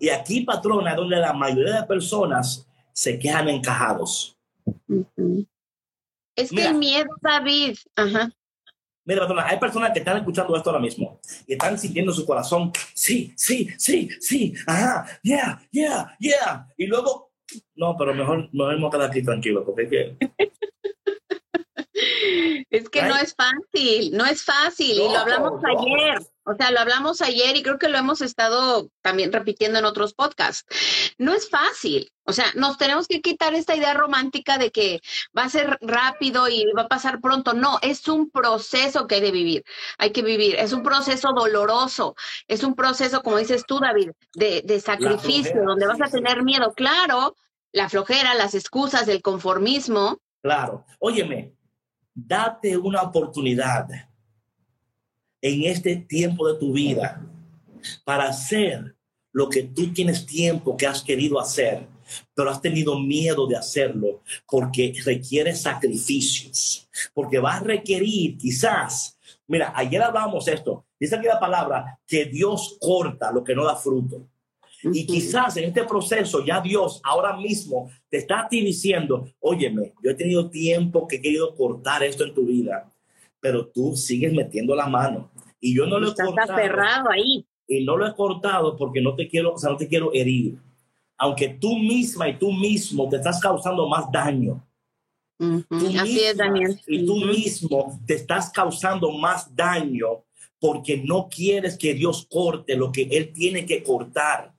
y 0.00 0.08
aquí, 0.08 0.40
patrona, 0.40 0.94
donde 0.96 1.16
la 1.16 1.32
mayoría 1.32 1.82
de 1.82 1.86
personas 1.86 2.66
se 2.92 3.18
quedan 3.18 3.48
encajados. 3.48 4.36
Es 6.34 6.50
que 6.50 6.66
el 6.66 6.74
miedo, 6.74 7.08
David. 7.20 7.78
Ajá. 7.94 8.32
Mira, 9.04 9.22
patrona, 9.22 9.46
hay 9.46 9.58
personas 9.58 9.92
que 9.92 9.98
están 9.98 10.16
escuchando 10.18 10.56
esto 10.56 10.70
ahora 10.70 10.82
mismo 10.82 11.20
y 11.46 11.52
están 11.54 11.76
sintiendo 11.78 12.12
su 12.12 12.24
corazón, 12.24 12.72
sí, 12.94 13.32
sí, 13.36 13.68
sí, 13.76 14.08
sí, 14.20 14.54
ajá, 14.64 15.18
yeah, 15.22 15.60
yeah, 15.72 16.16
yeah. 16.20 16.68
Y 16.76 16.86
luego 16.86 17.31
no, 17.76 17.96
pero 17.96 18.14
mejor, 18.14 18.48
mejor 18.52 18.78
me 18.78 18.90
quedar 18.90 19.10
aquí 19.10 19.22
tranquilo, 19.22 19.64
porque 19.64 19.82
es 19.82 19.90
que... 19.90 20.16
Es 22.72 22.88
que 22.88 23.02
no 23.02 23.14
es 23.16 23.34
fácil, 23.34 24.16
no 24.16 24.24
es 24.24 24.44
fácil, 24.44 24.92
y 24.92 24.96
lo 24.96 25.18
hablamos 25.18 25.60
ayer, 25.62 26.26
o 26.44 26.54
sea, 26.54 26.70
lo 26.70 26.80
hablamos 26.80 27.20
ayer 27.20 27.54
y 27.54 27.62
creo 27.62 27.78
que 27.78 27.90
lo 27.90 27.98
hemos 27.98 28.22
estado 28.22 28.88
también 29.02 29.30
repitiendo 29.30 29.78
en 29.78 29.84
otros 29.84 30.14
podcasts. 30.14 30.64
No 31.18 31.34
es 31.34 31.50
fácil, 31.50 32.10
o 32.24 32.32
sea, 32.32 32.46
nos 32.54 32.78
tenemos 32.78 33.08
que 33.08 33.20
quitar 33.20 33.52
esta 33.52 33.76
idea 33.76 33.92
romántica 33.92 34.56
de 34.56 34.70
que 34.70 35.02
va 35.36 35.42
a 35.44 35.50
ser 35.50 35.76
rápido 35.82 36.48
y 36.48 36.64
va 36.74 36.84
a 36.84 36.88
pasar 36.88 37.20
pronto. 37.20 37.52
No, 37.52 37.78
es 37.82 38.08
un 38.08 38.30
proceso 38.30 39.06
que 39.06 39.16
hay 39.16 39.20
de 39.20 39.32
vivir, 39.32 39.64
hay 39.98 40.12
que 40.12 40.22
vivir, 40.22 40.56
es 40.56 40.72
un 40.72 40.82
proceso 40.82 41.34
doloroso, 41.36 42.16
es 42.48 42.64
un 42.64 42.74
proceso, 42.74 43.22
como 43.22 43.36
dices 43.36 43.64
tú, 43.66 43.80
David, 43.80 44.12
de, 44.32 44.62
de 44.64 44.80
sacrificio, 44.80 45.62
donde 45.62 45.86
vas 45.86 46.00
a 46.00 46.10
tener 46.10 46.42
miedo, 46.42 46.72
claro, 46.72 47.36
la 47.70 47.90
flojera, 47.90 48.34
las 48.34 48.54
excusas, 48.54 49.08
el 49.08 49.20
conformismo. 49.20 50.20
Claro, 50.40 50.86
óyeme, 51.00 51.52
date 52.14 52.76
una 52.76 53.02
oportunidad 53.02 53.88
en 55.40 55.64
este 55.64 55.96
tiempo 55.96 56.46
de 56.46 56.58
tu 56.58 56.72
vida 56.72 57.26
para 58.04 58.24
hacer 58.24 58.96
lo 59.32 59.48
que 59.48 59.64
tú 59.64 59.92
tienes 59.92 60.26
tiempo 60.26 60.76
que 60.76 60.86
has 60.86 61.02
querido 61.02 61.40
hacer, 61.40 61.86
pero 62.34 62.50
has 62.50 62.60
tenido 62.60 62.98
miedo 62.98 63.46
de 63.46 63.56
hacerlo 63.56 64.22
porque 64.46 64.92
requiere 65.04 65.54
sacrificios, 65.54 66.88
porque 67.14 67.38
va 67.38 67.56
a 67.56 67.60
requerir 67.60 68.36
quizás, 68.36 69.18
mira, 69.46 69.72
ayer 69.74 70.02
hablábamos 70.02 70.46
esto, 70.48 70.86
dice 71.00 71.16
aquí 71.16 71.26
la 71.26 71.40
palabra 71.40 71.98
que 72.06 72.26
Dios 72.26 72.76
corta 72.78 73.32
lo 73.32 73.42
que 73.42 73.54
no 73.54 73.64
da 73.64 73.74
fruto. 73.74 74.28
Y 74.84 75.06
quizás 75.06 75.56
en 75.56 75.64
este 75.64 75.84
proceso 75.84 76.44
ya 76.44 76.60
Dios 76.60 77.00
ahora 77.04 77.36
mismo 77.36 77.90
te 78.08 78.18
está 78.18 78.40
a 78.40 78.48
ti 78.48 78.60
diciendo, 78.62 79.28
óyeme, 79.40 79.92
yo 80.02 80.10
he 80.10 80.14
tenido 80.14 80.50
tiempo 80.50 81.06
que 81.06 81.16
he 81.16 81.20
querido 81.20 81.54
cortar 81.54 82.02
esto 82.02 82.24
en 82.24 82.34
tu 82.34 82.46
vida, 82.46 82.90
pero 83.40 83.66
tú 83.68 83.94
sigues 83.96 84.32
metiendo 84.32 84.74
la 84.74 84.86
mano. 84.86 85.30
Y 85.60 85.74
yo 85.76 85.86
no 85.86 86.00
lo 86.00 86.10
he 86.10 86.14
cortado. 86.14 86.52
aferrado 86.52 87.10
ahí. 87.10 87.46
Y 87.68 87.84
no 87.84 87.96
lo 87.96 88.06
he 88.06 88.14
cortado 88.14 88.76
porque 88.76 89.00
no 89.00 89.14
te 89.14 89.28
quiero, 89.28 89.54
o 89.54 89.58
sea, 89.58 89.70
no 89.70 89.76
te 89.76 89.86
quiero 89.86 90.12
herir. 90.12 90.58
Aunque 91.16 91.48
tú 91.48 91.78
misma 91.78 92.28
y 92.28 92.38
tú 92.38 92.50
mismo 92.52 93.08
te 93.08 93.16
estás 93.16 93.40
causando 93.40 93.88
más 93.88 94.10
daño. 94.10 94.66
Así 95.98 96.20
es, 96.20 96.36
Daniel. 96.36 96.80
Y 96.86 97.06
tú 97.06 97.16
mismo 97.16 98.00
te 98.06 98.14
estás 98.14 98.50
causando 98.50 99.10
más 99.12 99.54
daño 99.54 100.24
porque 100.58 100.96
no 100.96 101.28
quieres 101.28 101.76
que 101.76 101.94
Dios 101.94 102.26
corte 102.30 102.76
lo 102.76 102.92
que 102.92 103.02
Él 103.02 103.32
tiene 103.32 103.66
que 103.66 103.82
cortar 103.82 104.52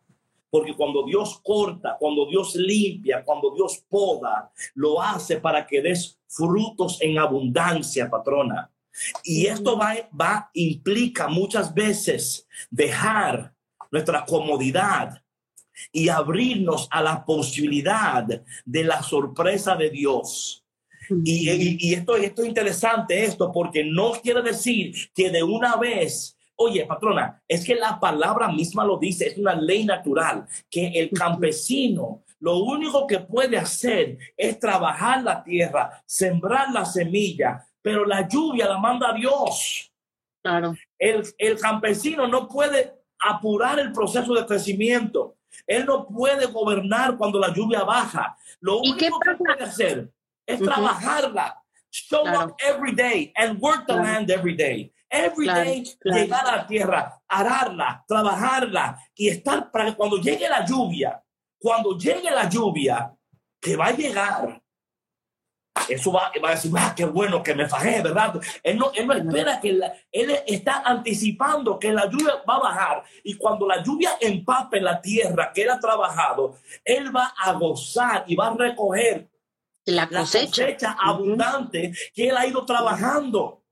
Porque 0.54 0.76
cuando 0.76 1.01
Dios 1.01 1.41
corta, 1.43 1.97
cuando 1.99 2.28
Dios 2.28 2.54
limpia, 2.54 3.24
cuando 3.26 3.56
Dios 3.56 3.84
poda, 3.89 4.51
lo 4.76 5.01
hace 5.01 5.38
para 5.38 5.66
que 5.66 5.82
des 5.82 6.20
frutos 6.28 6.99
en 7.01 7.18
abundancia, 7.18 8.08
patrona. 8.08 8.72
Y 9.24 9.47
esto 9.47 9.76
va, 9.76 9.95
va, 10.14 10.51
implica 10.54 11.28
muchas 11.28 11.74
veces 11.74 12.47
dejar 12.70 13.51
nuestra 13.89 14.24
comodidad 14.26 15.24
y 15.91 16.10
abrirnos 16.10 16.88
a 16.91 17.01
la 17.01 17.26
posibilidad 17.26 18.24
de 18.64 18.84
la 18.84 19.01
sorpresa 19.01 19.76
de 19.76 19.89
Dios. 19.89 20.64
Y, 21.26 21.49
y, 21.80 21.93
esto, 21.95 22.16
esto 22.16 22.43
es 22.43 22.47
interesante, 22.47 23.24
esto, 23.24 23.51
porque 23.51 23.84
no 23.84 24.12
quiere 24.22 24.43
decir 24.43 24.93
que 25.16 25.32
de 25.32 25.41
una 25.41 25.78
vez 25.78 26.38
Oye, 26.66 26.86
patrona, 26.86 27.41
es 27.45 27.66
que 27.66 27.76
la 27.76 27.99
palabra 27.99 28.47
misma 28.47 28.86
lo 28.86 28.97
dice, 28.97 29.28
es 29.28 29.38
una 29.38 29.53
ley 29.53 29.84
natural, 29.84 30.47
que 30.70 30.88
el 30.88 31.09
campesino 31.11 32.24
lo 32.39 32.57
único 32.57 33.05
que 33.05 33.20
puede 33.20 33.57
hacer 33.57 34.18
es 34.38 34.59
trabajar 34.59 35.24
la 35.24 35.43
tierra, 35.43 36.01
sembrar 36.05 36.72
la 36.72 36.86
semilla, 36.86 37.66
pero 37.82 38.05
la 38.05 38.28
lluvia 38.28 38.68
la 38.68 38.78
manda 38.78 39.14
Dios. 39.14 39.91
Claro. 40.41 40.74
El, 40.97 41.24
el 41.38 41.59
campesino 41.59 42.28
no 42.28 42.47
puede 42.47 42.93
apurar 43.20 43.80
el 43.80 43.91
proceso 43.91 44.34
de 44.34 44.45
crecimiento. 44.45 45.36
Él 45.68 45.86
no 45.86 46.07
puede 46.07 46.45
gobernar 46.45 47.18
cuando 47.18 47.39
la 47.39 47.53
lluvia 47.53 47.84
baja. 47.84 48.38
Lo 48.61 48.80
único 48.80 49.20
que 49.20 49.36
puede 49.36 49.64
hacer 49.64 50.09
es 50.45 50.61
trabajarla. 50.61 51.61
Show 51.91 52.26
up 52.28 52.55
every 52.59 52.93
day 52.93 53.32
and 53.36 53.61
work 53.61 53.86
the 53.86 53.93
land 53.93 54.30
every 54.32 54.55
day. 54.55 54.93
Every 55.14 55.45
day 55.45 55.84
llegar 56.03 56.47
a 56.47 56.57
la 56.57 56.68
tierra, 56.68 57.22
ararla, 57.28 58.03
trabajarla 58.07 58.97
y 59.16 59.30
estar 59.30 59.70
para 59.70 59.86
que 59.86 59.95
cuando 59.95 60.18
llegue 60.18 60.49
la 60.49 60.66
lluvia, 60.66 61.22
cuando 61.59 61.95
llegue 61.97 62.32
la 62.32 62.49
lluvia, 62.49 63.14
que 63.61 63.76
va 63.76 63.86
a 63.88 63.91
llegar, 63.91 64.61
eso 65.88 66.11
va, 66.11 66.32
va, 66.43 66.49
a 66.49 66.55
decir, 66.55 66.72
ah, 66.78 66.93
qué 66.95 67.05
bueno 67.05 67.43
que 67.43 67.53
me 67.53 67.68
fajé, 67.68 68.01
¿verdad? 68.01 68.39
Él 68.61 68.78
no, 68.78 68.91
él 68.93 69.07
no 69.07 69.14
espera 69.14 69.59
que 69.59 69.70
él 69.70 70.41
está 70.47 70.82
anticipando 70.86 71.78
que 71.78 71.91
la 71.91 72.09
lluvia 72.09 72.41
va 72.49 72.55
a 72.55 72.59
bajar 72.59 73.03
y 73.24 73.36
cuando 73.36 73.68
la 73.68 73.84
lluvia 73.84 74.18
empape 74.20 74.82
la 74.82 75.01
tierra 75.01 75.51
que 75.53 75.64
él 75.64 75.70
ha 75.70 75.80
trabajado, 75.80 76.57
él 76.84 77.16
va 77.16 77.34
a 77.38 77.53
gozar 77.53 78.24
y 78.28 78.36
va 78.36 78.47
a 78.47 78.55
recoger 78.55 79.30
la 79.86 80.07
cosecha, 80.07 80.95
abundante 80.99 81.93
que 82.14 82.30
él 82.30 82.38
ha 82.38 82.47
ido 82.47 82.66
trabajando. 82.66 83.62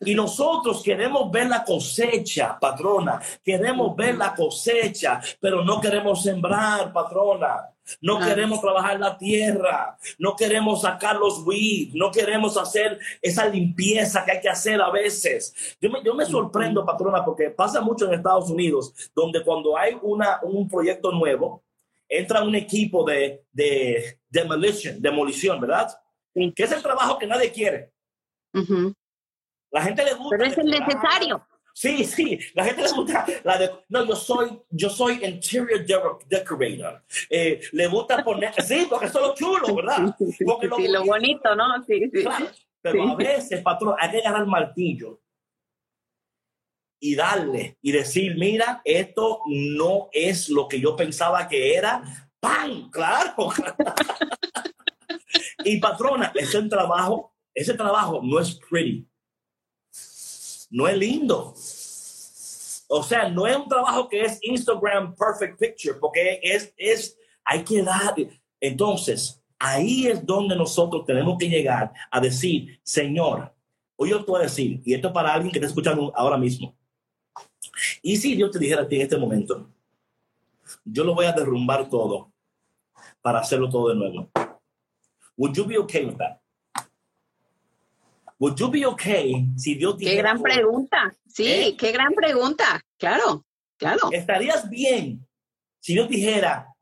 Y 0.00 0.14
nosotros 0.14 0.82
queremos 0.82 1.30
ver 1.30 1.46
la 1.48 1.64
cosecha, 1.64 2.58
patrona. 2.60 3.20
Queremos 3.42 3.96
ver 3.96 4.16
la 4.16 4.34
cosecha, 4.34 5.20
pero 5.40 5.64
no 5.64 5.80
queremos 5.80 6.22
sembrar, 6.22 6.92
patrona. 6.92 7.70
No 8.00 8.18
queremos 8.18 8.60
trabajar 8.60 8.98
la 8.98 9.16
tierra, 9.16 9.96
no 10.18 10.34
queremos 10.34 10.82
sacar 10.82 11.16
los 11.16 11.46
weeds, 11.46 11.94
no 11.94 12.10
queremos 12.10 12.56
hacer 12.56 12.98
esa 13.22 13.46
limpieza 13.46 14.24
que 14.24 14.32
hay 14.32 14.40
que 14.40 14.48
hacer 14.48 14.80
a 14.82 14.90
veces. 14.90 15.54
Yo 15.80 15.88
me, 15.90 16.02
yo 16.02 16.12
me 16.12 16.26
sorprendo, 16.26 16.84
patrona, 16.84 17.24
porque 17.24 17.50
pasa 17.50 17.80
mucho 17.80 18.06
en 18.06 18.14
Estados 18.14 18.50
Unidos, 18.50 18.92
donde 19.14 19.44
cuando 19.44 19.78
hay 19.78 19.96
una, 20.02 20.40
un 20.42 20.68
proyecto 20.68 21.12
nuevo, 21.12 21.62
entra 22.08 22.42
un 22.42 22.56
equipo 22.56 23.04
de, 23.04 23.44
de 23.52 24.18
demolition, 24.28 25.00
demolición, 25.00 25.60
¿verdad? 25.60 25.96
Que 26.34 26.64
es 26.64 26.72
el 26.72 26.82
trabajo 26.82 27.18
que 27.18 27.26
nadie 27.26 27.52
quiere. 27.52 27.92
La 29.70 29.82
gente 29.82 30.04
le 30.04 30.14
gusta. 30.14 30.36
Pero 30.36 30.50
es 30.50 30.58
el 30.58 30.66
necesario. 30.66 31.46
Sí, 31.78 32.04
sí, 32.04 32.38
la 32.54 32.64
gente 32.64 32.84
le 32.84 32.90
gusta 32.90 33.26
la 33.44 33.58
de, 33.58 33.70
no, 33.90 34.06
yo 34.06 34.16
soy, 34.16 34.62
yo 34.70 34.88
soy 34.88 35.22
interior 35.22 36.18
decorator. 36.26 37.02
Eh, 37.28 37.60
le 37.72 37.86
gusta 37.86 38.24
poner, 38.24 38.54
sí, 38.62 38.86
porque 38.88 39.06
eso 39.06 39.20
es 39.20 39.26
lo 39.26 39.34
chulo, 39.34 39.74
¿verdad? 39.74 40.16
Porque 40.46 40.68
lo, 40.68 40.76
sí, 40.76 40.88
lo 40.88 41.04
bonito, 41.04 41.54
¿no? 41.54 41.84
Sí, 41.84 42.10
sí. 42.10 42.22
Claro, 42.22 42.46
pero 42.80 43.10
a 43.10 43.16
veces, 43.16 43.60
patrón, 43.60 43.94
hay 43.98 44.10
que 44.10 44.18
agarrar 44.20 44.40
el 44.40 44.46
martillo 44.46 45.20
y 46.98 47.14
darle 47.14 47.76
y 47.82 47.92
decir, 47.92 48.36
mira, 48.38 48.80
esto 48.82 49.42
no 49.46 50.08
es 50.12 50.48
lo 50.48 50.68
que 50.68 50.80
yo 50.80 50.96
pensaba 50.96 51.46
que 51.46 51.74
era. 51.74 52.02
¡Pam! 52.40 52.90
Claro. 52.90 53.34
y 55.64 55.78
patrona, 55.78 56.32
ese 56.34 56.62
trabajo, 56.62 57.34
ese 57.54 57.74
trabajo 57.74 58.22
no 58.22 58.40
es 58.40 58.58
pretty 58.70 59.06
no 60.70 60.88
es 60.88 60.96
lindo. 60.96 61.54
O 62.88 63.02
sea, 63.02 63.28
no 63.28 63.46
es 63.46 63.56
un 63.56 63.68
trabajo 63.68 64.08
que 64.08 64.22
es 64.22 64.38
Instagram 64.42 65.14
Perfect 65.14 65.58
Picture, 65.58 65.98
porque 65.98 66.40
es, 66.42 66.72
es, 66.76 67.18
hay 67.44 67.64
que 67.64 67.82
dar. 67.82 68.14
Entonces, 68.60 69.42
ahí 69.58 70.06
es 70.06 70.24
donde 70.24 70.54
nosotros 70.56 71.04
tenemos 71.04 71.36
que 71.38 71.48
llegar 71.48 71.92
a 72.10 72.20
decir, 72.20 72.78
Señor, 72.82 73.52
hoy 73.96 74.10
yo 74.10 74.24
te 74.24 74.30
voy 74.30 74.40
a 74.40 74.44
decir, 74.44 74.80
y 74.84 74.94
esto 74.94 75.12
para 75.12 75.32
alguien 75.32 75.50
que 75.52 75.58
está 75.58 75.68
escuchando 75.68 76.12
ahora 76.14 76.36
mismo, 76.36 76.76
y 78.02 78.16
si 78.16 78.34
Dios 78.34 78.50
te 78.50 78.58
dijera 78.58 78.82
a 78.82 78.88
ti 78.88 78.96
en 78.96 79.02
este 79.02 79.16
momento, 79.16 79.68
yo 80.84 81.04
lo 81.04 81.14
voy 81.14 81.26
a 81.26 81.32
derrumbar 81.32 81.88
todo 81.88 82.32
para 83.20 83.40
hacerlo 83.40 83.68
todo 83.68 83.88
de 83.88 83.96
nuevo. 83.96 84.30
Would 85.36 85.54
you 85.54 85.64
be 85.64 85.76
okay 85.78 86.04
with 86.06 86.16
that? 86.16 86.40
Would 88.38 88.58
you 88.58 88.70
be 88.70 88.84
okay 88.84 89.46
si 89.56 89.74
Dios 89.74 89.96
Qué 89.98 90.14
gran 90.16 90.42
pregunta. 90.42 91.14
Sí, 91.26 91.46
¿Eh? 91.46 91.76
qué 91.76 91.92
gran 91.92 92.12
pregunta. 92.12 92.82
Claro, 92.98 93.46
claro. 93.78 94.10
¿Estarías 94.12 94.68
bien 94.68 95.26
si 95.80 95.94
Dios 95.94 96.08
dijera, 96.08 96.74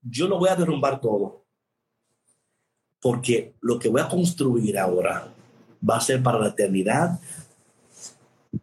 yo 0.00 0.26
lo 0.26 0.38
voy 0.38 0.48
a 0.48 0.56
derrumbar 0.56 1.00
todo? 1.00 1.44
Porque 3.00 3.54
lo 3.60 3.78
que 3.78 3.88
voy 3.88 4.00
a 4.00 4.08
construir 4.08 4.76
ahora 4.78 5.32
va 5.88 5.96
a 5.96 6.00
ser 6.00 6.22
para 6.22 6.38
la 6.38 6.48
eternidad. 6.48 7.20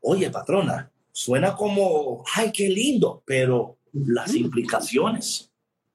Oye, 0.01 0.29
patrona, 0.29 0.91
suena 1.11 1.55
como, 1.55 2.23
ay, 2.33 2.51
qué 2.51 2.67
lindo, 2.67 3.23
pero 3.25 3.77
las 3.93 4.33
implicaciones. 4.35 5.49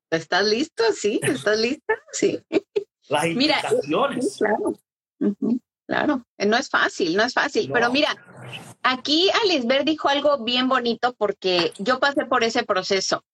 ¿Estás 0.09 0.47
listo? 0.47 0.83
Sí, 0.95 1.21
¿estás 1.23 1.59
lista? 1.59 1.95
Sí. 2.13 2.39
Las 3.09 3.27
implicaciones. 3.27 4.41
Mira, 4.41 4.57
claro. 4.57 4.75
Claro, 5.91 6.25
no 6.39 6.57
es 6.57 6.69
fácil, 6.69 7.17
no 7.17 7.25
es 7.25 7.35
fácil. 7.35 7.69
Pero 7.73 7.91
mira, 7.91 8.17
aquí 8.81 9.29
Alisbert 9.43 9.85
dijo 9.85 10.09
algo 10.09 10.39
bien 10.45 10.69
bonito 10.69 11.15
porque 11.15 11.73
yo 11.79 11.99
pasé 11.99 12.27
por 12.27 12.45
ese 12.45 12.63
proceso 12.63 13.25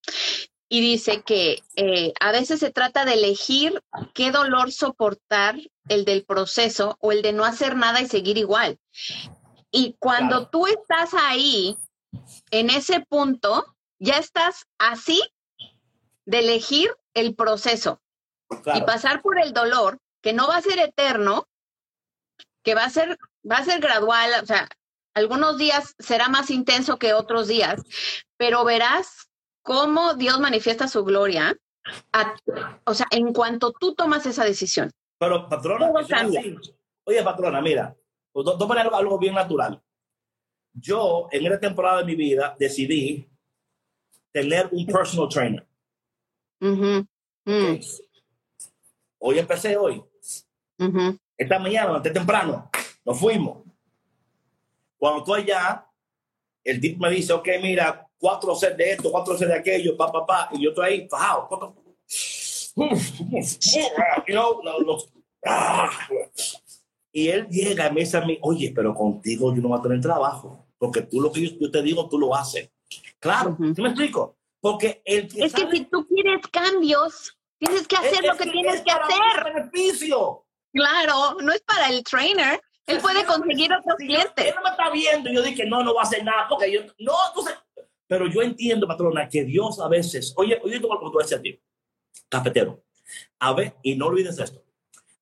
y 0.67 0.81
dice 0.81 1.21
que 1.21 1.61
eh, 1.75 2.13
a 2.19 2.31
veces 2.31 2.59
se 2.59 2.71
trata 2.71 3.05
de 3.05 3.13
elegir 3.13 3.79
qué 4.15 4.31
dolor 4.31 4.71
soportar, 4.71 5.55
el 5.87 6.03
del 6.03 6.25
proceso 6.25 6.97
o 6.99 7.11
el 7.11 7.21
de 7.21 7.31
no 7.31 7.45
hacer 7.45 7.75
nada 7.75 8.01
y 8.01 8.07
seguir 8.07 8.39
igual. 8.39 8.79
Y 9.69 9.95
cuando 9.99 10.47
tú 10.47 10.65
estás 10.65 11.11
ahí, 11.13 11.77
en 12.49 12.71
ese 12.71 13.01
punto, 13.01 13.67
ya 13.99 14.17
estás 14.17 14.65
así 14.79 15.21
de 16.25 16.39
elegir 16.39 16.89
el 17.13 17.35
proceso 17.35 18.01
y 18.73 18.81
pasar 18.81 19.21
por 19.21 19.37
el 19.39 19.53
dolor, 19.53 19.99
que 20.23 20.33
no 20.33 20.47
va 20.47 20.57
a 20.57 20.61
ser 20.63 20.79
eterno, 20.79 21.45
que 22.67 22.75
va 22.75 22.83
a 22.83 22.89
ser, 22.89 23.17
va 23.49 23.59
a 23.59 23.63
ser 23.63 23.79
gradual, 23.79 24.29
o 24.43 24.45
sea, 24.45 24.67
algunos 25.13 25.57
días 25.57 25.95
será 25.99 26.27
más 26.27 26.49
intenso 26.49 26.99
que 26.99 27.13
otros 27.13 27.47
días, 27.47 27.81
pero 28.35 28.65
verás 28.65 29.29
cómo 29.61 30.15
Dios 30.15 30.41
manifiesta 30.41 30.89
su 30.89 31.05
gloria, 31.05 31.57
o 32.83 32.93
sea, 32.93 33.07
en 33.11 33.31
cuanto 33.31 33.71
tú 33.71 33.95
tomas 33.95 34.25
esa 34.25 34.43
decisión. 34.43 34.91
Pero, 35.17 35.47
patrona, 35.47 35.89
oye, 37.05 37.23
patrona, 37.23 37.61
mira, 37.61 37.95
dos 38.33 38.71
algo, 38.71 38.95
algo 38.97 39.17
bien 39.17 39.35
natural. 39.35 39.81
Yo, 40.73 41.29
en 41.31 41.45
esta 41.45 41.61
temporada 41.61 41.99
de 41.99 42.03
mi 42.03 42.15
vida, 42.15 42.53
decidí 42.59 43.29
tener 44.33 44.67
un 44.73 44.85
personal 44.85 45.29
trainer. 45.29 45.65
Mm. 46.59 47.79
Hoy 49.19 49.39
empecé 49.39 49.77
hoy. 49.77 50.03
Esta 51.37 51.59
mañana, 51.59 51.95
antes 51.95 52.13
temprano, 52.13 52.69
nos 53.05 53.19
fuimos. 53.19 53.63
Cuando 54.97 55.19
estoy 55.19 55.41
allá, 55.43 55.85
el 56.63 56.81
tipo 56.81 56.99
me 56.99 57.11
dice, 57.11 57.31
ok, 57.33 57.47
mira, 57.61 58.07
cuatro 58.17 58.55
sets 58.55 58.75
de 58.77 58.91
esto, 58.93 59.11
cuatro 59.11 59.37
sets 59.37 59.51
de 59.51 59.57
aquello, 59.59 59.95
pa, 59.95 60.11
pa, 60.11 60.25
pa, 60.25 60.49
y 60.53 60.63
yo 60.63 60.69
estoy 60.71 60.85
ahí, 60.85 61.07
fajado. 61.07 61.75
y 67.11 67.27
él 67.29 67.47
llega 67.47 67.87
y 67.87 67.93
me 67.93 68.01
dice 68.01 68.17
a 68.17 68.25
mí, 68.25 68.37
oye, 68.41 68.71
pero 68.75 68.93
contigo 68.93 69.53
yo 69.55 69.61
no 69.61 69.69
voy 69.69 69.79
a 69.79 69.81
tener 69.81 70.01
trabajo, 70.01 70.67
porque 70.77 71.01
tú 71.03 71.21
lo 71.21 71.31
que 71.31 71.57
yo 71.57 71.71
te 71.71 71.81
digo, 71.81 72.09
tú 72.09 72.19
lo 72.19 72.35
haces. 72.35 72.71
Claro, 73.19 73.57
¿sí 73.75 73.81
me 73.81 73.89
explico? 73.89 74.37
Porque 74.59 75.01
el 75.05 75.27
es 75.35 75.53
que 75.53 75.69
si 75.71 75.85
tú 75.85 76.07
quieres 76.07 76.45
cambios, 76.51 77.37
tienes 77.59 77.87
que 77.87 77.95
hacer 77.95 78.25
lo 78.25 78.35
que 78.35 78.49
tienes 78.49 78.81
que 78.81 78.91
hacer. 78.91 79.53
beneficio. 79.53 80.46
Claro, 80.77 81.37
no 81.41 81.51
es 81.51 81.61
para 81.61 81.89
el 81.89 82.03
trainer. 82.03 82.61
Él 82.85 82.99
puede 83.01 83.25
conseguir 83.25 83.73
otros 83.73 83.95
clientes. 83.97 84.45
Él 84.45 84.53
no 84.55 84.61
me 84.61 84.69
está 84.69 84.91
viendo 84.91 85.29
y 85.29 85.35
yo 85.35 85.41
dije, 85.41 85.65
no, 85.65 85.83
no 85.83 85.95
va 85.95 86.01
a 86.01 86.03
hacer 86.03 86.23
nada 86.23 86.45
porque 86.47 86.71
yo, 86.71 86.81
no, 86.99 87.13
entonces, 87.29 87.55
Pero 88.05 88.27
yo 88.27 88.43
entiendo, 88.43 88.87
patrona, 88.87 89.27
que 89.27 89.43
Dios 89.43 89.79
a 89.79 89.87
veces, 89.87 90.35
oye, 90.37 90.59
oye, 90.63 90.79
tú 90.79 90.87
que 90.87 91.27
tú 91.27 91.35
a 91.35 91.41
ti, 91.41 91.59
cafetero, 92.29 92.83
a 93.39 93.53
ver, 93.53 93.75
y 93.81 93.95
no 93.95 94.05
olvides 94.05 94.37
esto, 94.37 94.63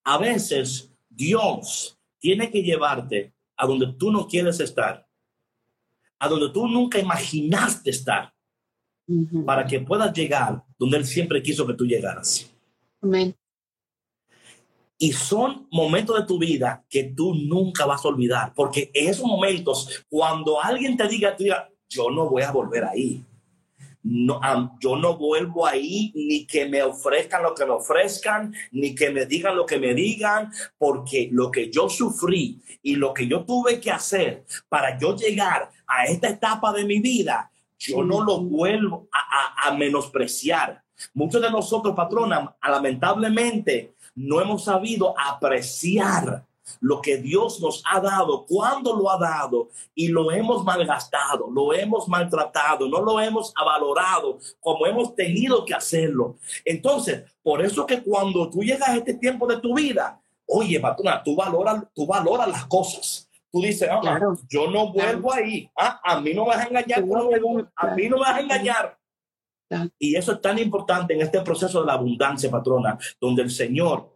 a 0.04 0.18
veces 0.18 0.92
Dios 1.08 1.98
tiene 2.18 2.50
que 2.50 2.62
llevarte 2.62 3.32
a 3.56 3.66
donde 3.66 3.94
tú 3.98 4.12
no 4.12 4.28
quieres 4.28 4.60
estar, 4.60 5.08
a 6.18 6.28
donde 6.28 6.50
tú 6.50 6.68
nunca 6.68 6.98
imaginaste 6.98 7.90
estar, 7.90 8.34
para 9.46 9.66
que 9.66 9.80
puedas 9.80 10.12
llegar 10.12 10.62
donde 10.78 10.98
Él 10.98 11.06
siempre 11.06 11.42
quiso 11.42 11.66
que 11.66 11.74
tú 11.74 11.86
llegaras. 11.86 12.52
Amén. 13.00 13.34
Y 14.98 15.12
son 15.12 15.68
momentos 15.70 16.18
de 16.18 16.26
tu 16.26 16.38
vida 16.38 16.84
que 16.88 17.04
tú 17.04 17.34
nunca 17.34 17.84
vas 17.84 18.04
a 18.04 18.08
olvidar, 18.08 18.52
porque 18.54 18.90
en 18.94 19.10
esos 19.10 19.26
momentos, 19.26 20.04
cuando 20.08 20.62
alguien 20.62 20.96
te 20.96 21.06
diga, 21.06 21.32
diga 21.32 21.68
yo 21.88 22.10
no 22.10 22.28
voy 22.28 22.42
a 22.42 22.50
volver 22.50 22.84
ahí. 22.84 23.24
No, 24.02 24.40
yo 24.80 24.96
no 24.96 25.16
vuelvo 25.16 25.66
ahí 25.66 26.12
ni 26.14 26.46
que 26.46 26.68
me 26.68 26.80
ofrezcan 26.80 27.42
lo 27.42 27.54
que 27.54 27.64
me 27.64 27.72
ofrezcan, 27.72 28.54
ni 28.70 28.94
que 28.94 29.10
me 29.10 29.26
digan 29.26 29.56
lo 29.56 29.66
que 29.66 29.80
me 29.80 29.94
digan, 29.94 30.52
porque 30.78 31.28
lo 31.32 31.50
que 31.50 31.72
yo 31.72 31.88
sufrí 31.88 32.62
y 32.82 32.94
lo 32.94 33.12
que 33.12 33.26
yo 33.26 33.44
tuve 33.44 33.80
que 33.80 33.90
hacer 33.90 34.44
para 34.68 34.96
yo 34.96 35.16
llegar 35.16 35.70
a 35.88 36.04
esta 36.04 36.28
etapa 36.28 36.72
de 36.72 36.84
mi 36.84 37.00
vida, 37.00 37.50
yo 37.78 38.04
no 38.04 38.22
lo 38.22 38.40
vuelvo 38.40 39.08
a, 39.12 39.68
a 39.68 39.74
menospreciar. 39.74 40.82
Muchos 41.12 41.42
de 41.42 41.50
nosotros, 41.50 41.94
patrona, 41.96 42.56
lamentablemente, 42.62 43.95
no 44.16 44.40
hemos 44.40 44.64
sabido 44.64 45.14
apreciar 45.16 46.44
lo 46.80 47.00
que 47.00 47.18
Dios 47.18 47.60
nos 47.60 47.82
ha 47.88 48.00
dado, 48.00 48.44
cuando 48.44 48.94
lo 48.96 49.10
ha 49.10 49.18
dado 49.18 49.68
y 49.94 50.08
lo 50.08 50.32
hemos 50.32 50.64
malgastado, 50.64 51.48
lo 51.50 51.72
hemos 51.72 52.08
maltratado, 52.08 52.88
no 52.88 53.00
lo 53.02 53.20
hemos 53.20 53.54
valorado 53.54 54.38
como 54.60 54.86
hemos 54.86 55.14
tenido 55.14 55.64
que 55.64 55.74
hacerlo. 55.74 56.36
Entonces, 56.64 57.22
por 57.42 57.64
eso 57.64 57.86
que 57.86 58.02
cuando 58.02 58.50
tú 58.50 58.62
llegas 58.62 58.88
a 58.88 58.96
este 58.96 59.14
tiempo 59.14 59.46
de 59.46 59.58
tu 59.58 59.74
vida, 59.74 60.20
oye, 60.46 60.80
patrona, 60.80 61.22
tú 61.22 61.36
valoras, 61.36 61.84
tú 61.94 62.06
valoras 62.06 62.48
las 62.48 62.66
cosas. 62.66 63.28
Tú 63.52 63.62
dices, 63.62 63.88
ah, 63.90 64.20
yo 64.48 64.70
no 64.70 64.92
vuelvo 64.92 65.32
ahí. 65.32 65.70
Ah, 65.76 66.00
a 66.02 66.20
mí 66.20 66.34
no 66.34 66.42
me 66.42 66.48
vas 66.48 66.58
a 66.58 66.68
engañar. 66.68 66.98
a 67.76 67.86
mí 67.94 68.08
no 68.08 68.16
me 68.16 68.22
vas 68.22 68.34
a 68.34 68.40
engañar. 68.40 68.98
Y 69.98 70.14
eso 70.16 70.32
es 70.32 70.40
tan 70.40 70.58
importante 70.58 71.14
en 71.14 71.22
este 71.22 71.40
proceso 71.40 71.80
de 71.80 71.86
la 71.86 71.94
abundancia, 71.94 72.50
patrona, 72.50 72.98
donde 73.20 73.42
el 73.42 73.50
Señor 73.50 74.14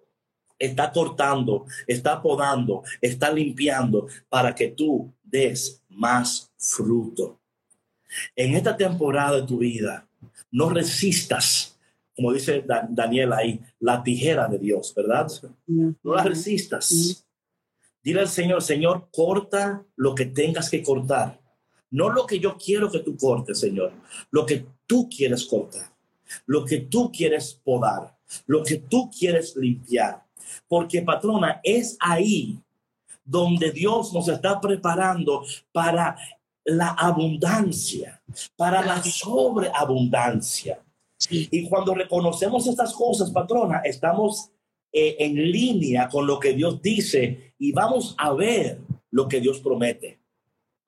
está 0.58 0.92
cortando, 0.92 1.64
está 1.86 2.20
podando, 2.20 2.82
está 3.00 3.32
limpiando 3.32 4.06
para 4.28 4.54
que 4.54 4.68
tú 4.68 5.12
des 5.22 5.82
más 5.88 6.52
fruto. 6.58 7.40
En 8.36 8.54
esta 8.54 8.76
temporada 8.76 9.40
de 9.40 9.46
tu 9.46 9.58
vida, 9.58 10.06
no 10.50 10.68
resistas, 10.68 11.78
como 12.14 12.32
dice 12.32 12.64
Daniel 12.90 13.32
ahí, 13.32 13.60
la 13.78 14.02
tijera 14.02 14.46
de 14.48 14.58
Dios, 14.58 14.92
¿verdad? 14.94 15.28
No 15.66 16.14
la 16.14 16.24
resistas. 16.24 17.24
Dile 18.02 18.20
al 18.20 18.28
Señor, 18.28 18.62
Señor, 18.62 19.08
corta 19.12 19.84
lo 19.96 20.14
que 20.14 20.26
tengas 20.26 20.68
que 20.70 20.82
cortar. 20.82 21.39
No 21.90 22.10
lo 22.10 22.26
que 22.26 22.38
yo 22.38 22.56
quiero 22.56 22.90
que 22.90 23.00
tú 23.00 23.16
cortes, 23.16 23.58
Señor. 23.60 23.92
Lo 24.30 24.46
que 24.46 24.66
tú 24.86 25.08
quieres 25.08 25.44
cortar. 25.44 25.90
Lo 26.46 26.64
que 26.64 26.78
tú 26.78 27.10
quieres 27.10 27.60
podar. 27.64 28.16
Lo 28.46 28.62
que 28.62 28.76
tú 28.76 29.10
quieres 29.10 29.56
limpiar. 29.56 30.24
Porque, 30.68 31.02
patrona, 31.02 31.60
es 31.64 31.96
ahí 32.00 32.58
donde 33.24 33.70
Dios 33.70 34.12
nos 34.12 34.28
está 34.28 34.60
preparando 34.60 35.44
para 35.72 36.16
la 36.64 36.88
abundancia, 36.88 38.22
para 38.56 38.84
la 38.84 39.02
sobreabundancia. 39.02 40.82
Y 41.28 41.68
cuando 41.68 41.94
reconocemos 41.94 42.66
estas 42.66 42.92
cosas, 42.92 43.30
patrona, 43.30 43.80
estamos 43.84 44.50
eh, 44.92 45.16
en 45.18 45.34
línea 45.34 46.08
con 46.08 46.26
lo 46.26 46.38
que 46.38 46.54
Dios 46.54 46.80
dice 46.80 47.54
y 47.58 47.72
vamos 47.72 48.14
a 48.18 48.32
ver 48.32 48.80
lo 49.10 49.28
que 49.28 49.40
Dios 49.40 49.60
promete. 49.60 50.19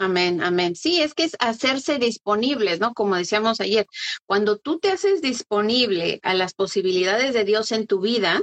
Amén, 0.03 0.43
amén. 0.43 0.75
Sí, 0.75 1.01
es 1.01 1.15
que 1.15 1.23
es 1.23 1.37
hacerse 1.39 1.99
disponibles, 1.99 2.81
¿no? 2.81 2.93
Como 2.93 3.15
decíamos 3.15 3.61
ayer, 3.61 3.87
cuando 4.27 4.59
tú 4.59 4.81
te 4.81 4.91
haces 4.91 5.23
disponible 5.23 6.19
a 6.25 6.35
las 6.35 6.55
posibilidades 6.55 7.35
de 7.35 7.45
Dios 7.45 7.71
en 7.71 7.87
tu 7.87 8.01
vida, 8.01 8.43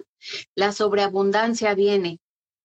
la 0.56 0.72
sobreabundancia 0.72 1.76
viene. 1.76 2.20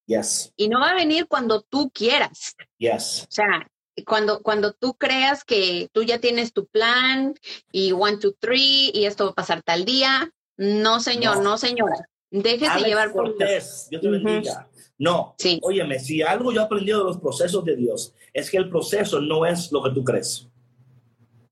Yes. 0.06 0.52
Y 0.54 0.68
no 0.68 0.78
va 0.78 0.90
a 0.90 0.94
venir 0.94 1.26
cuando 1.26 1.62
tú 1.62 1.90
quieras. 1.90 2.54
Yes. 2.78 3.24
O 3.24 3.32
sea, 3.32 3.68
cuando, 4.06 4.42
cuando 4.42 4.72
tú 4.72 4.94
creas 4.94 5.42
que 5.42 5.88
tú 5.92 6.04
ya 6.04 6.20
tienes 6.20 6.52
tu 6.52 6.66
plan 6.66 7.34
y 7.72 7.90
one, 7.90 8.18
two, 8.18 8.34
three 8.38 8.92
y 8.94 9.06
esto 9.06 9.24
va 9.24 9.30
a 9.32 9.34
pasar 9.34 9.62
tal 9.64 9.84
día. 9.84 10.30
No, 10.56 11.00
señor, 11.00 11.42
no, 11.42 11.58
señora. 11.58 12.08
Déjese 12.30 12.78
llevar 12.84 13.12
por 13.12 13.36
Dios. 13.36 13.88
Dios 13.90 14.02
te 14.02 14.08
bendiga. 14.08 14.68
No, 15.04 15.34
sí. 15.36 15.60
óyeme, 15.62 15.98
si 15.98 16.22
algo 16.22 16.50
yo 16.50 16.62
he 16.62 16.64
aprendido 16.64 17.00
de 17.00 17.04
los 17.04 17.18
procesos 17.18 17.62
de 17.62 17.76
Dios 17.76 18.14
es 18.32 18.50
que 18.50 18.56
el 18.56 18.70
proceso 18.70 19.20
no 19.20 19.44
es 19.44 19.70
lo 19.70 19.82
que 19.82 19.90
tú 19.90 20.02
crees. 20.02 20.48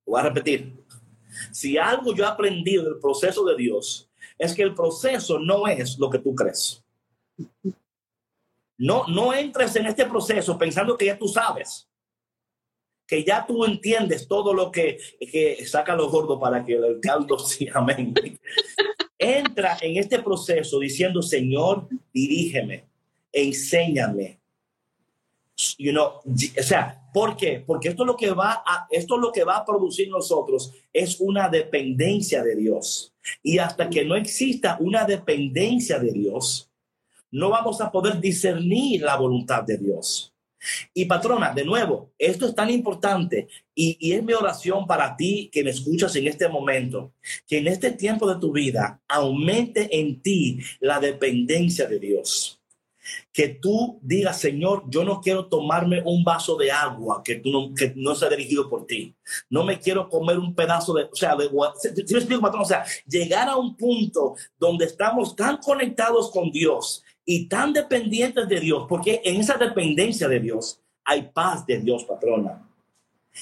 Voy 0.07 0.19
a 0.19 0.23
repetir. 0.23 0.73
Si 1.53 1.77
algo 1.77 2.15
yo 2.15 2.25
he 2.25 2.27
aprendido 2.27 2.85
del 2.85 2.99
proceso 2.99 3.45
de 3.45 3.55
Dios 3.55 4.09
es 4.39 4.55
que 4.55 4.63
el 4.63 4.75
proceso 4.75 5.39
no 5.39 5.67
es 5.67 5.99
lo 5.99 6.09
que 6.09 6.19
tú 6.19 6.35
crees. 6.35 6.83
No, 8.79 9.07
no 9.09 9.35
entres 9.35 9.77
en 9.77 9.85
este 9.85 10.07
proceso 10.07 10.57
pensando 10.57 10.97
que 10.97 11.05
ya 11.05 11.19
tú 11.19 11.29
sabes, 11.29 11.87
que 13.07 13.23
ya 13.23 13.45
tú 13.47 13.67
entiendes 13.67 14.27
todo 14.27 14.55
lo 14.55 14.73
que, 14.73 14.97
que 15.31 15.63
saca 15.67 15.95
los 15.95 16.11
gordos 16.11 16.41
para 16.41 16.65
que 16.65 16.73
el 16.73 17.01
caldo 17.01 17.39
siga. 17.39 17.73
Amén. 17.81 18.15
Entra 19.19 19.77
en 19.83 19.99
este 19.99 20.23
proceso 20.23 20.79
diciendo, 20.79 21.21
Señor, 21.21 21.87
dirígeme 22.15 22.92
enséñame. 23.33 24.41
You 25.79 25.93
know, 25.93 26.21
o 26.25 26.63
sea, 26.63 27.03
¿por 27.13 27.37
qué? 27.37 27.63
Porque 27.65 27.89
esto 27.89 28.03
es 28.03 28.07
lo 28.07 28.17
que 28.17 28.31
va 28.31 28.63
a, 28.67 28.87
esto 28.91 29.17
es 29.17 29.21
lo 29.21 29.33
que 29.33 29.45
va 29.45 29.59
a 29.59 29.65
producir 29.65 30.09
nosotros 30.09 30.73
es 30.93 31.21
una 31.21 31.49
dependencia 31.49 32.43
de 32.43 32.57
Dios. 32.57 33.15
Y 33.43 33.59
hasta 33.59 33.89
que 33.89 34.05
no 34.05 34.17
exista 34.17 34.77
una 34.81 35.05
dependencia 35.05 35.99
de 35.99 36.13
Dios, 36.13 36.71
no 37.31 37.51
vamos 37.51 37.81
a 37.81 37.91
poder 37.91 38.21
discernir 38.21 39.03
la 39.03 39.17
voluntad 39.17 39.63
de 39.63 39.79
Dios. 39.79 40.35
Y 40.95 41.07
patrona, 41.07 41.53
de 41.53 41.65
nuevo, 41.65 42.13
esto 42.19 42.47
es 42.47 42.55
tan 42.55 42.71
importante 42.71 43.49
y, 43.75 43.97
y, 44.01 44.13
es 44.13 44.23
mi 44.23 44.33
oración 44.33 44.87
para 44.87 45.17
ti 45.17 45.51
que 45.53 45.65
me 45.65 45.71
escuchas 45.71 46.15
en 46.15 46.29
este 46.29 46.49
momento, 46.49 47.15
que 47.49 47.59
en 47.59 47.67
este 47.67 47.91
tiempo 47.91 48.33
de 48.33 48.41
tu 48.41 48.53
vida 48.53 49.03
aumente 49.09 49.89
en 49.99 50.23
ti 50.23 50.61
la 50.79 51.01
dependencia 51.01 51.87
de 51.87 51.99
Dios 51.99 52.62
que 53.33 53.49
tú 53.49 53.99
digas, 54.03 54.41
Señor, 54.41 54.85
yo 54.89 55.05
no 55.05 55.21
quiero 55.21 55.47
tomarme 55.47 56.03
un 56.05 56.23
vaso 56.23 56.57
de 56.57 56.71
agua 56.71 57.23
que, 57.25 57.37
tú 57.37 57.51
no, 57.51 57.75
que 57.75 57.93
no 57.97 58.15
sea 58.15 58.29
dirigido 58.29 58.69
por 58.69 58.87
ti. 58.87 59.15
No 59.51 59.65
me 59.65 59.79
quiero 59.81 60.09
comer 60.09 60.39
un 60.39 60.55
pedazo 60.55 60.95
de, 60.95 61.05
o 61.05 61.15
sea, 61.15 61.35
de, 61.37 61.51
me 61.51 62.19
explico, 62.19 62.41
patrón, 62.41 62.63
o 62.63 62.67
sea, 62.67 62.85
llegar 63.07 63.49
a 63.49 63.57
un 63.57 63.77
punto 63.77 64.35
donde 64.59 64.87
estamos 64.87 65.35
tan 65.35 65.59
conectados 65.59 66.31
con 66.31 66.51
Dios 66.51 67.03
y 67.25 67.49
tan 67.49 67.73
dependientes 67.73 68.49
de 68.49 68.61
Dios, 68.61 68.87
porque 68.89 69.21
en 69.25 69.41
esa 69.41 69.57
dependencia 69.57 70.29
de 70.29 70.41
Dios 70.41 70.81
hay 71.05 71.23
paz 71.23 71.67
de 71.67 71.79
Dios, 71.79 72.05
patrona. 72.05 72.69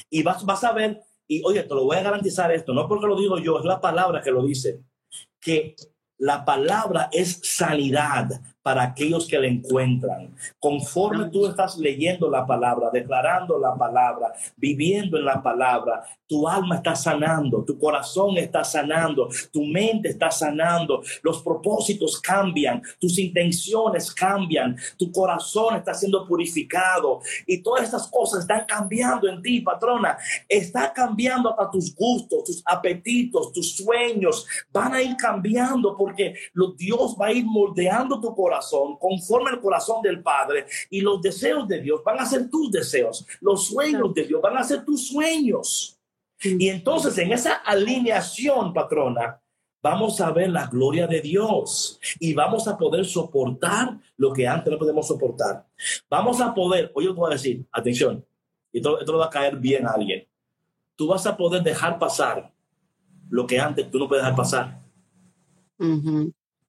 Y 0.09 0.23
vas, 0.23 0.45
vas 0.45 0.65
a 0.65 0.73
ver, 0.73 1.03
y 1.27 1.43
oye, 1.45 1.63
te 1.63 1.75
lo 1.75 1.85
voy 1.85 1.97
a 1.97 2.03
garantizar 2.03 2.53
esto, 2.53 2.73
no 2.73 2.89
porque 2.89 3.07
lo 3.07 3.19
digo 3.19 3.39
yo, 3.39 3.59
es 3.59 3.65
la 3.65 3.81
palabra 3.81 4.23
que 4.23 4.31
lo 4.31 4.45
dice, 4.45 4.81
que 5.41 5.75
la 6.19 6.45
palabra 6.45 7.09
es 7.13 7.41
sanidad 7.43 8.29
para 8.63 8.83
aquellos 8.83 9.27
que 9.27 9.39
le 9.39 9.49
encuentran. 9.49 10.35
Conforme 10.59 11.31
tú 11.31 11.47
estás 11.47 11.79
leyendo 11.79 12.29
la 12.29 12.47
palabra, 12.47 12.91
declarando 12.93 13.59
la 13.59 13.75
palabra, 13.75 14.33
viviendo 14.57 15.17
en 15.17 15.25
la 15.25 15.43
palabra, 15.43 16.05
tu 16.27 16.47
alma 16.47 16.77
está 16.77 16.95
sanando, 16.95 17.65
tu 17.65 17.79
corazón 17.79 18.37
está 18.37 18.63
sanando, 18.63 19.29
tu 19.53 19.65
mente 19.65 20.11
está 20.11 20.31
sanando, 20.31 21.03
los 21.23 21.43
propósitos 21.43 22.21
cambian, 22.21 22.83
tus 23.01 23.19
intenciones 23.19 24.13
cambian, 24.13 24.77
tu 24.99 25.11
corazón 25.11 25.77
está 25.77 25.95
siendo 25.95 26.27
purificado 26.27 27.21
y 27.47 27.63
todas 27.63 27.85
estas 27.85 28.07
cosas 28.09 28.43
están 28.43 28.65
cambiando 28.67 29.29
en 29.29 29.43
ti, 29.43 29.61
patrona. 29.61 30.17
Está 30.49 30.93
cambiando 30.93 31.51
hasta 31.51 31.71
tus 31.71 31.95
gustos, 31.95 32.45
tus 32.45 32.63
apetitos, 32.65 33.53
tus 33.53 33.77
sueños 33.77 34.47
van 34.73 34.95
a 34.95 35.03
ir 35.03 35.17
cambiando 35.17 35.97
porque 35.97 36.35
Dios 36.77 37.17
va 37.21 37.27
a 37.27 37.33
ir 37.33 37.45
moldeando 37.45 38.21
tu 38.21 38.35
corazón 38.35 38.50
conforme 38.99 39.51
al 39.51 39.61
corazón 39.61 40.03
del 40.03 40.23
Padre 40.23 40.67
y 40.91 41.01
los 41.01 41.21
deseos 41.21 41.67
de 41.69 41.81
Dios 41.81 42.03
van 42.05 42.21
a 42.21 42.27
ser 42.27 42.51
tus 42.51 42.71
deseos, 42.71 43.27
los 43.41 43.67
sueños 43.67 44.13
de 44.15 44.25
Dios 44.25 44.41
van 44.41 44.57
a 44.57 44.65
ser 44.65 44.85
tus 44.85 45.09
sueños. 45.09 45.99
Y 46.43 46.69
entonces 46.69 47.17
en 47.19 47.33
esa 47.33 47.55
alineación, 47.55 48.73
patrona, 48.73 49.41
vamos 49.83 50.21
a 50.21 50.31
ver 50.31 50.51
la 50.51 50.67
gloria 50.67 51.07
de 51.07 51.21
Dios 51.21 51.99
y 52.19 52.35
vamos 52.35 52.67
a 52.69 52.77
poder 52.77 53.05
soportar 53.05 53.99
lo 54.17 54.33
que 54.33 54.47
antes 54.47 54.73
no 54.73 54.79
podemos 54.79 55.07
soportar. 55.07 55.67
Vamos 56.09 56.41
a 56.41 56.55
poder, 56.55 56.91
oye, 56.95 57.09
te 57.09 57.13
voy 57.13 57.31
a 57.31 57.35
decir, 57.35 57.67
atención, 57.73 58.25
y 58.73 58.79
esto, 58.79 59.01
esto 59.01 59.19
va 59.19 59.27
a 59.27 59.31
caer 59.31 59.57
bien 59.57 59.87
a 59.87 59.91
alguien. 59.91 60.27
tú 60.97 61.07
vas 61.07 61.27
a 61.27 61.37
poder 61.37 61.63
dejar 61.63 61.99
pasar 61.99 62.53
lo 63.31 63.47
que 63.47 63.59
antes 63.59 63.91
tú 63.91 63.99
no 63.99 64.07
puedes 64.07 64.23
dejar 64.23 64.37
pasar. 64.37 64.83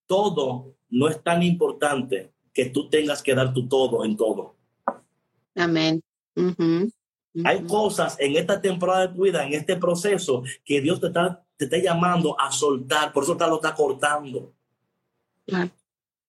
Todo 0.07 0.73
no 0.91 1.07
es 1.07 1.21
tan 1.23 1.41
importante 1.41 2.31
que 2.53 2.65
tú 2.65 2.89
tengas 2.89 3.23
que 3.23 3.33
dar 3.33 3.53
tu 3.53 3.67
todo 3.67 4.05
en 4.05 4.15
todo. 4.15 4.55
Amén. 5.55 6.03
Hay 7.45 7.63
cosas 7.63 8.17
en 8.19 8.35
esta 8.35 8.61
temporada 8.61 9.07
de 9.07 9.13
tu 9.15 9.23
vida, 9.23 9.45
en 9.45 9.53
este 9.53 9.77
proceso, 9.77 10.43
que 10.65 10.81
Dios 10.81 10.99
te 10.99 11.07
está, 11.07 11.43
te 11.57 11.65
está 11.65 11.77
llamando 11.77 12.39
a 12.39 12.51
soltar, 12.51 13.13
por 13.13 13.23
eso 13.23 13.37
te 13.37 13.47
lo 13.47 13.55
está 13.55 13.73
cortando. 13.73 14.53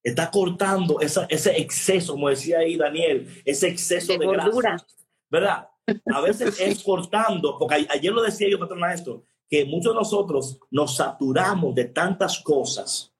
Está 0.02 0.30
cortando 0.30 1.00
ese 1.00 1.60
exceso, 1.60 2.12
como 2.12 2.28
decía 2.28 2.58
ahí 2.58 2.76
Daniel, 2.76 3.28
ese 3.44 3.68
exceso 3.68 4.12
de, 4.12 4.18
de 4.18 4.26
grasa. 4.26 4.86
¿Verdad? 5.28 5.68
A 6.12 6.20
veces 6.22 6.60
es 6.60 6.82
cortando, 6.82 7.56
porque 7.58 7.86
ayer 7.88 8.12
lo 8.12 8.22
decía 8.22 8.48
yo, 8.50 8.58
patrón 8.58 8.88
esto, 8.90 9.24
que 9.48 9.64
muchos 9.64 9.92
de 9.92 9.98
nosotros 9.98 10.58
nos 10.70 10.96
saturamos 10.96 11.74
de 11.74 11.86
tantas 11.86 12.38
cosas. 12.40 13.11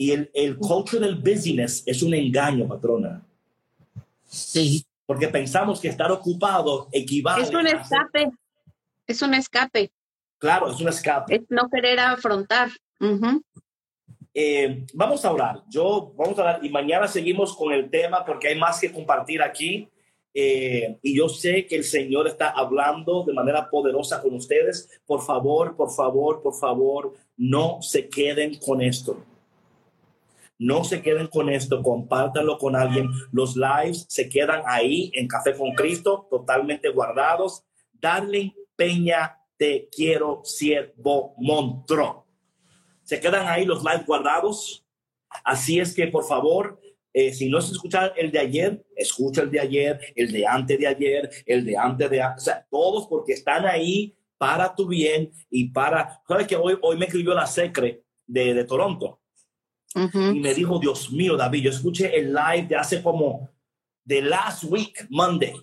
Y 0.00 0.12
el, 0.12 0.30
el 0.32 0.56
culture 0.56 0.98
del 0.98 1.16
business 1.16 1.82
es 1.84 2.02
un 2.02 2.14
engaño, 2.14 2.66
patrona. 2.66 3.22
Sí. 4.24 4.82
Porque 5.04 5.28
pensamos 5.28 5.78
que 5.78 5.88
estar 5.88 6.10
ocupado 6.10 6.88
equivale. 6.90 7.42
Es 7.42 7.50
un 7.50 7.66
escape. 7.66 8.30
Es 9.06 9.20
un 9.20 9.34
escape. 9.34 9.92
Claro, 10.38 10.70
es 10.70 10.80
un 10.80 10.88
escape. 10.88 11.34
Es 11.34 11.42
no 11.50 11.68
querer 11.68 12.00
afrontar. 12.00 12.70
Eh, 14.32 14.86
vamos 14.94 15.22
a 15.22 15.32
orar. 15.32 15.64
Yo, 15.68 16.14
vamos 16.16 16.38
a 16.38 16.42
orar 16.44 16.64
y 16.64 16.70
mañana 16.70 17.06
seguimos 17.06 17.54
con 17.54 17.70
el 17.70 17.90
tema 17.90 18.24
porque 18.24 18.48
hay 18.48 18.58
más 18.58 18.80
que 18.80 18.90
compartir 18.90 19.42
aquí. 19.42 19.86
Eh, 20.32 20.98
y 21.02 21.14
yo 21.14 21.28
sé 21.28 21.66
que 21.66 21.76
el 21.76 21.84
Señor 21.84 22.26
está 22.26 22.48
hablando 22.48 23.22
de 23.24 23.34
manera 23.34 23.68
poderosa 23.68 24.22
con 24.22 24.32
ustedes. 24.32 24.88
Por 25.04 25.20
favor, 25.20 25.76
por 25.76 25.90
favor, 25.90 26.40
por 26.40 26.54
favor, 26.54 27.12
no 27.36 27.82
se 27.82 28.08
queden 28.08 28.58
con 28.58 28.80
esto. 28.80 29.26
No 30.60 30.84
se 30.84 31.00
queden 31.00 31.28
con 31.28 31.48
esto, 31.48 31.82
compártanlo 31.82 32.58
con 32.58 32.76
alguien. 32.76 33.08
Los 33.32 33.56
lives 33.56 34.04
se 34.10 34.28
quedan 34.28 34.62
ahí 34.66 35.10
en 35.14 35.26
Café 35.26 35.56
con 35.56 35.72
Cristo, 35.72 36.28
totalmente 36.28 36.90
guardados. 36.90 37.64
Darling 37.94 38.50
Peña, 38.76 39.38
te 39.56 39.88
quiero, 39.90 40.42
siervo 40.44 41.34
Montro. 41.38 42.26
Se 43.04 43.18
quedan 43.18 43.48
ahí 43.48 43.64
los 43.64 43.82
lives 43.82 44.04
guardados. 44.04 44.84
Así 45.44 45.80
es 45.80 45.94
que, 45.94 46.08
por 46.08 46.26
favor, 46.26 46.78
eh, 47.14 47.32
si 47.32 47.48
no 47.48 47.58
es 47.58 47.70
escuchar 47.70 48.12
el 48.18 48.30
de 48.30 48.40
ayer, 48.40 48.84
escucha 48.94 49.40
el 49.40 49.50
de 49.50 49.60
ayer, 49.60 49.98
el 50.14 50.30
de 50.30 50.46
antes 50.46 50.78
de 50.78 50.86
ayer, 50.86 51.30
el 51.46 51.64
de 51.64 51.78
antes 51.78 52.10
de, 52.10 52.22
o 52.22 52.38
sea, 52.38 52.66
todos 52.70 53.06
porque 53.06 53.32
están 53.32 53.64
ahí 53.64 54.14
para 54.36 54.74
tu 54.74 54.86
bien 54.86 55.32
y 55.48 55.70
para, 55.70 56.20
sabes 56.28 56.46
que 56.46 56.56
hoy, 56.56 56.76
hoy 56.82 56.98
me 56.98 57.06
escribió 57.06 57.32
la 57.32 57.46
secre 57.46 58.04
de, 58.26 58.52
de 58.52 58.64
Toronto 58.64 59.19
y 59.94 60.40
me 60.40 60.54
dijo, 60.54 60.78
Dios 60.78 61.10
mío, 61.10 61.36
David, 61.36 61.64
yo 61.64 61.70
escuché 61.70 62.16
el 62.16 62.32
live 62.32 62.66
de 62.68 62.76
hace 62.76 63.02
como, 63.02 63.48
de 64.04 64.22
last 64.22 64.64
week, 64.64 65.06
Monday. 65.10 65.54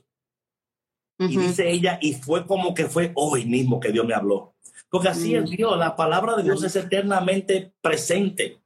Y 1.20 1.38
dice 1.38 1.70
ella, 1.70 1.98
y 2.02 2.14
fue 2.14 2.46
como 2.46 2.74
que 2.74 2.86
fue 2.86 3.12
hoy 3.16 3.46
mismo 3.46 3.80
que 3.80 3.92
Dios 3.92 4.06
me 4.06 4.14
habló. 4.14 4.56
Porque 4.90 5.10
así 5.10 5.36
es 5.36 5.44
mm. 5.44 5.56
Dios, 5.56 5.78
la 5.78 5.96
palabra 5.96 6.36
de 6.36 6.44
Dios 6.44 6.64
es 6.64 6.76
eternamente 6.76 7.74
presente. 7.82 8.60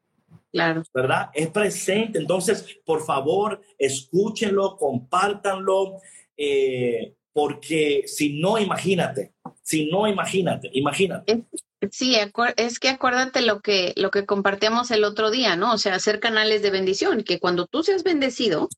Claro. 0.51 0.83
¿Verdad? 0.93 1.29
Es 1.33 1.47
presente. 1.49 2.19
Entonces, 2.19 2.65
por 2.85 3.05
favor, 3.05 3.61
escúchenlo, 3.77 4.75
compártanlo, 4.75 6.01
eh, 6.35 7.15
porque 7.31 8.03
si 8.05 8.39
no, 8.39 8.59
imagínate, 8.59 9.33
si 9.61 9.89
no, 9.89 10.07
imagínate, 10.07 10.69
imagínate. 10.73 11.45
Sí, 11.89 12.15
es 12.57 12.79
que 12.79 12.89
acuérdate 12.89 13.41
lo 13.41 13.61
que, 13.61 13.93
lo 13.95 14.11
que 14.11 14.25
compartíamos 14.25 14.91
el 14.91 15.03
otro 15.03 15.31
día, 15.31 15.55
¿no? 15.55 15.73
O 15.73 15.77
sea, 15.79 15.95
hacer 15.95 16.19
canales 16.19 16.61
de 16.61 16.69
bendición, 16.69 17.23
que 17.23 17.39
cuando 17.39 17.65
tú 17.65 17.81
seas 17.81 18.03
bendecido, 18.03 18.69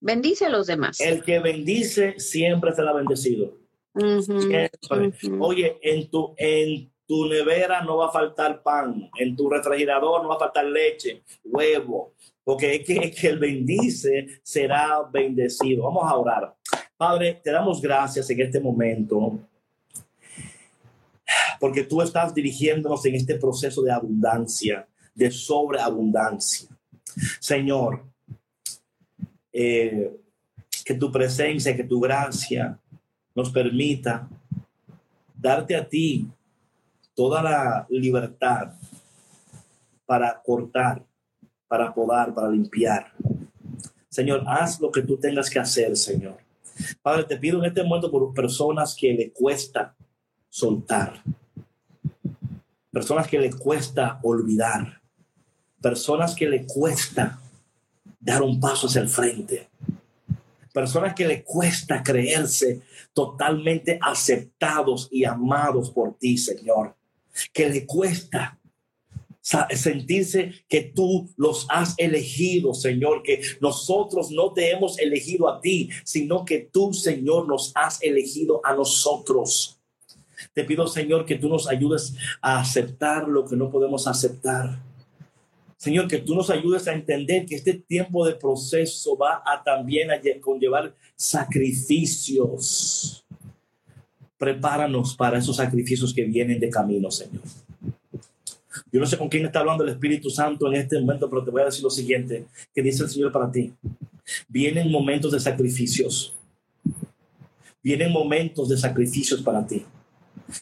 bendice 0.00 0.46
a 0.46 0.48
los 0.48 0.66
demás. 0.66 1.00
El 1.00 1.22
que 1.22 1.40
bendice 1.40 2.18
siempre 2.18 2.72
será 2.74 2.94
bendecido. 2.94 3.58
Oye, 5.40 5.78
en 5.82 6.10
tu, 6.10 6.34
en 6.38 6.90
tu 7.06 7.26
nevera 7.26 7.82
no 7.82 7.98
va 7.98 8.06
a 8.06 8.12
faltar 8.12 8.62
pan, 8.62 9.10
en 9.18 9.36
tu 9.36 9.50
refrigerador 9.50 10.22
no 10.22 10.30
va 10.30 10.36
a 10.36 10.38
faltar 10.38 10.64
leche, 10.64 11.22
huevo, 11.44 12.14
porque 12.42 12.76
es 12.76 12.86
que, 12.86 12.96
es 12.96 13.20
que 13.20 13.28
el 13.28 13.38
bendice 13.38 14.40
será 14.42 15.02
bendecido. 15.12 15.84
Vamos 15.84 16.10
a 16.10 16.16
orar. 16.16 16.54
Padre, 16.96 17.40
te 17.44 17.50
damos 17.50 17.82
gracias 17.82 18.30
en 18.30 18.40
este 18.40 18.58
momento 18.58 19.38
porque 21.60 21.84
tú 21.84 22.02
estás 22.02 22.34
dirigiéndonos 22.34 23.04
en 23.06 23.14
este 23.14 23.36
proceso 23.36 23.82
de 23.82 23.92
abundancia, 23.92 24.86
de 25.14 25.30
sobreabundancia. 25.30 26.68
Señor, 27.40 28.04
eh, 29.52 30.10
que 30.84 30.94
tu 30.94 31.12
presencia, 31.12 31.76
que 31.76 31.84
tu 31.84 32.00
gracia 32.00 32.78
nos 33.34 33.50
permita 33.50 34.28
darte 35.34 35.76
a 35.76 35.88
ti 35.88 36.28
toda 37.14 37.42
la 37.42 37.86
libertad 37.90 38.72
para 40.06 40.40
cortar, 40.42 41.04
para 41.68 41.92
podar, 41.92 42.34
para 42.34 42.50
limpiar. 42.50 43.12
Señor, 44.08 44.44
haz 44.46 44.80
lo 44.80 44.90
que 44.90 45.02
tú 45.02 45.16
tengas 45.16 45.48
que 45.48 45.58
hacer, 45.58 45.96
Señor. 45.96 46.36
Padre, 47.00 47.24
te 47.24 47.36
pido 47.36 47.58
en 47.58 47.66
este 47.66 47.82
momento 47.82 48.10
por 48.10 48.32
personas 48.34 48.94
que 48.98 49.12
le 49.12 49.32
cuesta 49.32 49.94
soltar, 50.52 51.22
personas 52.90 53.26
que 53.26 53.38
le 53.38 53.50
cuesta 53.50 54.20
olvidar, 54.22 55.00
personas 55.80 56.34
que 56.34 56.46
le 56.46 56.66
cuesta 56.66 57.40
dar 58.20 58.42
un 58.42 58.60
paso 58.60 58.86
hacia 58.86 59.00
el 59.00 59.08
frente, 59.08 59.70
personas 60.74 61.14
que 61.14 61.26
le 61.26 61.42
cuesta 61.42 62.02
creerse 62.02 62.82
totalmente 63.14 63.98
aceptados 64.02 65.08
y 65.10 65.24
amados 65.24 65.90
por 65.90 66.18
ti, 66.18 66.36
Señor, 66.36 66.96
que 67.50 67.70
le 67.70 67.86
cuesta 67.86 68.58
sentirse 69.40 70.52
que 70.68 70.82
tú 70.82 71.30
los 71.38 71.66
has 71.70 71.94
elegido, 71.96 72.74
Señor, 72.74 73.22
que 73.22 73.40
nosotros 73.62 74.30
no 74.30 74.52
te 74.52 74.70
hemos 74.70 74.98
elegido 74.98 75.48
a 75.48 75.62
ti, 75.62 75.88
sino 76.04 76.44
que 76.44 76.58
tú, 76.58 76.92
Señor, 76.92 77.48
nos 77.48 77.72
has 77.74 78.02
elegido 78.02 78.60
a 78.62 78.74
nosotros. 78.74 79.78
Te 80.54 80.64
pido, 80.64 80.86
Señor, 80.86 81.24
que 81.24 81.38
tú 81.38 81.48
nos 81.48 81.68
ayudes 81.68 82.14
a 82.40 82.60
aceptar 82.60 83.26
lo 83.26 83.46
que 83.46 83.56
no 83.56 83.70
podemos 83.70 84.06
aceptar. 84.06 84.80
Señor, 85.76 86.06
que 86.06 86.18
tú 86.18 86.34
nos 86.34 86.50
ayudes 86.50 86.86
a 86.86 86.92
entender 86.92 87.46
que 87.46 87.56
este 87.56 87.74
tiempo 87.74 88.24
de 88.24 88.34
proceso 88.34 89.16
va 89.16 89.42
a 89.44 89.62
también 89.64 90.10
conllevar 90.40 90.94
sacrificios. 91.16 93.24
Prepáranos 94.38 95.16
para 95.16 95.38
esos 95.38 95.56
sacrificios 95.56 96.14
que 96.14 96.24
vienen 96.24 96.60
de 96.60 96.70
camino, 96.70 97.10
Señor. 97.10 97.42
Yo 98.92 99.00
no 99.00 99.06
sé 99.06 99.18
con 99.18 99.28
quién 99.28 99.46
está 99.46 99.60
hablando 99.60 99.84
el 99.84 99.90
Espíritu 99.90 100.30
Santo 100.30 100.68
en 100.68 100.74
este 100.74 101.00
momento, 101.00 101.28
pero 101.28 101.42
te 101.42 101.50
voy 101.50 101.62
a 101.62 101.66
decir 101.66 101.82
lo 101.82 101.90
siguiente, 101.90 102.46
que 102.74 102.82
dice 102.82 103.02
el 103.02 103.08
Señor 103.08 103.32
para 103.32 103.50
ti. 103.50 103.72
Vienen 104.48 104.90
momentos 104.90 105.32
de 105.32 105.40
sacrificios. 105.40 106.34
Vienen 107.82 108.12
momentos 108.12 108.68
de 108.68 108.76
sacrificios 108.76 109.42
para 109.42 109.66
ti. 109.66 109.84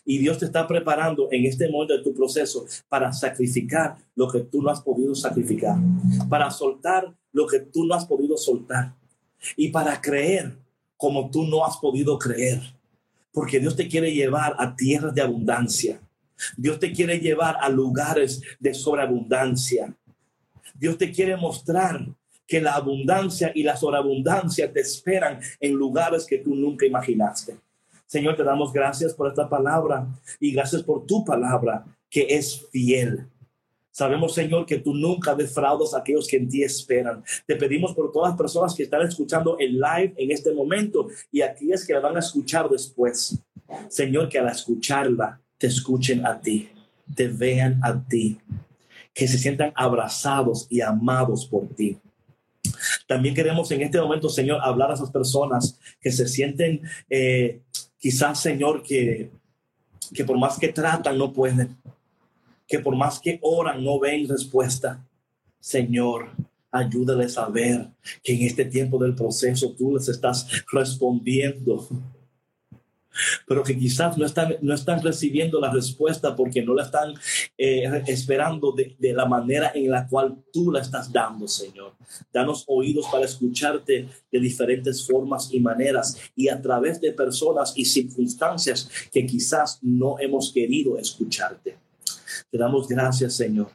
Y 0.04 0.18
Dios 0.18 0.38
te 0.38 0.46
está 0.46 0.66
preparando 0.66 1.28
en 1.30 1.46
este 1.46 1.68
momento 1.68 1.96
de 1.96 2.02
tu 2.02 2.14
proceso 2.14 2.66
para 2.88 3.12
sacrificar 3.12 3.96
lo 4.14 4.28
que 4.28 4.40
tú 4.40 4.62
no 4.62 4.70
has 4.70 4.80
podido 4.80 5.14
sacrificar, 5.14 5.76
para 6.28 6.50
soltar 6.50 7.12
lo 7.32 7.46
que 7.46 7.60
tú 7.60 7.84
no 7.84 7.94
has 7.94 8.04
podido 8.04 8.36
soltar 8.36 8.94
y 9.56 9.68
para 9.68 10.00
creer 10.00 10.56
como 10.96 11.30
tú 11.30 11.44
no 11.44 11.64
has 11.64 11.76
podido 11.78 12.18
creer. 12.18 12.60
Porque 13.32 13.60
Dios 13.60 13.76
te 13.76 13.88
quiere 13.88 14.12
llevar 14.12 14.56
a 14.58 14.74
tierras 14.74 15.14
de 15.14 15.22
abundancia. 15.22 16.00
Dios 16.56 16.78
te 16.78 16.92
quiere 16.92 17.18
llevar 17.20 17.56
a 17.60 17.68
lugares 17.68 18.42
de 18.58 18.74
sobreabundancia. 18.74 19.94
Dios 20.74 20.98
te 20.98 21.12
quiere 21.12 21.36
mostrar 21.36 22.06
que 22.46 22.60
la 22.60 22.74
abundancia 22.74 23.52
y 23.54 23.62
la 23.62 23.76
sobreabundancia 23.76 24.72
te 24.72 24.80
esperan 24.80 25.40
en 25.60 25.72
lugares 25.72 26.26
que 26.26 26.38
tú 26.38 26.54
nunca 26.54 26.84
imaginaste. 26.84 27.56
Señor, 28.10 28.34
te 28.34 28.42
damos 28.42 28.72
gracias 28.72 29.14
por 29.14 29.28
esta 29.28 29.48
palabra 29.48 30.04
y 30.40 30.50
gracias 30.50 30.82
por 30.82 31.06
tu 31.06 31.24
palabra 31.24 31.84
que 32.10 32.26
es 32.28 32.66
fiel. 32.72 33.28
Sabemos, 33.92 34.34
Señor, 34.34 34.66
que 34.66 34.78
tú 34.78 34.92
nunca 34.94 35.32
defraudas 35.32 35.94
a 35.94 35.98
aquellos 35.98 36.26
que 36.26 36.36
en 36.36 36.48
ti 36.48 36.64
esperan. 36.64 37.22
Te 37.46 37.54
pedimos 37.54 37.94
por 37.94 38.10
todas 38.10 38.30
las 38.30 38.36
personas 38.36 38.74
que 38.74 38.82
están 38.82 39.02
escuchando 39.02 39.56
el 39.60 39.74
live 39.74 40.12
en 40.16 40.32
este 40.32 40.52
momento 40.52 41.06
y 41.30 41.40
aquellas 41.42 41.86
que 41.86 41.92
la 41.92 42.00
van 42.00 42.16
a 42.16 42.18
escuchar 42.18 42.68
después. 42.68 43.38
Señor, 43.88 44.28
que 44.28 44.40
al 44.40 44.48
escucharla 44.48 45.40
te 45.56 45.68
escuchen 45.68 46.26
a 46.26 46.40
ti, 46.40 46.68
te 47.14 47.28
vean 47.28 47.78
a 47.84 48.02
ti, 48.08 48.40
que 49.14 49.28
se 49.28 49.38
sientan 49.38 49.72
abrazados 49.76 50.66
y 50.68 50.80
amados 50.80 51.46
por 51.46 51.68
ti. 51.76 51.96
También 53.06 53.36
queremos 53.36 53.70
en 53.70 53.82
este 53.82 54.00
momento, 54.00 54.28
Señor, 54.28 54.60
hablar 54.62 54.90
a 54.90 54.94
esas 54.94 55.10
personas 55.12 55.78
que 56.00 56.10
se 56.10 56.26
sienten 56.26 56.82
eh, 57.08 57.60
Quizás, 58.00 58.40
Señor, 58.40 58.82
que, 58.82 59.30
que 60.14 60.24
por 60.24 60.38
más 60.38 60.58
que 60.58 60.72
tratan, 60.72 61.18
no 61.18 61.32
pueden. 61.32 61.76
Que 62.66 62.78
por 62.78 62.96
más 62.96 63.20
que 63.20 63.38
oran, 63.42 63.84
no 63.84 64.00
ven 64.00 64.26
respuesta. 64.26 65.06
Señor, 65.60 66.30
ayúdales 66.72 67.36
a 67.36 67.46
ver 67.48 67.88
que 68.22 68.32
en 68.32 68.42
este 68.42 68.64
tiempo 68.64 68.98
del 68.98 69.14
proceso 69.14 69.72
tú 69.76 69.94
les 69.94 70.08
estás 70.08 70.46
respondiendo 70.72 71.86
pero 73.46 73.62
que 73.62 73.78
quizás 73.78 74.16
no 74.16 74.26
están, 74.26 74.56
no 74.62 74.74
están 74.74 75.02
recibiendo 75.02 75.60
la 75.60 75.70
respuesta 75.70 76.34
porque 76.36 76.62
no 76.62 76.74
la 76.74 76.84
están 76.84 77.14
eh, 77.58 78.02
esperando 78.06 78.72
de, 78.72 78.96
de, 78.98 79.12
la 79.12 79.26
manera 79.26 79.72
en 79.74 79.90
la 79.90 80.06
cual 80.06 80.36
tú 80.52 80.70
la 80.70 80.80
estás 80.80 81.12
dando, 81.12 81.48
Señor. 81.48 81.94
Danos 82.32 82.64
oídos 82.66 83.06
para 83.10 83.24
escucharte 83.24 84.08
de 84.30 84.40
diferentes 84.40 85.06
formas 85.06 85.52
y 85.52 85.60
maneras 85.60 86.16
y 86.36 86.48
a 86.48 86.60
través 86.60 87.00
de 87.00 87.12
personas 87.12 87.72
y 87.76 87.84
circunstancias 87.84 88.88
que 89.12 89.26
quizás 89.26 89.78
no 89.82 90.18
hemos 90.18 90.52
querido 90.52 90.98
escucharte. 90.98 91.76
Te 92.50 92.58
damos 92.58 92.88
gracias, 92.88 93.34
Señor. 93.34 93.68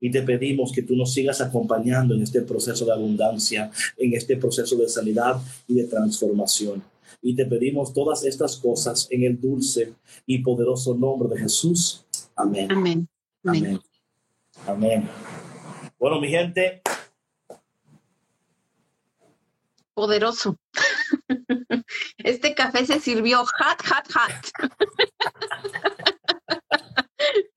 Y 0.00 0.10
te 0.10 0.22
pedimos 0.22 0.72
que 0.72 0.82
tú 0.82 0.94
nos 0.94 1.12
sigas 1.12 1.40
acompañando 1.40 2.14
en 2.14 2.22
este 2.22 2.42
proceso 2.42 2.84
de 2.84 2.92
abundancia, 2.92 3.70
en 3.96 4.14
este 4.14 4.36
proceso 4.36 4.76
de 4.76 4.88
sanidad 4.88 5.40
y 5.66 5.74
de 5.74 5.84
transformación. 5.84 6.82
Y 7.26 7.34
te 7.34 7.44
pedimos 7.44 7.92
todas 7.92 8.24
estas 8.24 8.56
cosas 8.56 9.08
en 9.10 9.24
el 9.24 9.40
dulce 9.40 9.94
y 10.26 10.38
poderoso 10.44 10.94
nombre 10.94 11.28
de 11.28 11.40
Jesús. 11.40 12.06
Amén. 12.36 12.70
Amén. 12.70 13.08
Amén. 13.42 13.80
Amén. 14.64 15.10
Bueno, 15.98 16.20
mi 16.20 16.28
gente. 16.28 16.82
Poderoso. 19.92 20.56
Este 22.18 22.54
café 22.54 22.86
se 22.86 23.00
sirvió 23.00 23.38
hot, 23.38 23.82
hot, 23.82 24.06
hot. 24.12 24.70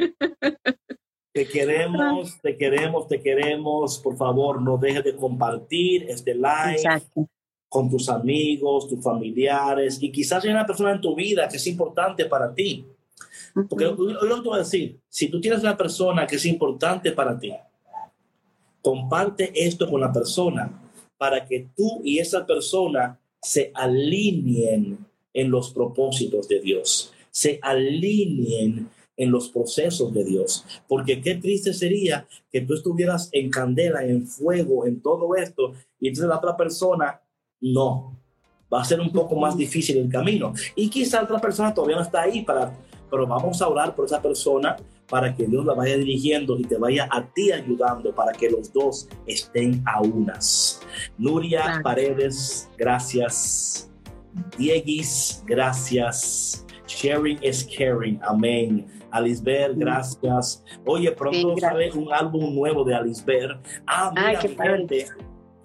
Te 1.32 1.48
queremos, 1.48 2.42
te 2.42 2.58
queremos, 2.58 3.08
te 3.08 3.22
queremos. 3.22 4.00
Por 4.00 4.18
favor, 4.18 4.62
no 4.62 4.78
dejes 4.78 5.04
de 5.04 5.16
compartir 5.16 6.10
este 6.10 6.34
live. 6.34 6.72
Exacto 6.72 7.30
con 7.70 7.90
tus 7.90 8.10
amigos, 8.10 8.88
tus 8.90 9.02
familiares 9.02 10.00
y 10.02 10.12
quizás 10.12 10.44
hay 10.44 10.50
una 10.50 10.66
persona 10.66 10.92
en 10.92 11.02
tu 11.02 11.16
vida 11.16 11.48
que 11.48 11.58
es 11.58 11.68
importante 11.68 12.26
para 12.26 12.54
ti. 12.54 12.84
Porque 13.70 13.86
hoy 13.86 14.14
lo 14.14 14.42
te 14.42 14.50
voy 14.50 14.56
a 14.56 14.64
decir, 14.64 15.00
si 15.08 15.30
tú 15.30 15.40
tienes 15.40 15.62
una 15.62 15.78
persona 15.78 16.26
que 16.26 16.36
es 16.36 16.46
importante 16.46 17.12
para 17.12 17.38
ti, 17.40 17.54
comparte 18.82 19.52
esto 19.54 19.90
con 19.90 20.02
la 20.02 20.12
persona 20.12 20.82
para 21.18 21.46
que 21.46 21.68
tú 21.76 22.02
y 22.04 22.20
esa 22.20 22.46
persona 22.46 23.20
se 23.42 23.72
alineen 23.74 25.06
en 25.34 25.52
los 25.52 25.72
propósitos 25.72 26.48
de 26.48 26.60
Dios, 26.60 27.14
se 27.30 27.60
alineen 27.62 28.90
en 29.18 29.32
los 29.32 29.50
procesos 29.50 30.14
de 30.14 30.24
Dios. 30.24 30.66
Porque 30.88 31.22
qué 31.22 31.36
triste 31.36 31.74
sería 31.74 32.28
que 32.52 32.62
tú 32.62 32.74
estuvieras 32.74 33.30
en 33.32 33.50
candela, 33.50 34.04
en 34.04 34.26
fuego, 34.26 34.86
en 34.86 35.02
todo 35.02 35.36
esto, 35.36 35.74
y 36.00 36.08
entonces 36.08 36.30
la 36.30 36.38
otra 36.38 36.56
persona 36.56 37.22
no. 37.62 38.18
Va 38.72 38.82
a 38.82 38.86
ser 38.86 39.00
un 39.00 39.12
poco 39.12 39.36
más 39.36 39.58
difícil 39.58 39.98
el 39.98 40.10
camino. 40.10 40.54
Y 40.76 40.90
quizá 40.90 41.24
otra 41.24 41.40
persona 41.40 41.74
todavía 41.74 41.98
no 41.98 42.04
está 42.04 42.22
ahí, 42.22 42.44
para, 42.44 42.72
pero 43.10 43.26
vamos 43.26 43.62
a 43.62 43.68
orar 43.68 43.96
por 43.96 44.06
esa 44.06 44.22
persona 44.22 44.78
para 45.10 45.34
que 45.34 45.48
Dios 45.48 45.66
la 45.66 45.74
vaya 45.74 45.98
dirigiendo 45.98 46.58
y 46.58 46.64
te 46.64 46.78
vaya 46.78 47.08
a 47.12 47.26
ti 47.26 47.52
ayudando 47.52 48.14
para 48.14 48.32
que 48.32 48.50
los 48.50 48.72
dos 48.72 49.10
estén 49.26 49.82
a 49.86 50.02
unas. 50.02 50.82
Nuria 51.18 51.82
Paredes, 51.84 52.70
gracias. 52.78 53.92
Dieguis, 54.58 55.44
gracias. 55.48 56.66
Sharing 56.88 57.40
is 57.44 57.68
caring. 57.76 58.20
Amén. 58.24 58.88
Alisber, 59.12 59.74
gracias. 59.76 60.64
Oye, 60.86 61.12
pronto 61.12 61.56
sale 61.58 61.92
un 61.94 62.14
álbum 62.14 62.54
nuevo 62.54 62.84
de 62.84 62.94
Alisber. 62.94 63.60
Ah, 63.88 64.12
mira, 64.16 64.40
Ay, 64.40 65.06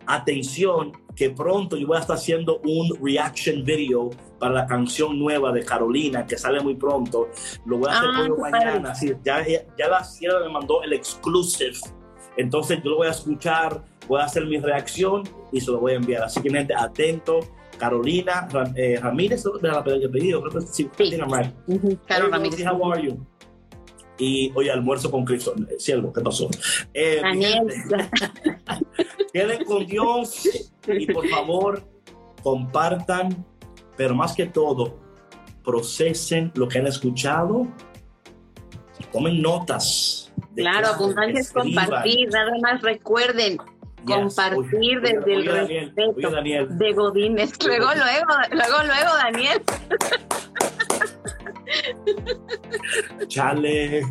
atención, 0.07 0.93
que 1.15 1.31
pronto 1.31 1.77
yo 1.77 1.87
voy 1.87 1.97
a 1.97 2.01
estar 2.01 2.17
haciendo 2.17 2.61
un 2.65 2.97
reaction 3.03 3.65
video 3.65 4.11
para 4.39 4.55
la 4.55 4.67
canción 4.67 5.19
nueva 5.19 5.53
de 5.53 5.65
Carolina, 5.65 6.27
que 6.27 6.37
sale 6.37 6.61
muy 6.61 6.75
pronto. 6.75 7.29
Lo 7.67 7.79
voy 7.79 7.89
a 7.89 7.99
hacer 7.99 8.11
ah, 8.12 8.29
mañana. 8.39 8.95
Sí, 8.95 9.12
ya, 9.25 9.45
ya 9.47 9.89
la 9.89 10.05
sierra 10.05 10.41
me 10.41 10.51
mandó 10.51 10.83
el 10.83 10.93
exclusive. 10.93 11.79
Entonces 12.37 12.81
yo 12.83 12.91
lo 12.91 12.97
voy 12.97 13.07
a 13.07 13.11
escuchar, 13.11 13.83
voy 14.09 14.21
a 14.21 14.25
hacer 14.25 14.47
mi 14.47 14.59
reacción 14.59 15.23
y 15.53 15.61
se 15.61 15.71
lo 15.71 15.79
voy 15.79 15.93
a 15.93 15.97
enviar. 15.97 16.25
Así 16.25 16.41
que, 16.43 16.51
gente, 16.51 16.75
atento. 16.75 17.41
Carolina 17.79 18.47
eh, 18.77 18.99
Ramírez, 19.03 19.43
de 19.43 19.69
la 19.69 19.79
apellido, 19.79 20.41
creo 20.43 20.53
que 20.53 20.61
sí, 20.61 20.89
sí. 20.97 21.19
Carol 22.07 22.31
Ramírez. 22.31 22.65
How 22.65 22.93
are 22.93 23.03
you? 23.03 23.19
Y 24.19 24.53
hoy 24.55 24.69
almuerzo 24.69 25.11
con 25.11 25.25
Cristo. 25.25 25.55
Cielo, 25.79 26.12
¿qué 26.12 26.21
pasó? 26.21 26.49
Eh, 26.93 27.23
queden 29.33 29.65
con 29.65 29.87
Dios 29.87 30.49
y 30.87 31.07
por 31.12 31.29
favor 31.29 31.83
compartan, 32.43 33.45
pero 33.97 34.15
más 34.15 34.35
que 34.35 34.47
todo, 34.47 34.99
procesen 35.65 36.53
lo 36.55 36.69
que 36.69 36.79
han 36.79 36.87
escuchado 36.87 37.69
tomen 39.15 39.41
notas. 39.41 40.33
Claro, 40.57 40.89
abundancia 40.89 41.41
es 41.41 41.53
compartir, 41.53 42.29
nada 42.31 42.51
más 42.61 42.83
recuerden. 42.83 43.59
Compartir 44.05 45.01
desde 45.01 45.33
el 45.33 45.47
respeto 45.47 46.31
de 46.75 46.93
Godínez. 46.93 47.53
Luego, 47.65 47.87
luego, 47.87 48.35
luego, 48.51 48.83
luego, 48.85 49.15
Daniel. 49.23 49.62
Chale. 53.29 54.03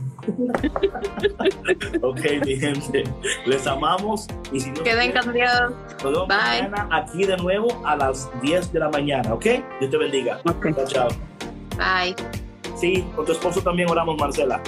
ok, 2.01 2.22
mi 2.45 2.55
gente. 2.55 3.03
Les 3.45 3.68
amamos. 3.68 4.28
Y 4.51 4.59
si 4.59 4.72
no 4.72 4.84
Queden 4.84 5.11
cambiados. 5.11 5.74
Nos 6.03 6.28
Bye. 6.28 6.70
aquí 6.91 7.26
de 7.26 7.38
nuevo 7.38 7.82
a 7.86 7.95
las 7.95 8.30
10 8.41 8.74
de 8.74 8.80
la 8.80 8.89
mañana, 8.89 9.34
¿ok? 9.34 9.45
Dios 9.80 9.91
te 9.91 9.97
bendiga. 9.97 10.41
Okay. 10.45 10.74
Chao, 10.74 10.88
chao. 10.88 11.07
Bye. 11.78 12.16
Sí, 12.76 13.05
con 13.16 13.26
tu 13.26 13.32
esposo 13.32 13.61
también 13.61 13.89
oramos, 13.89 14.18
Marcela. 14.18 14.61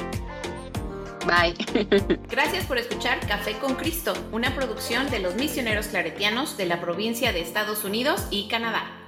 Bye. 1.25 1.55
Gracias 2.29 2.65
por 2.65 2.77
escuchar 2.77 3.19
Café 3.27 3.53
con 3.53 3.75
Cristo, 3.75 4.13
una 4.31 4.53
producción 4.55 5.09
de 5.09 5.19
los 5.19 5.35
misioneros 5.35 5.87
claretianos 5.87 6.55
de 6.55 6.65
la 6.65 6.79
provincia 6.81 7.33
de 7.33 7.41
Estados 7.41 7.83
Unidos 7.83 8.27
y 8.29 8.47
Canadá. 8.47 9.04